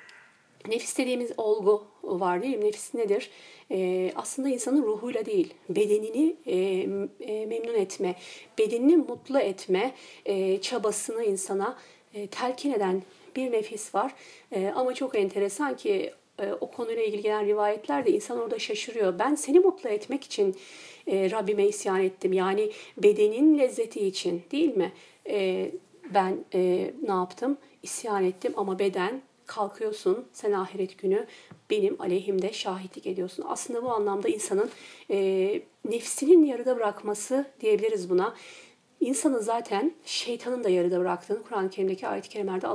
Nefis 0.68 0.98
dediğimiz 0.98 1.32
olgu 1.38 1.91
var 2.20 2.44
değil 2.44 2.58
mi? 2.58 2.66
Nefis 2.66 2.94
nedir? 2.94 3.30
Ee, 3.72 4.12
aslında 4.16 4.50
insanın 4.50 4.84
ruhuyla 4.84 5.26
değil, 5.26 5.54
bedenini 5.70 6.36
e, 6.46 6.58
e, 7.20 7.46
memnun 7.46 7.76
etme, 7.76 8.16
bedenini 8.60 8.98
mutlu 8.98 9.40
etme 9.40 9.94
e, 10.26 10.62
çabasını 10.62 11.24
insana 11.24 11.78
e, 12.14 12.28
telkin 12.28 12.74
eden 12.74 13.04
bir 13.36 13.52
nefis 13.52 13.96
var. 13.96 14.14
E, 14.52 14.72
ama 14.76 14.94
çok 14.94 15.16
enteresan 15.16 15.78
ki 15.78 16.12
e, 16.40 16.54
o 16.62 16.72
konuyla 16.72 17.04
ilgili 17.04 17.22
gelen 17.22 17.46
rivayetlerde 17.46 18.12
insan 18.12 18.40
orada 18.40 18.60
şaşırıyor. 18.60 19.20
Ben 19.20 19.36
seni 19.36 19.60
mutlu 19.60 19.90
etmek 19.90 20.24
için 20.24 20.56
e, 21.08 21.32
Rabbime 21.32 21.68
isyan 21.68 22.02
ettim. 22.02 22.34
Yani 22.34 22.72
bedenin 22.98 23.60
lezzeti 23.60 24.08
için 24.08 24.42
değil 24.52 24.78
mi? 24.78 24.92
E, 25.30 25.72
ben 26.14 26.46
e, 26.54 26.92
ne 27.02 27.12
yaptım? 27.12 27.58
İsyan 27.84 28.24
ettim 28.24 28.54
ama 28.58 28.80
beden 28.80 29.22
kalkıyorsun 29.52 30.26
sen 30.34 30.52
ahiret 30.52 30.98
günü 30.98 31.28
benim 31.70 32.02
aleyhimde 32.02 32.54
şahitlik 32.54 33.08
ediyorsun. 33.08 33.46
Aslında 33.48 33.84
bu 33.84 33.92
anlamda 33.92 34.30
insanın 34.30 34.70
e, 35.10 35.62
nefsinin 35.90 36.46
yarıda 36.46 36.76
bırakması 36.76 37.46
diyebiliriz 37.62 38.10
buna. 38.10 38.36
İnsanın 39.00 39.40
zaten 39.40 39.94
şeytanın 40.06 40.64
da 40.64 40.70
yarıda 40.70 41.00
bıraktığını 41.00 41.44
Kur'an-ı 41.44 41.70
Kerim'deki 41.70 42.08
ayet-i 42.08 42.30
kerimelerde 42.30 42.68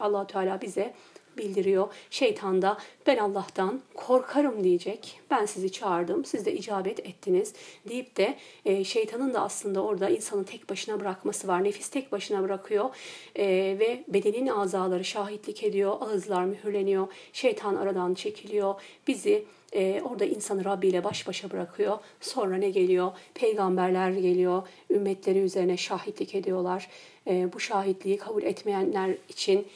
allah 0.00 0.26
Teala 0.26 0.60
bize 0.60 0.94
bildiriyor. 1.38 1.88
Şeytan 2.10 2.62
da 2.62 2.78
ben 3.06 3.16
Allah'tan 3.16 3.80
korkarım 3.94 4.64
diyecek. 4.64 5.20
Ben 5.30 5.46
sizi 5.46 5.72
çağırdım, 5.72 6.24
siz 6.24 6.46
de 6.46 6.52
icabet 6.52 7.00
ettiniz 7.00 7.52
deyip 7.88 8.16
de 8.16 8.36
e, 8.64 8.84
şeytanın 8.84 9.34
da 9.34 9.40
aslında 9.40 9.82
orada 9.82 10.08
insanı 10.08 10.44
tek 10.44 10.70
başına 10.70 11.00
bırakması 11.00 11.48
var. 11.48 11.64
Nefis 11.64 11.88
tek 11.88 12.12
başına 12.12 12.42
bırakıyor 12.42 12.90
e, 13.36 13.46
ve 13.80 14.04
bedenin 14.08 14.46
azaları 14.46 15.04
şahitlik 15.04 15.64
ediyor, 15.64 15.96
ağızlar 16.00 16.44
mühürleniyor, 16.44 17.06
şeytan 17.32 17.74
aradan 17.74 18.14
çekiliyor. 18.14 18.74
Bizi 19.06 19.44
e, 19.74 20.00
orada 20.04 20.24
insanı 20.24 20.64
Rabbi 20.64 20.88
ile 20.88 21.04
baş 21.04 21.26
başa 21.28 21.50
bırakıyor. 21.50 21.98
Sonra 22.20 22.56
ne 22.56 22.70
geliyor? 22.70 23.12
Peygamberler 23.34 24.10
geliyor, 24.10 24.62
ümmetleri 24.90 25.38
üzerine 25.38 25.76
şahitlik 25.76 26.34
ediyorlar. 26.34 26.88
E, 27.26 27.52
bu 27.52 27.60
şahitliği 27.60 28.16
kabul 28.16 28.42
etmeyenler 28.42 29.14
için 29.28 29.66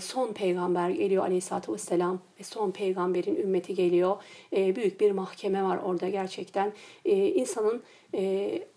son 0.00 0.32
peygamber 0.32 0.90
geliyor 0.90 1.24
aleyhissalatü 1.24 1.72
vesselam 1.72 2.18
ve 2.40 2.44
son 2.44 2.70
peygamberin 2.70 3.36
ümmeti 3.36 3.74
geliyor. 3.74 4.16
E, 4.56 4.76
büyük 4.76 5.00
bir 5.00 5.10
mahkeme 5.10 5.62
var 5.62 5.78
orada 5.84 6.08
gerçekten. 6.08 6.72
E, 7.04 7.28
insanın 7.28 7.82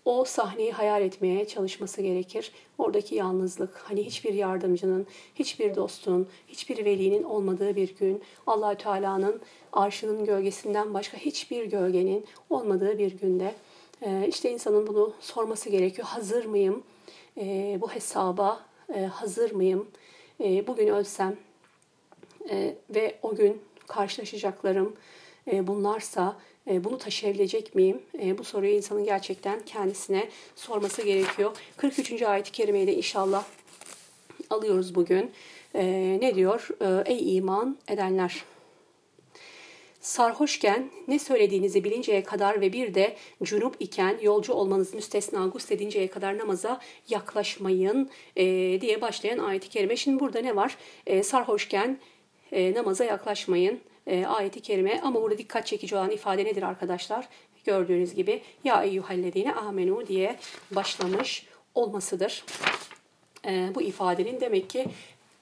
o 0.04 0.24
sahneyi 0.24 0.72
hayal 0.72 1.02
etmeye 1.02 1.46
çalışması 1.46 2.02
gerekir. 2.02 2.52
Oradaki 2.78 3.14
yalnızlık, 3.14 3.76
hani 3.76 4.04
hiçbir 4.06 4.34
yardımcının, 4.34 5.06
hiçbir 5.34 5.74
dostun, 5.74 6.28
hiçbir 6.48 6.84
velinin 6.84 7.22
olmadığı 7.22 7.76
bir 7.76 7.96
gün, 7.96 8.22
Allahü 8.46 8.76
Teala'nın 8.76 9.40
arşının 9.72 10.24
gölgesinden 10.24 10.94
başka 10.94 11.18
hiçbir 11.18 11.64
gölgenin 11.64 12.24
olmadığı 12.50 12.98
bir 12.98 13.18
günde 13.18 13.54
işte 14.28 14.50
insanın 14.50 14.86
bunu 14.86 15.12
sorması 15.20 15.70
gerekiyor. 15.70 16.08
Hazır 16.08 16.44
mıyım? 16.44 16.82
Bu 17.80 17.90
hesaba 17.90 18.60
hazır 19.12 19.52
mıyım? 19.52 19.88
E, 20.42 20.66
bugün 20.66 20.88
ölsem 20.88 21.36
e, 22.50 22.74
ve 22.90 23.18
o 23.22 23.34
gün 23.34 23.62
karşılaşacaklarım 23.86 24.96
e, 25.52 25.66
bunlarsa 25.66 26.36
e, 26.70 26.84
bunu 26.84 26.98
taşıyabilecek 26.98 27.74
miyim? 27.74 28.02
E, 28.22 28.38
bu 28.38 28.44
soruyu 28.44 28.72
insanın 28.72 29.04
gerçekten 29.04 29.60
kendisine 29.60 30.28
sorması 30.56 31.02
gerekiyor. 31.02 31.56
43. 31.76 32.22
ayet-i 32.22 32.52
kerimeyi 32.52 32.86
de 32.86 32.94
inşallah 32.94 33.44
alıyoruz 34.50 34.94
bugün. 34.94 35.30
E, 35.74 36.18
ne 36.20 36.34
diyor? 36.34 36.68
E, 36.80 37.12
Ey 37.12 37.36
iman 37.36 37.76
edenler! 37.88 38.51
Sarhoşken 40.02 40.90
ne 41.08 41.18
söylediğinizi 41.18 41.84
bilinceye 41.84 42.22
kadar 42.22 42.60
ve 42.60 42.72
bir 42.72 42.94
de 42.94 43.16
cunup 43.42 43.76
iken 43.80 44.18
yolcu 44.22 44.52
olmanız 44.52 44.94
müstesna 44.94 45.46
gusledinceye 45.46 46.08
kadar 46.08 46.38
namaza 46.38 46.80
yaklaşmayın 47.08 48.10
e, 48.36 48.44
diye 48.80 49.00
başlayan 49.00 49.38
ayet-i 49.38 49.68
kerime. 49.68 49.96
Şimdi 49.96 50.20
burada 50.20 50.40
ne 50.40 50.56
var? 50.56 50.76
E, 51.06 51.22
sarhoşken 51.22 51.98
e, 52.52 52.74
namaza 52.74 53.04
yaklaşmayın 53.04 53.80
e, 54.06 54.26
ayeti 54.26 54.60
kerime 54.60 55.00
ama 55.00 55.22
burada 55.22 55.38
dikkat 55.38 55.66
çekici 55.66 55.96
olan 55.96 56.10
ifade 56.10 56.44
nedir 56.44 56.62
arkadaşlar? 56.62 57.28
Gördüğünüz 57.64 58.14
gibi 58.14 58.42
ya 58.64 58.84
eyyühellezine 58.84 59.54
amenu 59.54 60.06
diye 60.06 60.36
başlamış 60.70 61.46
olmasıdır. 61.74 62.44
E, 63.46 63.70
bu 63.74 63.82
ifadenin 63.82 64.40
demek 64.40 64.70
ki 64.70 64.86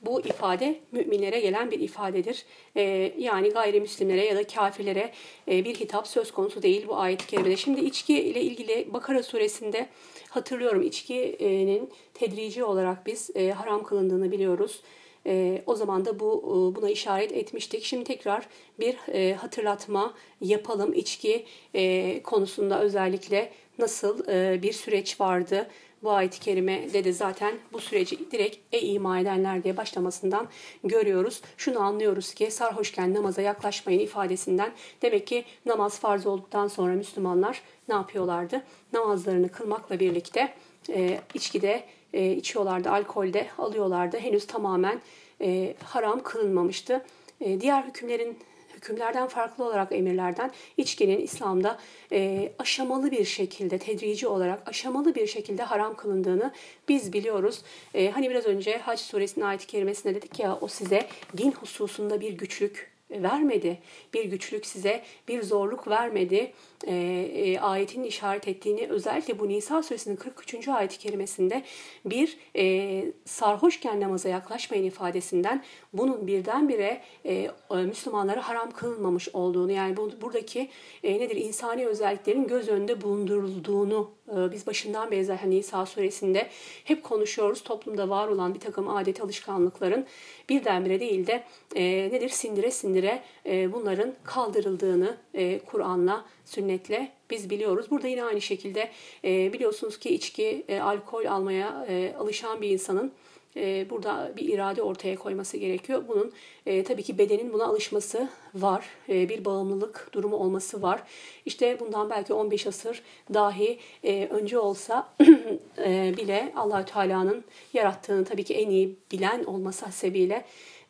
bu 0.03 0.21
ifade 0.21 0.81
müminlere 0.93 1.41
gelen 1.41 1.71
bir 1.71 1.81
ifadedir. 1.81 2.45
E, 2.77 3.13
yani 3.19 3.49
gayrimüslimlere 3.49 4.25
ya 4.25 4.37
da 4.37 4.47
kafirlere 4.47 5.13
e, 5.49 5.65
bir 5.65 5.75
hitap 5.75 6.09
söz 6.09 6.33
konusu 6.33 6.63
değil 6.63 6.89
bu 6.89 6.97
ayet-i 6.97 7.27
kerimede. 7.27 7.57
Şimdi 7.57 7.81
içki 7.81 8.23
ile 8.23 8.41
ilgili 8.41 8.93
Bakara 8.93 9.23
suresinde 9.23 9.89
hatırlıyorum 10.29 10.83
içkinin 10.83 11.91
tedrici 12.15 12.65
olarak 12.65 13.07
biz 13.07 13.31
e, 13.35 13.51
haram 13.51 13.83
kılındığını 13.83 14.33
biliyoruz. 14.33 14.83
E, 15.27 15.63
o 15.67 15.75
zaman 15.75 16.05
da 16.05 16.21
bu 16.21 16.43
e, 16.45 16.77
buna 16.77 16.91
işaret 16.91 17.33
etmiştik. 17.33 17.85
Şimdi 17.85 18.05
tekrar 18.05 18.49
bir 18.81 18.97
e, 19.13 19.35
hatırlatma 19.35 20.15
yapalım 20.41 20.95
içki 20.95 21.45
e, 21.75 22.23
konusunda 22.23 22.81
özellikle 22.81 23.53
nasıl 23.79 24.29
e, 24.29 24.63
bir 24.63 24.73
süreç 24.73 25.21
vardı 25.21 25.69
bu 26.03 26.11
ayet-i 26.11 26.41
kerimede 26.41 27.05
de 27.05 27.13
zaten 27.13 27.55
bu 27.73 27.81
süreci 27.81 28.31
direkt 28.31 28.75
e 28.75 28.79
ima 28.79 29.19
edenler 29.19 29.65
diye 29.65 29.77
başlamasından 29.77 30.49
görüyoruz. 30.85 31.43
Şunu 31.57 31.81
anlıyoruz 31.81 32.35
ki 32.35 32.51
sarhoşken 32.51 33.15
namaza 33.15 33.43
yaklaşmayın 33.43 34.01
ifadesinden 34.01 34.73
demek 35.03 35.27
ki 35.27 35.45
namaz 35.67 35.99
farz 35.99 36.27
olduktan 36.27 36.69
sonra 36.69 36.93
Müslümanlar 36.93 37.63
ne 37.89 37.95
yapıyorlardı? 37.95 38.63
Namazlarını 38.93 39.49
kılmakla 39.49 40.01
birlikte 40.01 40.55
e, 40.89 41.21
içkide 41.35 41.85
e, 42.13 42.33
içiyorlardı, 42.33 42.91
alkolde 42.91 43.47
alıyorlardı. 43.59 44.19
Henüz 44.19 44.47
tamamen 44.47 45.01
e, 45.41 45.75
haram 45.85 46.23
kılınmamıştı. 46.23 47.05
E, 47.41 47.61
diğer 47.61 47.83
hükümlerin 47.83 48.39
hükümlerden 48.81 49.29
farklı 49.29 49.65
olarak 49.65 49.93
emirlerden 49.93 50.51
içkinin 50.77 51.21
İslam'da 51.21 51.79
e, 52.13 52.53
aşamalı 52.59 53.11
bir 53.11 53.25
şekilde, 53.25 53.79
tedrici 53.79 54.27
olarak 54.27 54.69
aşamalı 54.69 55.15
bir 55.15 55.27
şekilde 55.27 55.63
haram 55.63 55.97
kılındığını 55.97 56.53
biz 56.89 57.13
biliyoruz. 57.13 57.63
E, 57.95 58.11
hani 58.11 58.31
biraz 58.31 58.47
önce 58.47 58.79
Hac 58.79 59.01
suresinin 59.01 59.45
ayet-i 59.45 59.67
kerimesinde 59.67 60.15
dedik 60.15 60.39
ya 60.39 60.59
o 60.61 60.69
size 60.69 61.07
din 61.37 61.53
hususunda 61.53 62.21
bir 62.21 62.33
güçlük 62.33 62.91
vermedi. 63.11 63.79
Bir 64.15 64.25
güçlük 64.25 64.67
size 64.67 65.03
bir 65.29 65.43
zorluk 65.43 65.89
vermedi. 65.89 66.53
E, 66.87 66.95
e, 67.35 67.59
ayetin 67.59 68.05
işaret 68.05 68.49
ettiğini 68.49 68.87
özellikle 68.89 69.39
bu 69.39 69.49
Nisa 69.49 69.83
suresinin 69.83 70.17
43. 70.17 70.69
ayet-i 70.69 70.99
kerimesinde 70.99 71.63
bir 72.05 72.39
e, 72.57 73.05
sarhoşken 73.25 74.01
namaza 74.01 74.29
yaklaşmayın 74.29 74.85
ifadesinden 74.85 75.65
bunun 75.93 76.27
birdenbire 76.27 77.01
e, 77.27 77.51
Müslümanlara 77.71 78.49
haram 78.49 78.71
kılınmamış 78.71 79.29
olduğunu 79.33 79.73
yani 79.73 79.97
bu, 79.97 80.11
buradaki 80.23 80.69
e, 81.03 81.19
nedir 81.19 81.37
insani 81.37 81.87
özelliklerin 81.87 82.47
göz 82.47 82.69
önünde 82.69 83.01
bulundurulduğunu 83.01 84.11
e, 84.29 84.53
biz 84.53 84.67
başından 84.67 85.11
beri 85.11 85.25
zaten 85.25 85.51
Nisa 85.51 85.87
suresinde 85.87 86.49
hep 86.85 87.03
konuşuyoruz. 87.03 87.63
Toplumda 87.63 88.09
var 88.09 88.29
olan 88.29 88.55
bir 88.55 88.61
takım 88.61 88.89
adet 88.89 89.21
alışkanlıkların 89.21 90.07
birdenbire 90.49 91.01
değil 91.01 91.27
de 91.27 91.45
e, 91.75 91.83
nedir 92.13 92.29
sindire 92.29 92.71
sindire 92.71 93.23
e, 93.47 93.73
bunların 93.73 94.15
kaldırıldığını 94.25 95.17
e, 95.35 95.59
Kur'an'la, 95.59 96.25
sünnetle 96.51 97.13
biz 97.31 97.51
biliyoruz. 97.51 97.87
Burada 97.91 98.09
yine 98.09 98.25
aynı 98.25 98.41
şekilde 98.41 98.91
e, 99.25 99.53
biliyorsunuz 99.53 99.99
ki 99.99 100.15
içki, 100.15 100.65
e, 100.69 100.81
alkol 100.81 101.25
almaya 101.25 101.87
e, 101.89 102.15
alışan 102.19 102.63
bir 102.63 102.71
insanın 102.71 103.13
e, 103.57 103.91
burada 103.91 104.33
bir 104.37 104.49
irade 104.49 104.83
ortaya 104.83 105.17
koyması 105.17 105.57
gerekiyor. 105.57 106.05
Bunun 106.09 106.33
e, 106.67 106.85
tabii 106.85 107.03
ki 107.03 107.19
bedenin 107.19 107.53
buna 107.53 107.65
alışması 107.65 108.29
var. 108.55 108.85
E, 109.09 109.29
bir 109.29 109.45
bağımlılık 109.45 110.09
durumu 110.13 110.37
olması 110.37 110.83
var. 110.83 111.03
İşte 111.47 111.81
bundan 111.81 112.11
belki 112.11 112.33
15 112.33 112.67
asır 112.67 113.03
dahi 113.35 113.79
e, 114.05 114.27
önce 114.31 114.59
olsa 114.59 115.13
e, 115.79 116.15
bile 116.17 116.53
Allahü 116.57 116.85
Teala'nın 116.85 117.45
yarattığını 117.75 118.25
tabii 118.25 118.45
ki 118.45 118.55
en 118.55 118.71
iyi 118.71 118.97
bilen 119.13 119.45
olması 119.45 119.85
hasebiyle 119.85 120.45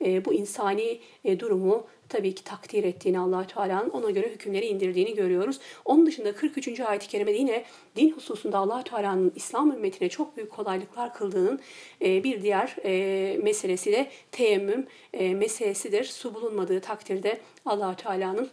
e, 0.05 0.25
bu 0.25 0.35
insani 0.35 1.01
e, 1.25 1.41
durumu 1.41 1.87
tabii 2.11 2.35
ki 2.35 2.45
takdir 2.45 2.85
ettiğini 2.85 3.19
allah 3.19 3.47
Teala'nın 3.47 3.91
ona 3.91 4.11
göre 4.11 4.29
hükümleri 4.29 4.67
indirdiğini 4.67 5.15
görüyoruz. 5.15 5.59
Onun 5.85 6.07
dışında 6.07 6.33
43. 6.33 6.81
ayet-i 6.81 7.09
kerimede 7.09 7.37
yine 7.37 7.65
din 7.97 8.11
hususunda 8.11 8.59
allah 8.59 8.85
Teala'nın 8.85 9.33
İslam 9.37 9.73
ümmetine 9.73 10.09
çok 10.09 10.37
büyük 10.37 10.51
kolaylıklar 10.51 11.15
kıldığının 11.15 11.61
e, 12.03 12.25
bir 12.25 12.43
diğer 12.43 12.77
e, 12.85 13.39
meselesi 13.43 13.93
de 13.93 14.11
teyemmüm 14.33 14.87
e, 15.13 15.35
meselesidir. 15.35 16.05
Su 16.05 16.35
bulunmadığı 16.35 16.81
takdirde 16.81 17.41
allah 17.67 17.97
Teala'nın 17.97 18.51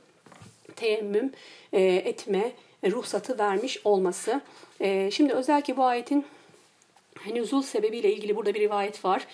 teyemmüm 0.76 1.32
etme 1.74 2.51
ruhsatı 2.84 3.38
vermiş 3.39 3.80
olması. 3.84 4.41
Şimdi 5.12 5.34
özellikle 5.34 5.78
bu 5.78 5.84
ayetin 5.84 6.26
nüzul 7.34 7.62
sebebiyle 7.62 8.14
ilgili 8.14 8.36
burada 8.36 8.53
bir 8.53 8.60
rivayet 8.60 9.05
var. 9.05 9.28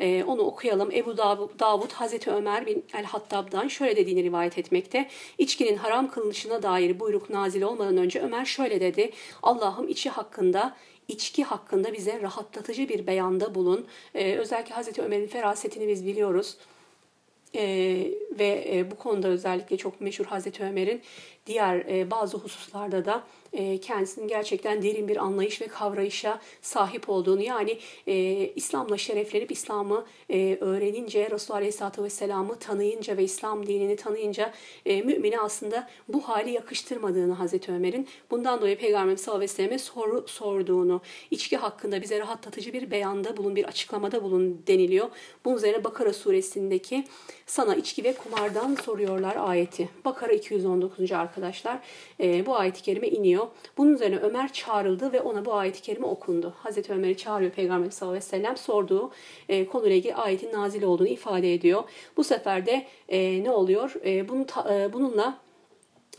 Ee, 0.00 0.24
onu 0.24 0.42
okuyalım. 0.42 0.90
Ebu 0.92 1.16
Davud 1.58 1.92
Hazreti 1.92 2.30
Ömer 2.30 2.66
bin 2.66 2.84
el-Hattab'dan 2.94 3.68
şöyle 3.68 3.96
dediğini 3.96 4.22
rivayet 4.22 4.58
etmekte. 4.58 5.08
İçkinin 5.38 5.76
haram 5.76 6.10
kılınışına 6.10 6.62
dair 6.62 7.00
buyruk 7.00 7.30
nazil 7.30 7.62
olmadan 7.62 7.96
önce 7.96 8.20
Ömer 8.20 8.44
şöyle 8.44 8.80
dedi. 8.80 9.10
Allah'ım 9.42 9.88
içi 9.88 10.10
hakkında 10.10 10.76
içki 11.08 11.44
hakkında 11.44 11.92
bize 11.92 12.22
rahatlatıcı 12.22 12.88
bir 12.88 13.06
beyanda 13.06 13.54
bulun. 13.54 13.86
Ee, 14.14 14.36
özellikle 14.36 14.74
Hazreti 14.74 15.02
Ömer'in 15.02 15.26
ferasetini 15.26 15.88
biz 15.88 16.06
biliyoruz. 16.06 16.56
Ee, 17.54 18.10
ve 18.38 18.64
e, 18.72 18.90
bu 18.90 18.96
konuda 18.96 19.28
özellikle 19.28 19.76
çok 19.76 20.00
meşhur 20.00 20.24
Hazreti 20.24 20.64
Ömer'in 20.64 21.02
diğer 21.46 21.76
e, 21.76 22.10
bazı 22.10 22.38
hususlarda 22.38 23.04
da 23.04 23.16
e, 23.16 23.22
kendisinin 23.82 24.28
gerçekten 24.28 24.82
derin 24.82 25.08
bir 25.08 25.16
anlayış 25.16 25.60
ve 25.60 25.66
kavrayışa 25.66 26.40
sahip 26.62 27.08
olduğunu 27.08 27.42
yani 27.42 27.78
e, 28.06 28.14
İslam'la 28.56 28.98
şereflenip 28.98 29.50
İslam'ı 29.50 30.04
e, 30.30 30.58
öğrenince 30.60 31.30
Resulullah 31.30 31.58
Aleyhisselatü 31.58 32.02
Vesselam'ı 32.02 32.58
tanıyınca 32.58 33.16
ve 33.16 33.24
İslam 33.24 33.66
dinini 33.66 33.96
tanıyınca 33.96 34.52
e, 34.86 35.02
mümine 35.02 35.40
aslında 35.40 35.88
bu 36.08 36.20
hali 36.20 36.50
yakıştırmadığını 36.50 37.32
Hazreti 37.32 37.72
Ömer'in 37.72 38.08
bundan 38.30 38.60
dolayı 38.60 38.78
Peygamberimiz 38.78 39.20
sallallahu 39.20 39.38
aleyhi 39.38 39.52
ve 39.52 39.56
selleme 39.56 39.78
soru 39.78 40.24
sorduğunu 40.28 41.00
içki 41.30 41.56
hakkında 41.56 42.02
bize 42.02 42.18
rahatlatıcı 42.20 42.72
bir 42.72 42.90
beyanda 42.90 43.36
bulun 43.36 43.56
bir 43.56 43.64
açıklamada 43.64 44.22
bulun 44.22 44.62
deniliyor. 44.66 45.08
Bunun 45.44 45.56
üzerine 45.56 45.84
Bakara 45.84 46.12
suresindeki 46.12 47.04
sana 47.46 47.74
içki 47.74 48.04
ve 48.04 48.14
kumardan 48.14 48.74
soruyorlar 48.74 49.36
ayeti. 49.36 49.88
Bakara 50.04 50.32
219. 50.32 51.12
arkadaşlar 51.12 51.78
e, 52.20 52.46
bu 52.46 52.56
ayet-i 52.56 52.82
kerime 52.82 53.08
iniyor. 53.08 53.39
Bunun 53.76 53.94
üzerine 53.94 54.16
Ömer 54.16 54.52
çağrıldı 54.52 55.12
ve 55.12 55.20
ona 55.20 55.44
bu 55.44 55.54
ayet-i 55.54 55.82
kerime 55.82 56.06
okundu. 56.06 56.54
Hazreti 56.58 56.92
Ömer'i 56.92 57.16
çağırıyor 57.16 57.50
Peygamber 57.50 57.90
sallallahu 57.90 58.16
aleyhi 58.16 58.26
ve 58.26 58.30
sellem 58.36 58.56
sorduğu 58.56 59.10
e, 59.48 59.66
konuyla 59.66 59.96
ilgili 59.96 60.14
ayetin 60.14 60.52
nazil 60.52 60.82
olduğunu 60.82 61.08
ifade 61.08 61.54
ediyor. 61.54 61.82
Bu 62.16 62.24
sefer 62.24 62.66
de 62.66 62.86
e, 63.08 63.44
ne 63.44 63.50
oluyor? 63.50 63.94
E, 64.04 64.28
bunu 64.28 64.46
ta, 64.46 64.74
e, 64.74 64.92
bununla 64.92 65.38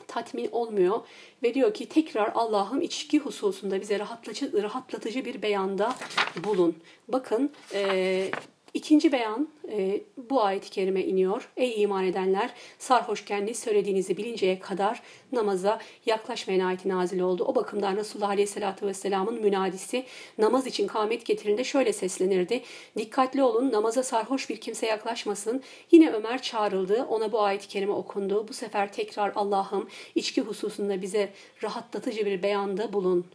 tatmin 0.07 0.49
olmuyor 0.51 0.99
ve 1.43 1.53
diyor 1.53 1.73
ki 1.73 1.89
tekrar 1.89 2.31
Allah'ım 2.35 2.81
içki 2.81 3.19
hususunda 3.19 3.81
bize 3.81 3.99
rahatlatıcı, 3.99 4.63
rahatlatıcı 4.63 5.25
bir 5.25 5.41
beyanda 5.41 5.95
bulun. 6.43 6.75
Bakın 7.07 7.51
e, 7.73 8.31
İkinci 8.73 9.11
beyan 9.11 9.49
e, 9.71 10.01
bu 10.17 10.43
ayet-i 10.43 10.69
kerime 10.69 11.03
iniyor. 11.03 11.49
Ey 11.57 11.81
iman 11.81 12.05
edenler 12.05 12.49
sarhoşken 12.79 13.45
ne 13.45 13.53
söylediğinizi 13.53 14.17
bilinceye 14.17 14.59
kadar 14.59 15.01
namaza 15.31 15.79
yaklaşmayın 16.05 16.59
ayeti 16.59 16.89
nazil 16.89 17.19
oldu. 17.19 17.43
O 17.43 17.55
bakımdan 17.55 17.97
Resulullah 17.97 18.29
Aleyhisselatü 18.29 18.87
Vesselam'ın 18.87 19.41
münadisi 19.41 20.05
namaz 20.37 20.67
için 20.67 20.87
kâmet 20.87 21.25
getirinde 21.25 21.63
şöyle 21.63 21.93
seslenirdi. 21.93 22.61
Dikkatli 22.97 23.43
olun 23.43 23.71
namaza 23.71 24.03
sarhoş 24.03 24.49
bir 24.49 24.57
kimse 24.57 24.87
yaklaşmasın. 24.87 25.61
Yine 25.91 26.11
Ömer 26.11 26.41
çağrıldı. 26.41 27.05
Ona 27.09 27.31
bu 27.31 27.41
ayet-i 27.41 27.67
kerime 27.67 27.93
okundu. 27.93 28.47
Bu 28.47 28.53
sefer 28.53 28.93
tekrar 28.93 29.31
Allah'ım 29.35 29.89
içki 30.15 30.41
hususunda 30.41 31.01
bize 31.01 31.29
rahatlatıcı 31.63 32.25
bir 32.25 32.43
beyanda 32.43 32.93
bulun. 32.93 33.25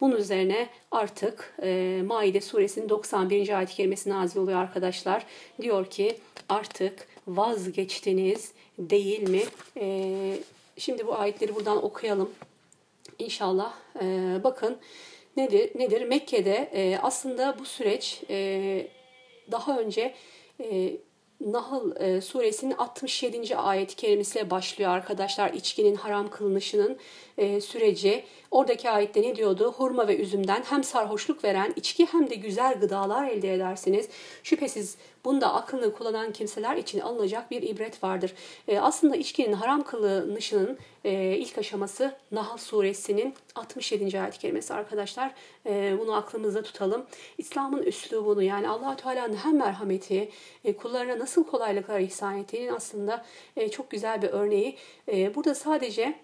Bunun 0.00 0.16
üzerine 0.16 0.68
artık 0.90 1.54
e, 1.62 2.00
Maide 2.06 2.40
suresinin 2.40 2.88
91. 2.88 3.56
ayet-i 3.56 3.74
kerimesi 3.74 4.10
nazil 4.10 4.40
oluyor 4.40 4.58
arkadaşlar. 4.58 4.85
Diyor 5.60 5.90
ki 5.90 6.16
artık 6.48 7.08
vazgeçtiniz 7.26 8.52
değil 8.78 9.28
mi? 9.28 9.42
E, 9.80 10.38
şimdi 10.78 11.06
bu 11.06 11.14
ayetleri 11.14 11.54
buradan 11.54 11.84
okuyalım. 11.84 12.30
İnşallah. 13.18 13.74
E, 14.02 14.04
bakın 14.44 14.78
nedir? 15.36 15.70
Nedir? 15.74 16.02
Mekke'de 16.02 16.70
e, 16.72 16.98
aslında 17.02 17.56
bu 17.58 17.64
süreç 17.64 18.22
e, 18.30 18.88
daha 19.52 19.78
önce 19.78 20.14
e, 20.60 20.96
Nahl 21.40 22.00
e, 22.00 22.20
suresinin 22.20 22.74
67. 22.74 23.56
ayet 23.56 23.94
kerimesiyle 23.96 24.50
başlıyor 24.50 24.90
arkadaşlar 24.90 25.52
içkinin 25.52 25.94
haram 25.94 26.30
kılınışının 26.30 26.98
e, 27.38 27.60
süreci. 27.60 28.24
Oradaki 28.50 28.90
ayette 28.90 29.22
ne 29.22 29.36
diyordu? 29.36 29.74
Hurma 29.76 30.08
ve 30.08 30.16
üzümden 30.16 30.62
hem 30.62 30.84
sarhoşluk 30.84 31.44
veren 31.44 31.72
içki 31.76 32.06
hem 32.06 32.30
de 32.30 32.34
güzel 32.34 32.80
gıdalar 32.80 33.28
elde 33.28 33.54
edersiniz. 33.54 34.08
Şüphesiz 34.42 34.96
bunda 35.24 35.54
aklını 35.54 35.94
kullanan 35.94 36.32
kimseler 36.32 36.76
için 36.76 37.00
alınacak 37.00 37.50
bir 37.50 37.62
ibret 37.62 38.02
vardır. 38.02 38.34
E, 38.68 38.78
aslında 38.78 39.16
içkinin 39.16 39.52
haram 39.52 39.82
kılınışının 39.82 40.78
e, 41.04 41.36
ilk 41.36 41.58
aşaması 41.58 42.16
Nahl 42.32 42.56
suresinin 42.58 43.34
67. 43.54 44.20
ayet 44.20 44.38
kelimesi 44.38 44.74
arkadaşlar. 44.74 45.34
Bunu 45.98 46.14
aklımızda 46.14 46.62
tutalım. 46.62 47.06
İslam'ın 47.38 47.82
üslubunu 47.82 48.42
yani 48.42 48.68
allah 48.68 48.96
Teala'nın 48.96 49.36
hem 49.36 49.56
merhameti, 49.56 50.30
kullarına 50.78 51.18
nasıl 51.18 51.44
kolaylıklar 51.44 52.00
ihsan 52.00 52.38
ettiğinin 52.38 52.72
aslında 52.72 53.24
çok 53.72 53.90
güzel 53.90 54.22
bir 54.22 54.28
örneği. 54.28 54.76
Burada 55.06 55.54
sadece 55.54 56.14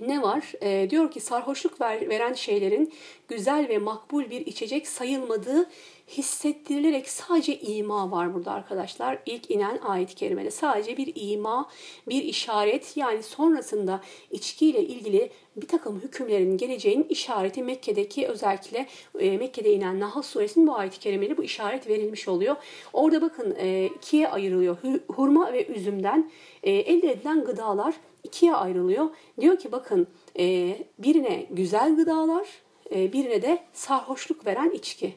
ne 0.00 0.22
var? 0.22 0.52
E, 0.62 0.90
diyor 0.90 1.10
ki 1.10 1.20
sarhoşluk 1.20 1.80
ver, 1.80 2.08
veren 2.08 2.32
şeylerin 2.32 2.92
güzel 3.28 3.68
ve 3.68 3.78
makbul 3.78 4.30
bir 4.30 4.46
içecek 4.46 4.88
sayılmadığı 4.88 5.68
hissettirilerek 6.08 7.08
sadece 7.08 7.60
ima 7.60 8.10
var 8.10 8.34
burada 8.34 8.52
arkadaşlar. 8.52 9.18
İlk 9.26 9.50
inen 9.50 9.78
ayet-i 9.78 10.14
kerimede 10.14 10.50
sadece 10.50 10.96
bir 10.96 11.12
ima, 11.16 11.68
bir 12.08 12.22
işaret 12.24 12.96
yani 12.96 13.22
sonrasında 13.22 14.00
içkiyle 14.30 14.84
ilgili 14.84 15.30
bir 15.56 15.68
takım 15.68 16.00
hükümlerin 16.00 16.56
geleceğinin 16.56 17.06
işareti 17.08 17.62
Mekke'deki 17.62 18.26
özellikle 18.26 18.86
e, 19.18 19.38
Mekke'de 19.38 19.72
inen 19.72 20.00
Nahl 20.00 20.22
suresinin 20.22 20.66
bu 20.66 20.74
ayet-i 20.74 20.98
kerimeli 20.98 21.36
bu 21.36 21.44
işaret 21.44 21.88
verilmiş 21.88 22.28
oluyor. 22.28 22.56
Orada 22.92 23.22
bakın 23.22 23.56
e, 23.58 23.90
ikiye 23.96 24.28
ayrılıyor. 24.28 24.76
Hurma 25.08 25.52
ve 25.52 25.66
üzümden 25.66 26.30
e, 26.62 26.70
elde 26.70 27.10
edilen 27.10 27.44
gıdalar 27.44 27.94
ikiye 28.24 28.54
ayrılıyor. 28.54 29.10
Diyor 29.40 29.58
ki 29.58 29.72
bakın 29.72 30.06
e, 30.38 30.76
birine 30.98 31.46
güzel 31.50 31.96
gıdalar, 31.96 32.48
e, 32.94 33.12
birine 33.12 33.42
de 33.42 33.58
sarhoşluk 33.72 34.46
veren 34.46 34.70
içki 34.70 35.14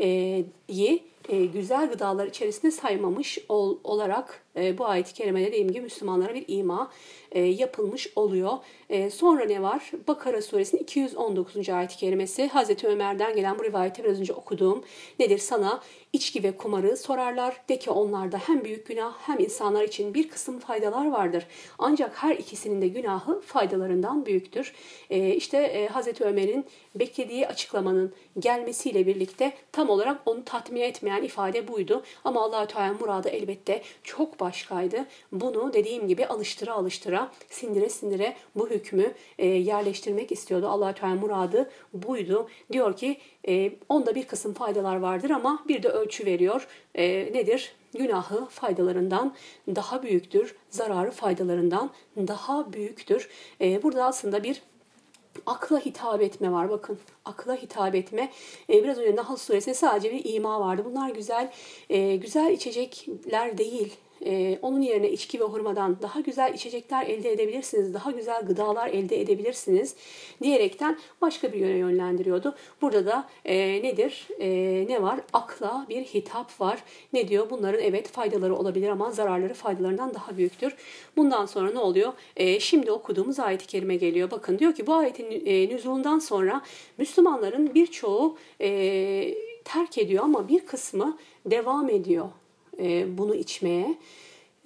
e, 0.00 0.44
e, 1.28 1.44
güzel 1.44 1.90
gıdalar 1.90 2.26
içerisinde 2.26 2.70
saymamış 2.70 3.38
ol, 3.48 3.78
olarak 3.84 4.43
e, 4.56 4.78
bu 4.78 4.86
ayet-i 4.86 5.14
kerimede 5.14 5.46
dediğim 5.46 5.70
gibi 5.70 5.80
Müslümanlara 5.80 6.34
bir 6.34 6.44
ima 6.48 6.90
e, 7.32 7.42
yapılmış 7.42 8.12
oluyor. 8.16 8.52
E, 8.90 9.10
sonra 9.10 9.44
ne 9.44 9.62
var? 9.62 9.90
Bakara 10.08 10.42
suresinin 10.42 10.82
219. 10.82 11.68
ayet-i 11.68 11.96
kerimesi 11.96 12.48
Hazreti 12.48 12.86
Ömer'den 12.86 13.36
gelen 13.36 13.58
bu 13.58 13.64
rivayeti 13.64 14.04
biraz 14.04 14.20
önce 14.20 14.32
okuduğum 14.32 14.84
nedir 15.18 15.38
sana 15.38 15.80
içki 16.12 16.42
ve 16.42 16.56
kumarı 16.56 16.96
sorarlar. 16.96 17.56
De 17.68 17.78
ki 17.78 17.90
onlarda 17.90 18.38
hem 18.38 18.64
büyük 18.64 18.86
günah 18.86 19.14
hem 19.18 19.38
insanlar 19.38 19.82
için 19.82 20.14
bir 20.14 20.28
kısım 20.28 20.58
faydalar 20.58 21.10
vardır. 21.10 21.46
Ancak 21.78 22.22
her 22.22 22.36
ikisinin 22.36 22.82
de 22.82 22.88
günahı 22.88 23.40
faydalarından 23.40 24.26
büyüktür. 24.26 24.74
E, 25.10 25.34
işte 25.34 25.88
Hazreti 25.92 26.24
Ömer'in 26.24 26.64
beklediği 26.94 27.46
açıklamanın 27.46 28.12
gelmesiyle 28.38 29.06
birlikte 29.06 29.52
tam 29.72 29.88
olarak 29.90 30.20
onu 30.26 30.44
tatmin 30.44 30.80
etmeyen 30.80 31.22
ifade 31.22 31.68
buydu. 31.68 32.02
Ama 32.24 32.44
allah 32.44 32.66
Teala 32.66 32.92
muradı 32.92 33.28
elbette 33.28 33.82
çok 34.02 34.40
başkaydı. 34.44 35.06
Bunu 35.32 35.72
dediğim 35.72 36.08
gibi 36.08 36.26
alıştıra 36.26 36.72
alıştıra, 36.72 37.30
sindire 37.50 37.88
sindire 37.88 38.36
bu 38.56 38.70
hükmü 38.70 39.12
e, 39.38 39.46
yerleştirmek 39.46 40.32
istiyordu. 40.32 40.68
allah 40.68 40.94
Teala 40.94 41.14
muradı 41.14 41.70
buydu. 41.92 42.48
Diyor 42.72 42.96
ki 42.96 43.16
e, 43.48 43.72
onda 43.88 44.14
bir 44.14 44.26
kısım 44.26 44.54
faydalar 44.54 44.96
vardır 44.96 45.30
ama 45.30 45.64
bir 45.68 45.82
de 45.82 45.88
ölçü 45.88 46.26
veriyor. 46.26 46.66
E, 46.94 47.04
nedir? 47.32 47.74
Günahı 47.94 48.46
faydalarından 48.46 49.34
daha 49.68 50.02
büyüktür, 50.02 50.56
zararı 50.70 51.10
faydalarından 51.10 51.90
daha 52.16 52.72
büyüktür. 52.72 53.28
E, 53.60 53.82
burada 53.82 54.04
aslında 54.04 54.42
bir 54.42 54.62
akla 55.46 55.78
hitap 55.78 56.22
etme 56.22 56.52
var. 56.52 56.70
Bakın 56.70 56.98
akla 57.24 57.54
hitap 57.54 57.94
etme. 57.94 58.32
E, 58.70 58.84
biraz 58.84 58.98
önce 58.98 59.16
Nahl 59.16 59.36
suresinde 59.36 59.74
sadece 59.74 60.12
bir 60.12 60.34
ima 60.34 60.60
vardı. 60.60 60.82
Bunlar 60.84 61.10
güzel 61.10 61.52
e, 61.90 62.16
güzel 62.16 62.50
içecekler 62.52 63.58
değil 63.58 63.96
e, 64.24 64.58
onun 64.62 64.80
yerine 64.80 65.10
içki 65.10 65.40
ve 65.40 65.44
hurmadan 65.44 65.96
daha 66.02 66.20
güzel 66.20 66.54
içecekler 66.54 67.06
elde 67.06 67.32
edebilirsiniz, 67.32 67.94
daha 67.94 68.10
güzel 68.10 68.42
gıdalar 68.42 68.88
elde 68.88 69.20
edebilirsiniz 69.20 69.94
diyerekten 70.42 70.98
başka 71.20 71.52
bir 71.52 71.58
yöne 71.58 71.78
yönlendiriyordu. 71.78 72.54
Burada 72.82 73.06
da 73.06 73.28
e, 73.44 73.82
nedir? 73.82 74.28
E, 74.40 74.48
ne 74.88 75.02
var? 75.02 75.20
Akla 75.32 75.86
bir 75.88 76.04
hitap 76.04 76.60
var. 76.60 76.78
Ne 77.12 77.28
diyor? 77.28 77.50
Bunların 77.50 77.80
evet 77.80 78.08
faydaları 78.08 78.56
olabilir 78.56 78.88
ama 78.88 79.10
zararları 79.10 79.54
faydalarından 79.54 80.14
daha 80.14 80.36
büyüktür. 80.36 80.76
Bundan 81.16 81.46
sonra 81.46 81.70
ne 81.70 81.78
oluyor? 81.78 82.12
E, 82.36 82.60
şimdi 82.60 82.90
okuduğumuz 82.90 83.40
ayet-i 83.40 83.66
kerime 83.66 83.96
geliyor. 83.96 84.30
Bakın 84.30 84.58
diyor 84.58 84.74
ki 84.74 84.86
bu 84.86 84.94
ayetin 84.94 85.42
e, 85.46 85.68
nüzulundan 85.68 86.18
sonra 86.18 86.62
Müslümanların 86.98 87.74
birçoğu 87.74 88.36
e, 88.60 89.34
terk 89.64 89.98
ediyor 89.98 90.24
ama 90.24 90.48
bir 90.48 90.66
kısmı 90.66 91.18
devam 91.46 91.88
ediyor 91.88 92.28
e, 92.78 93.18
bunu 93.18 93.34
içmeye. 93.34 93.94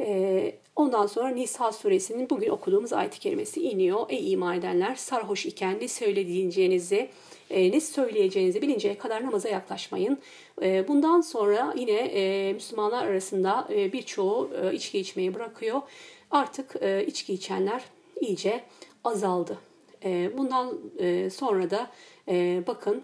E, 0.00 0.52
ondan 0.76 1.06
sonra 1.06 1.28
Nisa 1.28 1.72
suresinin 1.72 2.30
bugün 2.30 2.48
okuduğumuz 2.48 2.92
ayet-i 2.92 3.20
kerimesi 3.20 3.62
iniyor. 3.62 4.06
Ey 4.09 4.32
iman 4.32 4.59
edenler 4.59 4.94
sarhoş 4.94 5.46
iken 5.46 5.78
ne 5.80 5.88
söyleyeceğinizi, 5.88 7.09
e, 7.50 7.72
ne 7.72 7.80
söyleyeceğinizi 7.80 8.62
bilinceye 8.62 8.98
kadar 8.98 9.24
namaza 9.24 9.48
yaklaşmayın. 9.48 10.18
E, 10.62 10.88
bundan 10.88 11.20
sonra 11.20 11.74
yine 11.76 11.92
e, 11.92 12.52
Müslümanlar 12.52 13.06
arasında 13.06 13.68
e, 13.74 13.92
birçoğu 13.92 14.50
e, 14.62 14.74
içki 14.74 14.98
içmeyi 14.98 15.34
bırakıyor. 15.34 15.80
Artık 16.30 16.76
e, 16.80 17.06
içki 17.06 17.34
içenler 17.34 17.82
iyice 18.20 18.64
azaldı. 19.04 19.59
E, 20.04 20.38
bundan 20.38 20.78
e, 20.98 21.30
sonra 21.30 21.70
da 21.70 21.90
e, 22.28 22.62
bakın 22.66 23.02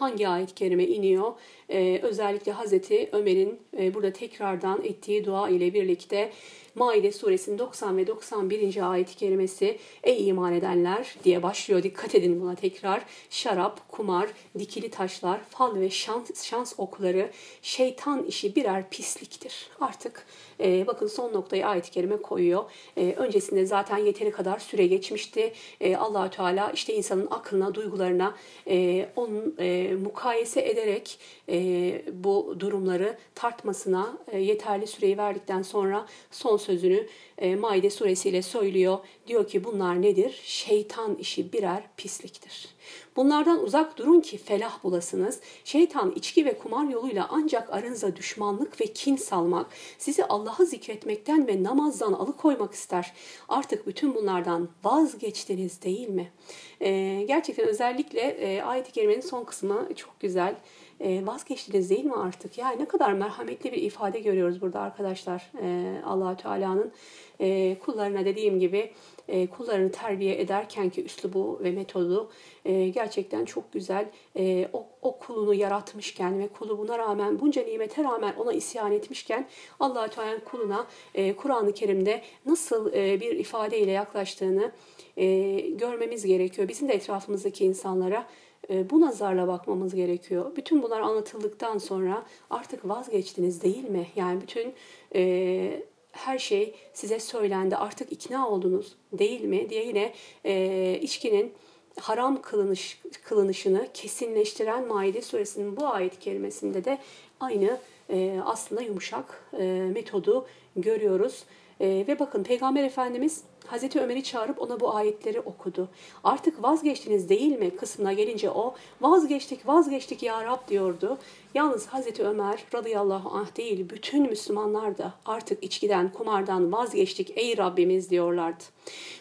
hangi 0.00 0.28
ayet-i 0.28 0.54
kerime 0.54 0.84
iniyor? 0.84 1.32
Ee, 1.68 2.00
özellikle 2.02 2.52
Hazreti 2.52 3.08
Ömer'in 3.12 3.60
e, 3.78 3.94
burada 3.94 4.12
tekrardan 4.12 4.84
ettiği 4.84 5.24
dua 5.24 5.48
ile 5.48 5.74
birlikte 5.74 6.32
Maide 6.74 7.12
suresinin 7.12 7.58
90 7.58 7.96
ve 7.96 8.06
91. 8.06 8.90
ayet-i 8.90 9.16
kerimesi 9.16 9.78
Ey 10.02 10.28
iman 10.28 10.52
edenler 10.52 11.14
diye 11.24 11.42
başlıyor. 11.42 11.82
Dikkat 11.82 12.14
edin 12.14 12.40
buna 12.40 12.54
tekrar. 12.54 13.04
Şarap, 13.30 13.88
kumar, 13.88 14.28
dikili 14.58 14.90
taşlar, 14.90 15.40
fal 15.44 15.74
ve 15.74 15.90
şans, 15.90 16.44
şans 16.44 16.74
okları, 16.78 17.30
şeytan 17.62 18.24
işi 18.24 18.56
birer 18.56 18.90
pisliktir. 18.90 19.70
Artık 19.80 20.26
e, 20.60 20.86
bakın 20.86 21.06
son 21.06 21.32
noktayı 21.32 21.66
ayet-i 21.66 21.90
kerime 21.90 22.16
koyuyor. 22.16 22.64
E, 22.96 23.14
öncesinde 23.16 23.66
zaten 23.66 23.96
yeteri 23.96 24.30
kadar 24.30 24.58
süre 24.58 24.86
geçmişti. 24.86 25.52
E, 25.80 25.96
allah 25.96 26.30
Teala 26.30 26.70
işte 26.70 26.94
insanın 26.94 27.28
aklına, 27.30 27.74
duygularına 27.74 28.34
e, 28.68 29.08
onun 29.16 29.54
e, 29.58 29.94
mukayese 29.94 30.68
ederek 30.68 31.18
e, 31.48 32.02
bu 32.12 32.56
durumları 32.60 33.18
tartmasına 33.34 34.18
e, 34.32 34.38
yeterli 34.38 34.86
süreyi 34.86 35.18
verdikten 35.18 35.62
sonra 35.62 36.06
son 36.30 36.56
sözünü 36.56 37.06
e, 37.38 37.56
Maide 37.56 37.90
suresiyle 37.90 38.42
söylüyor. 38.42 38.98
Diyor 39.26 39.48
ki 39.48 39.64
bunlar 39.64 40.02
nedir? 40.02 40.40
Şeytan 40.44 41.14
işi 41.14 41.52
birer 41.52 41.82
pisliktir. 41.96 42.79
Bunlardan 43.16 43.62
uzak 43.64 43.98
durun 43.98 44.20
ki 44.20 44.38
felah 44.38 44.84
bulasınız. 44.84 45.40
Şeytan 45.64 46.12
içki 46.16 46.44
ve 46.44 46.58
kumar 46.58 46.84
yoluyla 46.84 47.26
ancak 47.30 47.72
aranıza 47.72 48.16
düşmanlık 48.16 48.80
ve 48.80 48.86
kin 48.86 49.16
salmak, 49.16 49.66
sizi 49.98 50.24
Allah'ı 50.24 50.66
zikretmekten 50.66 51.46
ve 51.46 51.62
namazdan 51.62 52.12
alıkoymak 52.12 52.74
ister. 52.74 53.12
Artık 53.48 53.86
bütün 53.86 54.14
bunlardan 54.14 54.68
vazgeçtiniz 54.84 55.82
değil 55.82 56.08
mi? 56.08 56.32
Ee, 56.80 57.24
gerçekten 57.28 57.66
özellikle 57.66 58.20
e, 58.20 58.62
ayet-i 58.62 58.92
kerimenin 58.92 59.20
son 59.20 59.44
kısmı 59.44 59.88
çok 59.96 60.20
güzel 60.20 60.56
e, 61.00 61.26
vazgeçtiniz 61.26 61.90
değil 61.90 62.04
mi 62.04 62.16
artık? 62.16 62.58
Yani 62.58 62.80
ne 62.80 62.84
kadar 62.84 63.12
merhametli 63.12 63.72
bir 63.72 63.82
ifade 63.82 64.20
görüyoruz 64.20 64.60
burada 64.60 64.80
arkadaşlar. 64.80 65.52
E, 65.62 65.94
allah 66.04 66.36
Teala'nın 66.36 66.92
e, 67.40 67.78
kullarına 67.78 68.24
dediğim 68.24 68.60
gibi 68.60 68.92
e, 69.30 69.46
kullarını 69.46 69.92
terbiye 69.92 70.40
ederken 70.40 70.90
ki 70.90 71.04
üslubu 71.04 71.60
ve 71.62 71.70
metodu 71.70 72.30
e, 72.64 72.88
gerçekten 72.88 73.44
çok 73.44 73.72
güzel. 73.72 74.06
E, 74.36 74.68
o, 74.72 74.86
o 75.02 75.18
kulunu 75.18 75.54
yaratmışken 75.54 76.38
ve 76.38 76.48
kulu 76.48 76.78
buna 76.78 76.98
rağmen 76.98 77.40
bunca 77.40 77.62
nimete 77.62 78.04
rağmen 78.04 78.34
ona 78.34 78.52
isyan 78.52 78.92
etmişken 78.92 79.46
allah 79.80 80.08
Teala'nın 80.08 80.40
kuluna 80.40 80.86
e, 81.14 81.36
Kur'an-ı 81.36 81.72
Kerim'de 81.72 82.22
nasıl 82.46 82.92
e, 82.92 83.20
bir 83.20 83.36
ifadeyle 83.36 83.90
yaklaştığını 83.90 84.72
e, 85.16 85.60
görmemiz 85.60 86.26
gerekiyor. 86.26 86.68
Bizim 86.68 86.88
de 86.88 86.92
etrafımızdaki 86.92 87.64
insanlara 87.64 88.26
e, 88.70 88.90
bu 88.90 89.00
nazarla 89.00 89.48
bakmamız 89.48 89.94
gerekiyor. 89.94 90.56
Bütün 90.56 90.82
bunlar 90.82 91.00
anlatıldıktan 91.00 91.78
sonra 91.78 92.22
artık 92.50 92.88
vazgeçtiniz 92.88 93.62
değil 93.62 93.88
mi? 93.88 94.06
Yani 94.16 94.40
bütün 94.40 94.74
e, 95.14 95.82
her 96.12 96.38
şey 96.38 96.74
size 96.94 97.20
söylendi 97.20 97.76
artık 97.76 98.12
ikna 98.12 98.48
oldunuz 98.48 98.96
değil 99.12 99.40
mi 99.40 99.70
diye 99.70 99.86
yine 99.86 100.12
e, 100.44 100.98
içkinin 101.02 101.52
haram 102.00 102.42
kılınış, 102.42 103.00
kılınışını 103.24 103.88
kesinleştiren 103.94 104.86
Maide 104.86 105.22
suresinin 105.22 105.76
bu 105.76 105.86
ayet 105.86 106.20
kelimesinde 106.20 106.84
de 106.84 106.98
aynı 107.40 107.78
e, 108.10 108.40
aslında 108.44 108.82
yumuşak 108.82 109.44
e, 109.58 109.62
metodu 109.94 110.46
görüyoruz. 110.76 111.44
E, 111.80 112.04
ve 112.08 112.18
bakın 112.18 112.42
Peygamber 112.42 112.84
Efendimiz 112.84 113.42
Hazreti 113.66 114.00
Ömer'i 114.00 114.22
çağırıp 114.22 114.62
ona 114.62 114.80
bu 114.80 114.94
ayetleri 114.94 115.40
okudu. 115.40 115.88
Artık 116.24 116.62
vazgeçtiniz 116.62 117.28
değil 117.28 117.58
mi 117.58 117.76
kısmına 117.76 118.12
gelince 118.12 118.50
o 118.50 118.74
vazgeçtik 119.00 119.68
vazgeçtik 119.68 120.22
ya 120.22 120.44
Rab 120.44 120.68
diyordu. 120.68 121.18
Yalnız 121.54 121.86
Hazreti 121.86 122.24
Ömer 122.24 122.64
radıyallahu 122.74 123.28
anh 123.28 123.56
değil 123.56 123.90
bütün 123.90 124.28
Müslümanlar 124.28 124.98
da 124.98 125.14
artık 125.24 125.64
içkiden 125.64 126.12
kumardan 126.12 126.72
vazgeçtik 126.72 127.32
ey 127.38 127.58
Rabbimiz 127.58 128.10
diyorlardı. 128.10 128.64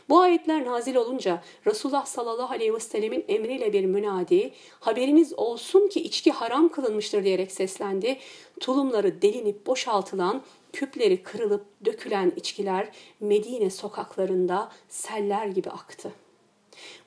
Bu 0.10 0.20
ayetler 0.20 0.66
nazil 0.66 0.96
olunca 0.96 1.44
Resulullah 1.68 2.06
sallallahu 2.06 2.54
aleyhi 2.54 2.74
ve 2.74 2.80
sellemin 2.80 3.26
emriyle 3.28 3.74
bir 3.74 3.86
münadi 3.86 4.52
haberiniz 4.80 5.34
olsun 5.34 5.88
ki 5.88 6.02
içki 6.02 6.32
haram 6.32 6.70
kılınmıştır 6.70 7.24
diyerek 7.24 7.52
seslendi. 7.52 8.18
Tulumları 8.60 9.22
delinip 9.22 9.68
boşaltılan 9.68 10.42
küpleri 10.74 11.24
kırılıp 11.24 11.66
dökülen 11.86 12.34
içkiler 12.36 12.90
Medine 13.20 13.70
sokaklarında 13.70 14.72
seller 14.90 15.48
gibi 15.48 15.70
aktı. 15.70 16.12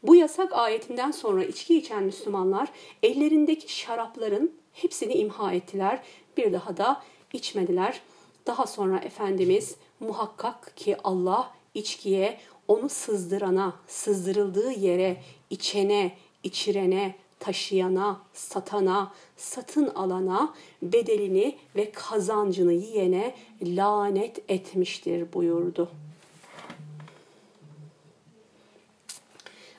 Bu 0.02 0.16
yasak 0.16 0.52
ayetinden 0.52 1.10
sonra 1.10 1.44
içki 1.44 1.78
içen 1.78 2.02
Müslümanlar 2.02 2.68
ellerindeki 3.02 3.72
şarapların 3.72 4.61
hepsini 4.72 5.12
imha 5.12 5.52
ettiler. 5.52 6.02
Bir 6.36 6.52
daha 6.52 6.76
da 6.76 7.02
içmediler. 7.32 8.00
Daha 8.46 8.66
sonra 8.66 8.98
Efendimiz 8.98 9.76
muhakkak 10.00 10.76
ki 10.76 10.96
Allah 11.04 11.50
içkiye 11.74 12.40
onu 12.68 12.88
sızdırana, 12.88 13.76
sızdırıldığı 13.86 14.72
yere, 14.72 15.22
içene, 15.50 16.16
içirene, 16.42 17.14
taşıyana, 17.38 18.20
satana, 18.32 19.12
satın 19.36 19.86
alana, 19.86 20.54
bedelini 20.82 21.58
ve 21.76 21.90
kazancını 21.90 22.72
yiyene 22.72 23.34
lanet 23.62 24.50
etmiştir 24.50 25.32
buyurdu. 25.32 25.90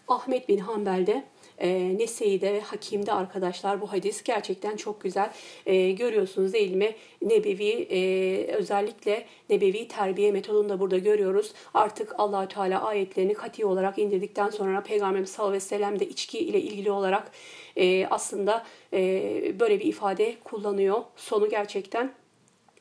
Ahmet 0.07 0.49
bin 0.49 0.57
Hanbel'de 0.57 1.23
e, 1.63 1.97
Nese'de 1.97 2.53
ve 2.53 2.61
Hakim'de 2.61 3.13
arkadaşlar 3.13 3.81
bu 3.81 3.91
hadis 3.91 4.23
gerçekten 4.23 4.75
çok 4.75 5.01
güzel. 5.01 5.31
E, 5.65 5.91
görüyorsunuz 5.91 6.53
değil 6.53 6.75
mi? 6.75 6.95
Nebevi 7.21 7.87
e, 7.91 8.53
özellikle 8.53 9.25
Nebevi 9.49 9.87
terbiye 9.87 10.31
metodunu 10.31 10.69
da 10.69 10.79
burada 10.79 10.97
görüyoruz. 10.97 11.53
Artık 11.73 12.15
allah 12.17 12.47
Teala 12.47 12.83
ayetlerini 12.83 13.33
kati 13.33 13.65
olarak 13.65 13.99
indirdikten 13.99 14.49
sonra 14.49 14.83
Peygamberimiz 14.83 15.29
sallallahu 15.29 15.49
aleyhi 15.49 15.65
ve 15.65 15.67
sellem 15.67 15.99
de 15.99 16.07
içki 16.07 16.39
ile 16.39 16.61
ilgili 16.61 16.91
olarak 16.91 17.31
e, 17.75 18.07
aslında 18.07 18.65
e, 18.93 18.99
böyle 19.59 19.79
bir 19.79 19.85
ifade 19.85 20.35
kullanıyor. 20.43 21.01
Sonu 21.15 21.49
gerçekten 21.49 22.13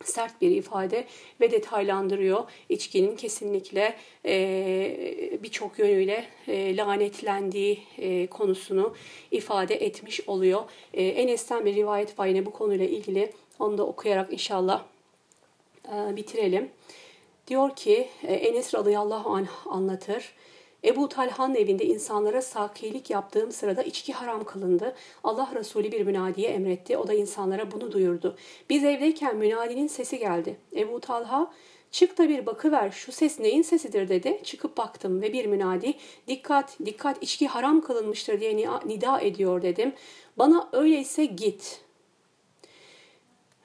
sert 0.09 0.41
bir 0.41 0.51
ifade 0.51 1.05
ve 1.41 1.51
detaylandırıyor. 1.51 2.45
İçkinin 2.69 3.17
kesinlikle 3.17 3.97
e, 4.27 5.39
birçok 5.43 5.79
yönüyle 5.79 6.25
e, 6.49 6.77
lanetlendiği 6.77 7.83
e, 7.99 8.27
konusunu 8.27 8.95
ifade 9.31 9.75
etmiş 9.75 10.29
oluyor. 10.29 10.63
E, 10.95 11.05
Enes'ten 11.05 11.65
bir 11.65 11.75
rivayet 11.75 12.19
var 12.19 12.27
yine 12.27 12.47
bu 12.47 12.51
konuyla 12.51 12.87
ilgili. 12.87 13.33
Onu 13.59 13.79
da 13.79 13.87
okuyarak 13.87 14.33
inşallah 14.33 14.83
e, 15.89 16.17
bitirelim. 16.17 16.71
Diyor 17.49 17.77
ki 17.77 18.09
e, 18.23 18.35
Enes 18.35 18.75
radıyallahu 18.75 19.31
anh 19.31 19.67
anlatır. 19.67 20.33
Ebu 20.85 21.09
Talha'nın 21.09 21.55
evinde 21.55 21.85
insanlara 21.85 22.43
sakilik 22.43 23.11
yaptığım 23.11 23.53
sırada 23.53 23.83
içki 23.83 24.13
haram 24.13 24.45
kılındı. 24.45 24.95
Allah 25.25 25.51
Resulü 25.55 25.93
bir 25.93 26.07
münadiye 26.07 26.49
emretti. 26.49 26.97
O 26.97 27.07
da 27.07 27.15
insanlara 27.15 27.71
bunu 27.71 27.93
duyurdu. 27.93 28.37
Biz 28.71 28.85
evdeyken 28.85 29.37
münadinin 29.37 29.87
sesi 29.87 30.19
geldi. 30.19 30.57
Ebu 30.77 31.01
Talha 31.01 31.51
Çık 31.93 32.19
da 32.19 32.29
bir 32.29 32.47
bakıver 32.47 32.91
şu 32.91 33.13
ses 33.13 33.41
neyin 33.41 33.63
sesidir 33.63 34.09
dedi. 34.09 34.41
Çıkıp 34.45 34.77
baktım 34.77 35.23
ve 35.23 35.33
bir 35.33 35.47
münadi 35.47 35.95
dikkat 36.29 36.79
dikkat 36.85 37.23
içki 37.23 37.49
haram 37.49 37.81
kılınmıştır 37.81 38.41
diye 38.41 38.57
nida 38.85 39.21
ediyor 39.21 39.63
dedim. 39.63 39.93
Bana 40.39 40.69
öyleyse 40.73 41.25
git 41.25 41.81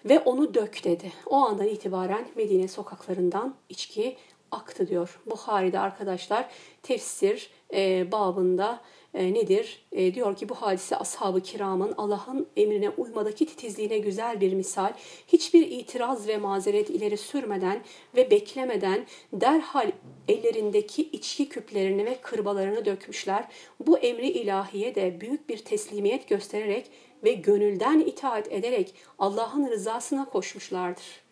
ve 0.05 0.20
onu 0.20 0.53
dök 0.53 0.84
dedi. 0.84 1.13
O 1.26 1.36
andan 1.36 1.68
itibaren 1.68 2.28
Medine 2.36 2.68
sokaklarından 2.68 3.55
içki 3.70 4.18
aktı 4.52 4.88
diyor. 4.88 5.20
Buhari'de 5.26 5.80
arkadaşlar 5.80 6.50
tefsir 6.84 7.50
e, 7.74 8.12
babında 8.12 8.82
e, 9.14 9.34
nedir? 9.34 9.86
E, 9.91 10.14
diyor 10.14 10.36
ki 10.36 10.50
bu 10.50 10.56
hadise 10.56 10.95
ashab-ı 10.95 11.41
kiramın 11.41 11.93
Allah'ın 11.98 12.48
emrine 12.58 12.89
uymadaki 12.89 13.45
titizliğine 13.45 13.98
güzel 13.98 14.41
bir 14.41 14.54
misal. 14.54 14.93
Hiçbir 15.28 15.68
itiraz 15.68 16.28
ve 16.28 16.38
mazeret 16.38 16.89
ileri 16.89 17.18
sürmeden 17.18 17.84
ve 18.16 18.32
beklemeden 18.32 19.06
derhal 19.34 19.91
ellerindeki 20.28 21.02
içki 21.02 21.50
küplerini 21.50 22.06
ve 22.06 22.18
kırbalarını 22.22 22.86
dökmüşler. 22.86 23.48
Bu 23.80 23.98
emri 23.98 24.28
ilahiye 24.28 24.95
de 24.95 25.22
büyük 25.22 25.50
bir 25.50 25.58
teslimiyet 25.58 26.28
göstererek 26.28 26.91
ve 27.24 27.34
gönülden 27.34 28.00
itaat 28.00 28.52
ederek 28.52 28.93
Allah'ın 29.20 29.70
rızasına 29.70 30.26
koşmuşlardır. 30.26 31.28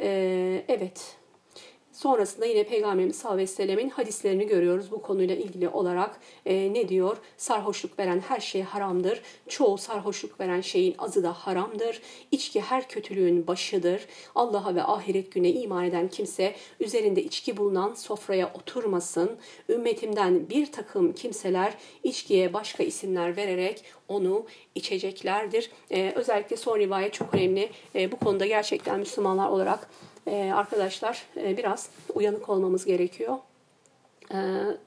Ee, 0.00 0.64
evet, 0.68 1.17
Sonrasında 1.98 2.46
yine 2.46 2.64
Peygamberimiz 2.64 3.16
sallallahu 3.16 3.34
aleyhi 3.34 3.50
ve 3.50 3.54
sellemin 3.54 3.90
hadislerini 3.90 4.46
görüyoruz 4.46 4.90
bu 4.90 5.02
konuyla 5.02 5.34
ilgili 5.34 5.68
olarak. 5.68 6.20
E, 6.46 6.74
ne 6.74 6.88
diyor? 6.88 7.16
Sarhoşluk 7.36 7.98
veren 7.98 8.20
her 8.20 8.40
şey 8.40 8.62
haramdır. 8.62 9.22
Çoğu 9.48 9.78
sarhoşluk 9.78 10.40
veren 10.40 10.60
şeyin 10.60 10.94
azı 10.98 11.22
da 11.22 11.32
haramdır. 11.32 12.02
İçki 12.32 12.60
her 12.60 12.88
kötülüğün 12.88 13.46
başıdır. 13.46 14.06
Allah'a 14.34 14.74
ve 14.74 14.82
ahiret 14.82 15.32
güne 15.32 15.50
iman 15.50 15.84
eden 15.84 16.08
kimse 16.08 16.54
üzerinde 16.80 17.22
içki 17.22 17.56
bulunan 17.56 17.94
sofraya 17.94 18.52
oturmasın. 18.54 19.36
Ümmetimden 19.68 20.50
bir 20.50 20.72
takım 20.72 21.12
kimseler 21.12 21.74
içkiye 22.02 22.52
başka 22.52 22.82
isimler 22.82 23.36
vererek 23.36 23.84
onu 24.08 24.46
içeceklerdir. 24.74 25.70
Ee, 25.90 26.12
özellikle 26.16 26.56
son 26.56 26.78
rivayet 26.78 27.12
çok 27.12 27.34
önemli. 27.34 27.70
Ee, 27.94 28.12
bu 28.12 28.16
konuda 28.16 28.46
gerçekten 28.46 28.98
Müslümanlar 28.98 29.48
olarak 29.48 29.88
e, 30.28 30.52
arkadaşlar 30.52 31.22
e, 31.36 31.56
biraz 31.56 31.90
uyanık 32.14 32.48
olmamız 32.48 32.84
gerekiyor. 32.84 33.36
E, 34.30 34.38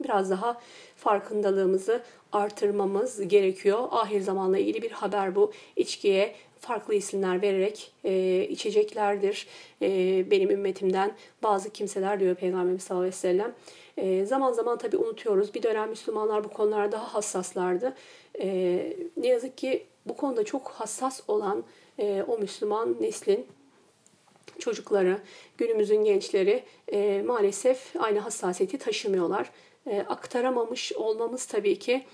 biraz 0.03 0.29
daha 0.29 0.61
farkındalığımızı 0.95 2.01
artırmamız 2.31 3.27
gerekiyor. 3.27 3.87
Ahir 3.91 4.21
zamanla 4.21 4.57
ilgili 4.57 4.81
bir 4.81 4.91
haber 4.91 5.35
bu. 5.35 5.51
İçkiye 5.75 6.35
farklı 6.59 6.93
isimler 6.93 7.41
vererek 7.41 7.91
e, 8.03 8.43
içeceklerdir. 8.49 9.47
E, 9.81 9.87
benim 10.31 10.51
ümmetimden 10.51 11.11
bazı 11.43 11.69
kimseler 11.69 12.19
diyor 12.19 12.35
Peygamberimiz 12.35 12.83
sallallahu 12.83 13.03
aleyhi 13.03 13.15
ve 13.15 13.19
sellem. 13.19 13.53
E, 13.97 14.25
zaman 14.25 14.51
zaman 14.51 14.77
tabi 14.77 14.97
unutuyoruz. 14.97 15.53
Bir 15.53 15.63
dönem 15.63 15.89
Müslümanlar 15.89 16.43
bu 16.43 16.49
konularda 16.49 16.91
daha 16.91 17.13
hassaslardı. 17.13 17.95
E, 18.41 18.47
ne 19.17 19.27
yazık 19.27 19.57
ki 19.57 19.85
bu 20.05 20.17
konuda 20.17 20.43
çok 20.43 20.69
hassas 20.69 21.21
olan 21.27 21.63
e, 21.99 22.23
o 22.27 22.37
Müslüman 22.37 22.95
neslin 23.01 23.47
çocukları, 24.61 25.19
günümüzün 25.57 26.03
gençleri 26.03 26.63
e, 26.91 27.21
maalesef 27.21 27.95
aynı 27.99 28.19
hassasiyeti 28.19 28.77
taşımıyorlar. 28.77 29.51
E, 29.87 29.99
aktaramamış 29.99 30.93
olmamız 30.93 31.45
tabii 31.45 31.79
ki 31.79 32.05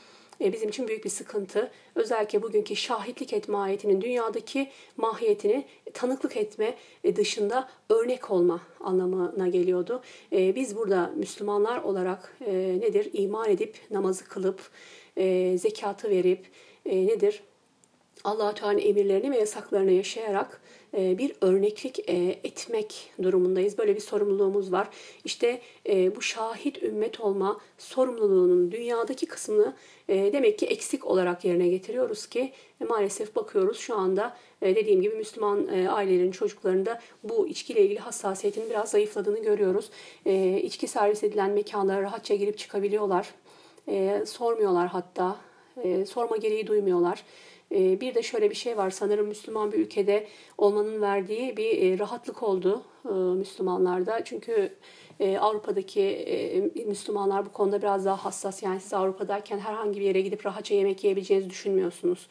e, 0.41 0.53
bizim 0.53 0.69
için 0.69 0.87
büyük 0.87 1.05
bir 1.05 1.09
sıkıntı. 1.09 1.71
Özellikle 1.95 2.41
bugünkü 2.41 2.75
şahitlik 2.75 3.33
etme 3.33 3.57
ayetinin 3.57 4.01
dünyadaki 4.01 4.69
mahiyetini 4.97 5.65
tanıklık 5.93 6.37
etme 6.37 6.75
e, 7.03 7.15
dışında 7.15 7.69
örnek 7.89 8.31
olma 8.31 8.61
anlamına 8.79 9.47
geliyordu. 9.47 10.01
E, 10.31 10.55
biz 10.55 10.75
burada 10.75 11.11
Müslümanlar 11.15 11.83
olarak 11.83 12.37
nedir? 12.81 13.09
İman 13.13 13.49
edip, 13.49 13.77
namazı 13.91 14.25
kılıp, 14.25 14.71
zekatı 15.59 16.09
verip, 16.09 16.45
nedir? 16.85 17.43
Allah-u 18.23 18.53
Teala'nın 18.53 18.79
emirlerini 18.79 19.31
ve 19.31 19.37
yasaklarını 19.37 19.91
yaşayarak 19.91 20.61
e, 20.63 20.66
bir 20.97 21.33
örneklik 21.41 22.09
e, 22.09 22.39
etmek 22.43 23.11
durumundayız. 23.23 23.77
Böyle 23.77 23.95
bir 23.95 24.01
sorumluluğumuz 24.01 24.71
var. 24.71 24.89
İşte 25.25 25.61
e, 25.89 26.15
bu 26.15 26.21
şahit 26.21 26.83
ümmet 26.83 27.19
olma 27.19 27.59
sorumluluğunun 27.77 28.71
dünyadaki 28.71 29.25
kısmını 29.25 29.75
demek 30.09 30.59
ki 30.59 30.65
eksik 30.65 31.05
olarak 31.05 31.45
yerine 31.45 31.67
getiriyoruz 31.67 32.27
ki 32.27 32.51
maalesef 32.89 33.35
bakıyoruz 33.35 33.77
şu 33.77 33.95
anda 33.95 34.37
dediğim 34.61 35.01
gibi 35.01 35.15
Müslüman 35.15 35.67
ailelerin 35.67 36.31
çocuklarında 36.31 37.01
bu 37.23 37.47
içkiyle 37.47 37.81
ilgili 37.81 37.99
hassasiyetin 37.99 38.69
biraz 38.69 38.91
zayıfladığını 38.91 39.39
görüyoruz. 39.39 39.89
İçki 40.63 40.87
servis 40.87 41.23
edilen 41.23 41.51
mekanlara 41.51 42.01
rahatça 42.01 42.35
girip 42.35 42.57
çıkabiliyorlar. 42.57 43.33
Sormuyorlar 44.25 44.87
hatta. 44.87 45.37
Sorma 46.05 46.37
gereği 46.37 46.67
duymuyorlar. 46.67 47.23
Ee, 47.71 48.01
bir 48.01 48.15
de 48.15 48.23
şöyle 48.23 48.49
bir 48.49 48.55
şey 48.55 48.77
var 48.77 48.89
sanırım 48.89 49.27
Müslüman 49.27 49.71
bir 49.71 49.77
ülkede 49.77 50.27
olmanın 50.57 51.01
verdiği 51.01 51.57
bir 51.57 51.81
e, 51.81 51.99
rahatlık 51.99 52.43
oldu 52.43 52.83
e, 53.05 53.09
Müslümanlarda. 53.13 54.23
Çünkü 54.23 54.75
e, 55.19 55.37
Avrupa'daki 55.37 56.83
Müslümanlar 56.87 57.45
bu 57.45 57.51
konuda 57.51 57.81
biraz 57.81 58.05
daha 58.05 58.25
hassas. 58.25 58.63
Yani 58.63 58.79
siz 58.79 58.93
Avrupa'dayken 58.93 59.59
herhangi 59.59 59.99
bir 59.99 60.05
yere 60.05 60.21
gidip 60.21 60.45
rahatça 60.45 60.75
yemek 60.75 61.03
yiyebileceğinizi 61.03 61.49
düşünmüyorsunuz. 61.49 62.27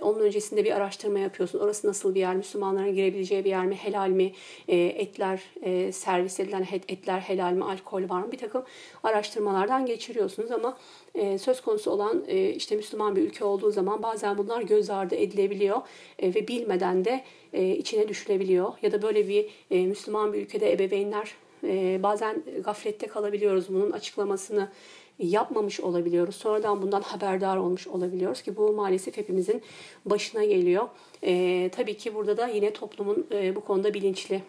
Onun 0.00 0.20
öncesinde 0.20 0.64
bir 0.64 0.70
araştırma 0.76 1.18
yapıyorsun. 1.18 1.58
Orası 1.58 1.88
nasıl 1.88 2.14
bir 2.14 2.20
yer? 2.20 2.36
Müslümanların 2.36 2.94
girebileceği 2.94 3.44
bir 3.44 3.50
yer 3.50 3.66
mi? 3.66 3.74
Helal 3.74 4.08
mi? 4.08 4.32
E, 4.68 4.76
etler 4.76 5.42
e, 5.62 5.92
servis 5.92 6.40
edilen 6.40 6.66
etler 6.88 7.20
helal 7.20 7.52
mi? 7.52 7.64
Alkol 7.64 8.08
var 8.08 8.22
mı? 8.22 8.32
Bir 8.32 8.38
takım 8.38 8.64
araştırmalardan 9.02 9.86
geçiriyorsunuz 9.86 10.50
ama 10.50 10.78
e, 11.14 11.38
söz 11.38 11.60
konusu 11.60 11.90
olan 11.90 12.24
işte 12.56 12.76
Müslüman 12.76 13.16
bir 13.16 13.22
ülke 13.22 13.44
olduğu 13.44 13.70
zaman 13.70 14.02
bazen 14.02 14.38
bunlar 14.38 14.62
göz 14.62 14.90
ardı 14.90 15.14
edilebiliyor 15.14 15.80
ve 16.22 16.48
bilmeden 16.48 17.04
de 17.04 17.24
içine 17.76 18.08
düşülebiliyor. 18.08 18.72
Ya 18.82 18.92
da 18.92 19.02
böyle 19.02 19.28
bir 19.28 19.50
Müslüman 19.86 20.32
bir 20.32 20.38
ülkede 20.38 20.72
ebeveynler 20.72 21.34
bazen 22.02 22.42
gaflette 22.64 23.06
kalabiliyoruz. 23.06 23.68
Bunun 23.68 23.90
açıklamasını 23.90 24.68
yapmamış 25.18 25.80
olabiliyoruz. 25.80 26.36
Sonradan 26.36 26.82
bundan 26.82 27.00
haberdar 27.00 27.56
olmuş 27.56 27.86
olabiliyoruz 27.86 28.42
ki 28.42 28.56
bu 28.56 28.72
maalesef 28.72 29.16
hepimizin 29.16 29.62
başına 30.04 30.44
geliyor. 30.44 30.88
E, 31.22 31.70
tabii 31.72 31.96
ki 31.96 32.14
burada 32.14 32.36
da 32.36 32.46
yine 32.46 32.72
toplumun 32.72 33.26
e, 33.32 33.56
bu 33.56 33.60
konuda 33.60 33.94
bilinçli 33.94 34.42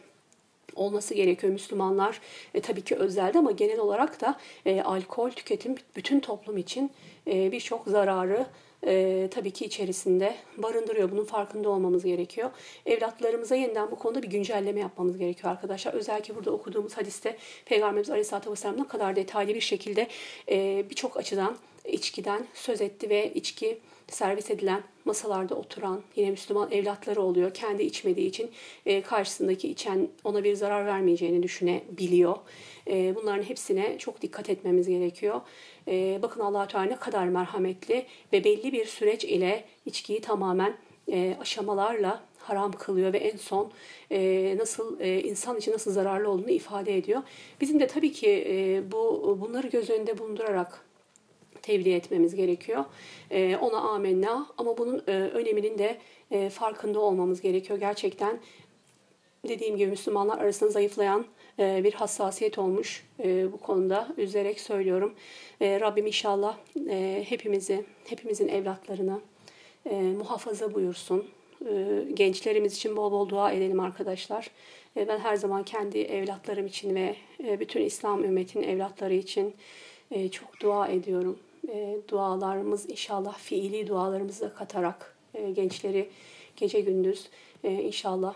olması 0.75 1.13
gerekiyor 1.13 1.53
Müslümanlar 1.53 2.21
e, 2.53 2.61
tabii 2.61 2.81
ki 2.81 2.95
özelde 2.95 3.39
ama 3.39 3.51
genel 3.51 3.79
olarak 3.79 4.21
da 4.21 4.39
e, 4.65 4.81
alkol 4.81 5.29
tüketim 5.29 5.75
bütün 5.95 6.19
toplum 6.19 6.57
için 6.57 6.91
e, 7.27 7.51
birçok 7.51 7.87
zararı 7.87 8.45
e, 8.87 9.27
tabii 9.31 9.51
ki 9.51 9.65
içerisinde 9.65 10.35
barındırıyor. 10.57 11.11
Bunun 11.11 11.25
farkında 11.25 11.69
olmamız 11.69 12.03
gerekiyor. 12.03 12.49
Evlatlarımıza 12.85 13.55
yeniden 13.55 13.91
bu 13.91 13.95
konuda 13.95 14.23
bir 14.23 14.27
güncelleme 14.27 14.79
yapmamız 14.79 15.17
gerekiyor 15.17 15.51
arkadaşlar. 15.51 15.93
Özellikle 15.93 16.35
burada 16.35 16.51
okuduğumuz 16.51 16.97
hadiste 16.97 17.37
Peygamberimiz 17.65 18.09
Aleyhisselatü 18.09 18.51
Vesselam 18.51 18.87
kadar 18.87 19.15
detaylı 19.15 19.55
bir 19.55 19.61
şekilde 19.61 20.07
e, 20.51 20.85
birçok 20.89 21.17
açıdan 21.17 21.57
içkiden 21.85 22.47
söz 22.53 22.81
etti 22.81 23.09
ve 23.09 23.33
içki 23.33 23.79
servis 24.07 24.51
edilen 24.51 24.83
masalarda 25.05 25.55
oturan 25.55 26.01
yine 26.15 26.31
Müslüman 26.31 26.71
evlatları 26.71 27.21
oluyor. 27.21 27.53
Kendi 27.53 27.83
içmediği 27.83 28.27
için 28.27 28.51
e, 28.85 29.01
karşısındaki 29.01 29.69
içen 29.69 30.07
ona 30.23 30.43
bir 30.43 30.55
zarar 30.55 30.85
vermeyeceğini 30.85 31.43
düşünebiliyor. 31.43 32.37
E, 32.87 33.15
bunların 33.15 33.43
hepsine 33.43 33.97
çok 33.97 34.21
dikkat 34.21 34.49
etmemiz 34.49 34.87
gerekiyor. 34.87 35.41
E, 35.87 36.19
bakın 36.21 36.41
allah 36.41 36.67
Teala 36.67 36.85
ne 36.85 36.95
kadar 36.95 37.27
merhametli 37.27 38.05
ve 38.33 38.43
belli 38.43 38.71
bir 38.71 38.85
süreç 38.85 39.23
ile 39.23 39.65
içkiyi 39.85 40.21
tamamen 40.21 40.77
e, 41.11 41.37
aşamalarla 41.39 42.23
haram 42.37 42.71
kılıyor 42.71 43.13
ve 43.13 43.17
en 43.17 43.37
son 43.37 43.71
e, 44.11 44.55
nasıl 44.57 44.99
e, 44.99 45.21
insan 45.21 45.57
için 45.57 45.71
nasıl 45.71 45.91
zararlı 45.91 46.29
olduğunu 46.29 46.49
ifade 46.49 46.97
ediyor. 46.97 47.21
Bizim 47.61 47.79
de 47.79 47.87
tabii 47.87 48.11
ki 48.11 48.45
e, 48.49 48.83
bu 48.91 49.37
bunları 49.41 49.67
göz 49.67 49.89
önünde 49.89 50.17
bulundurarak 50.17 50.85
tebliğ 51.63 51.93
etmemiz 51.93 52.35
gerekiyor. 52.35 52.85
E, 53.31 53.57
ona 53.57 53.77
amenna 53.77 54.47
ama 54.57 54.77
bunun 54.77 55.03
e, 55.07 55.11
öneminin 55.11 55.77
de 55.77 55.97
e, 56.31 56.49
farkında 56.49 56.99
olmamız 56.99 57.41
gerekiyor. 57.41 57.79
Gerçekten 57.79 58.39
dediğim 59.47 59.77
gibi 59.77 59.89
Müslümanlar 59.89 60.37
arasında 60.37 60.69
zayıflayan 60.69 61.25
e, 61.59 61.83
bir 61.83 61.93
hassasiyet 61.93 62.59
olmuş 62.59 63.05
e, 63.23 63.51
bu 63.51 63.57
konuda 63.57 64.07
üzerek 64.17 64.59
söylüyorum. 64.59 65.13
E, 65.61 65.79
Rabbim 65.79 66.07
inşallah 66.07 66.57
hepimizi, 67.23 67.85
hepimizin 68.05 68.47
evlatlarını 68.47 69.19
muhafaza 70.17 70.73
buyursun. 70.73 71.25
Gençlerimiz 72.13 72.75
için 72.75 72.97
bol 72.97 73.11
bol 73.11 73.29
dua 73.29 73.51
edelim 73.51 73.79
arkadaşlar. 73.79 74.51
Ben 74.95 75.19
her 75.19 75.35
zaman 75.35 75.63
kendi 75.63 75.99
evlatlarım 75.99 76.67
için 76.67 76.95
ve 76.95 77.15
bütün 77.59 77.81
İslam 77.81 78.23
ümmetinin 78.23 78.67
evlatları 78.67 79.13
için 79.13 79.53
çok 80.31 80.59
dua 80.61 80.87
ediyorum. 80.87 81.39
Dualarımız 82.09 82.89
inşallah 82.89 83.37
fiili 83.37 83.87
dualarımızı 83.87 84.41
da 84.45 84.53
katarak 84.53 85.15
gençleri 85.53 86.09
gece 86.55 86.81
gündüz 86.81 87.29
inşallah 87.63 88.33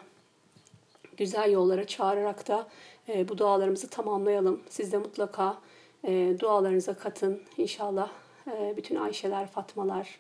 güzel 1.17 1.51
yollara 1.51 1.88
çağırarak 1.88 2.47
da 2.47 2.67
e, 3.09 3.30
bu 3.30 3.38
dualarımızı 3.38 3.89
tamamlayalım. 3.89 4.61
Siz 4.69 4.91
de 4.91 4.97
mutlaka 4.97 5.57
e, 6.07 6.36
dualarınıza 6.39 6.93
katın. 6.93 7.41
İnşallah 7.57 8.09
e, 8.51 8.73
bütün 8.78 8.95
Ayşeler, 8.95 9.47
Fatmalar, 9.47 10.19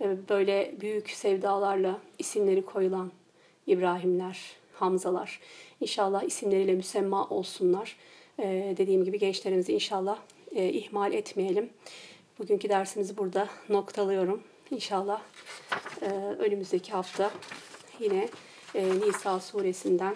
e, 0.00 0.28
böyle 0.28 0.74
büyük 0.80 1.10
sevdalarla 1.10 1.98
isimleri 2.18 2.64
koyulan 2.64 3.10
İbrahimler, 3.66 4.38
Hamzalar. 4.72 5.40
İnşallah 5.80 6.22
isimleriyle 6.22 6.74
müsemma 6.74 7.28
olsunlar. 7.28 7.96
E, 8.38 8.74
dediğim 8.76 9.04
gibi 9.04 9.18
gençlerimizi 9.18 9.72
inşallah 9.72 10.18
e, 10.52 10.68
ihmal 10.68 11.12
etmeyelim. 11.12 11.70
Bugünkü 12.38 12.68
dersimizi 12.68 13.16
burada 13.16 13.48
noktalıyorum. 13.68 14.42
İnşallah 14.70 15.20
e, 16.02 16.06
önümüzdeki 16.38 16.92
hafta 16.92 17.30
yine 18.00 18.28
e, 18.74 19.00
Nisa 19.00 19.40
suresinden 19.40 20.14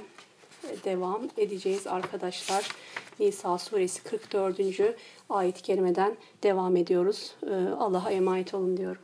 devam 0.85 1.29
edeceğiz 1.37 1.87
arkadaşlar. 1.87 2.69
Nisa 3.21 3.59
suresi 3.59 4.03
44. 4.03 4.61
ayet-i 5.31 5.63
kerimeden 5.63 6.17
devam 6.43 6.77
ediyoruz. 6.77 7.35
Ee, 7.47 7.55
Allah'a 7.79 8.11
emanet 8.11 8.55
olun 8.55 8.77
diyorum. 8.77 9.03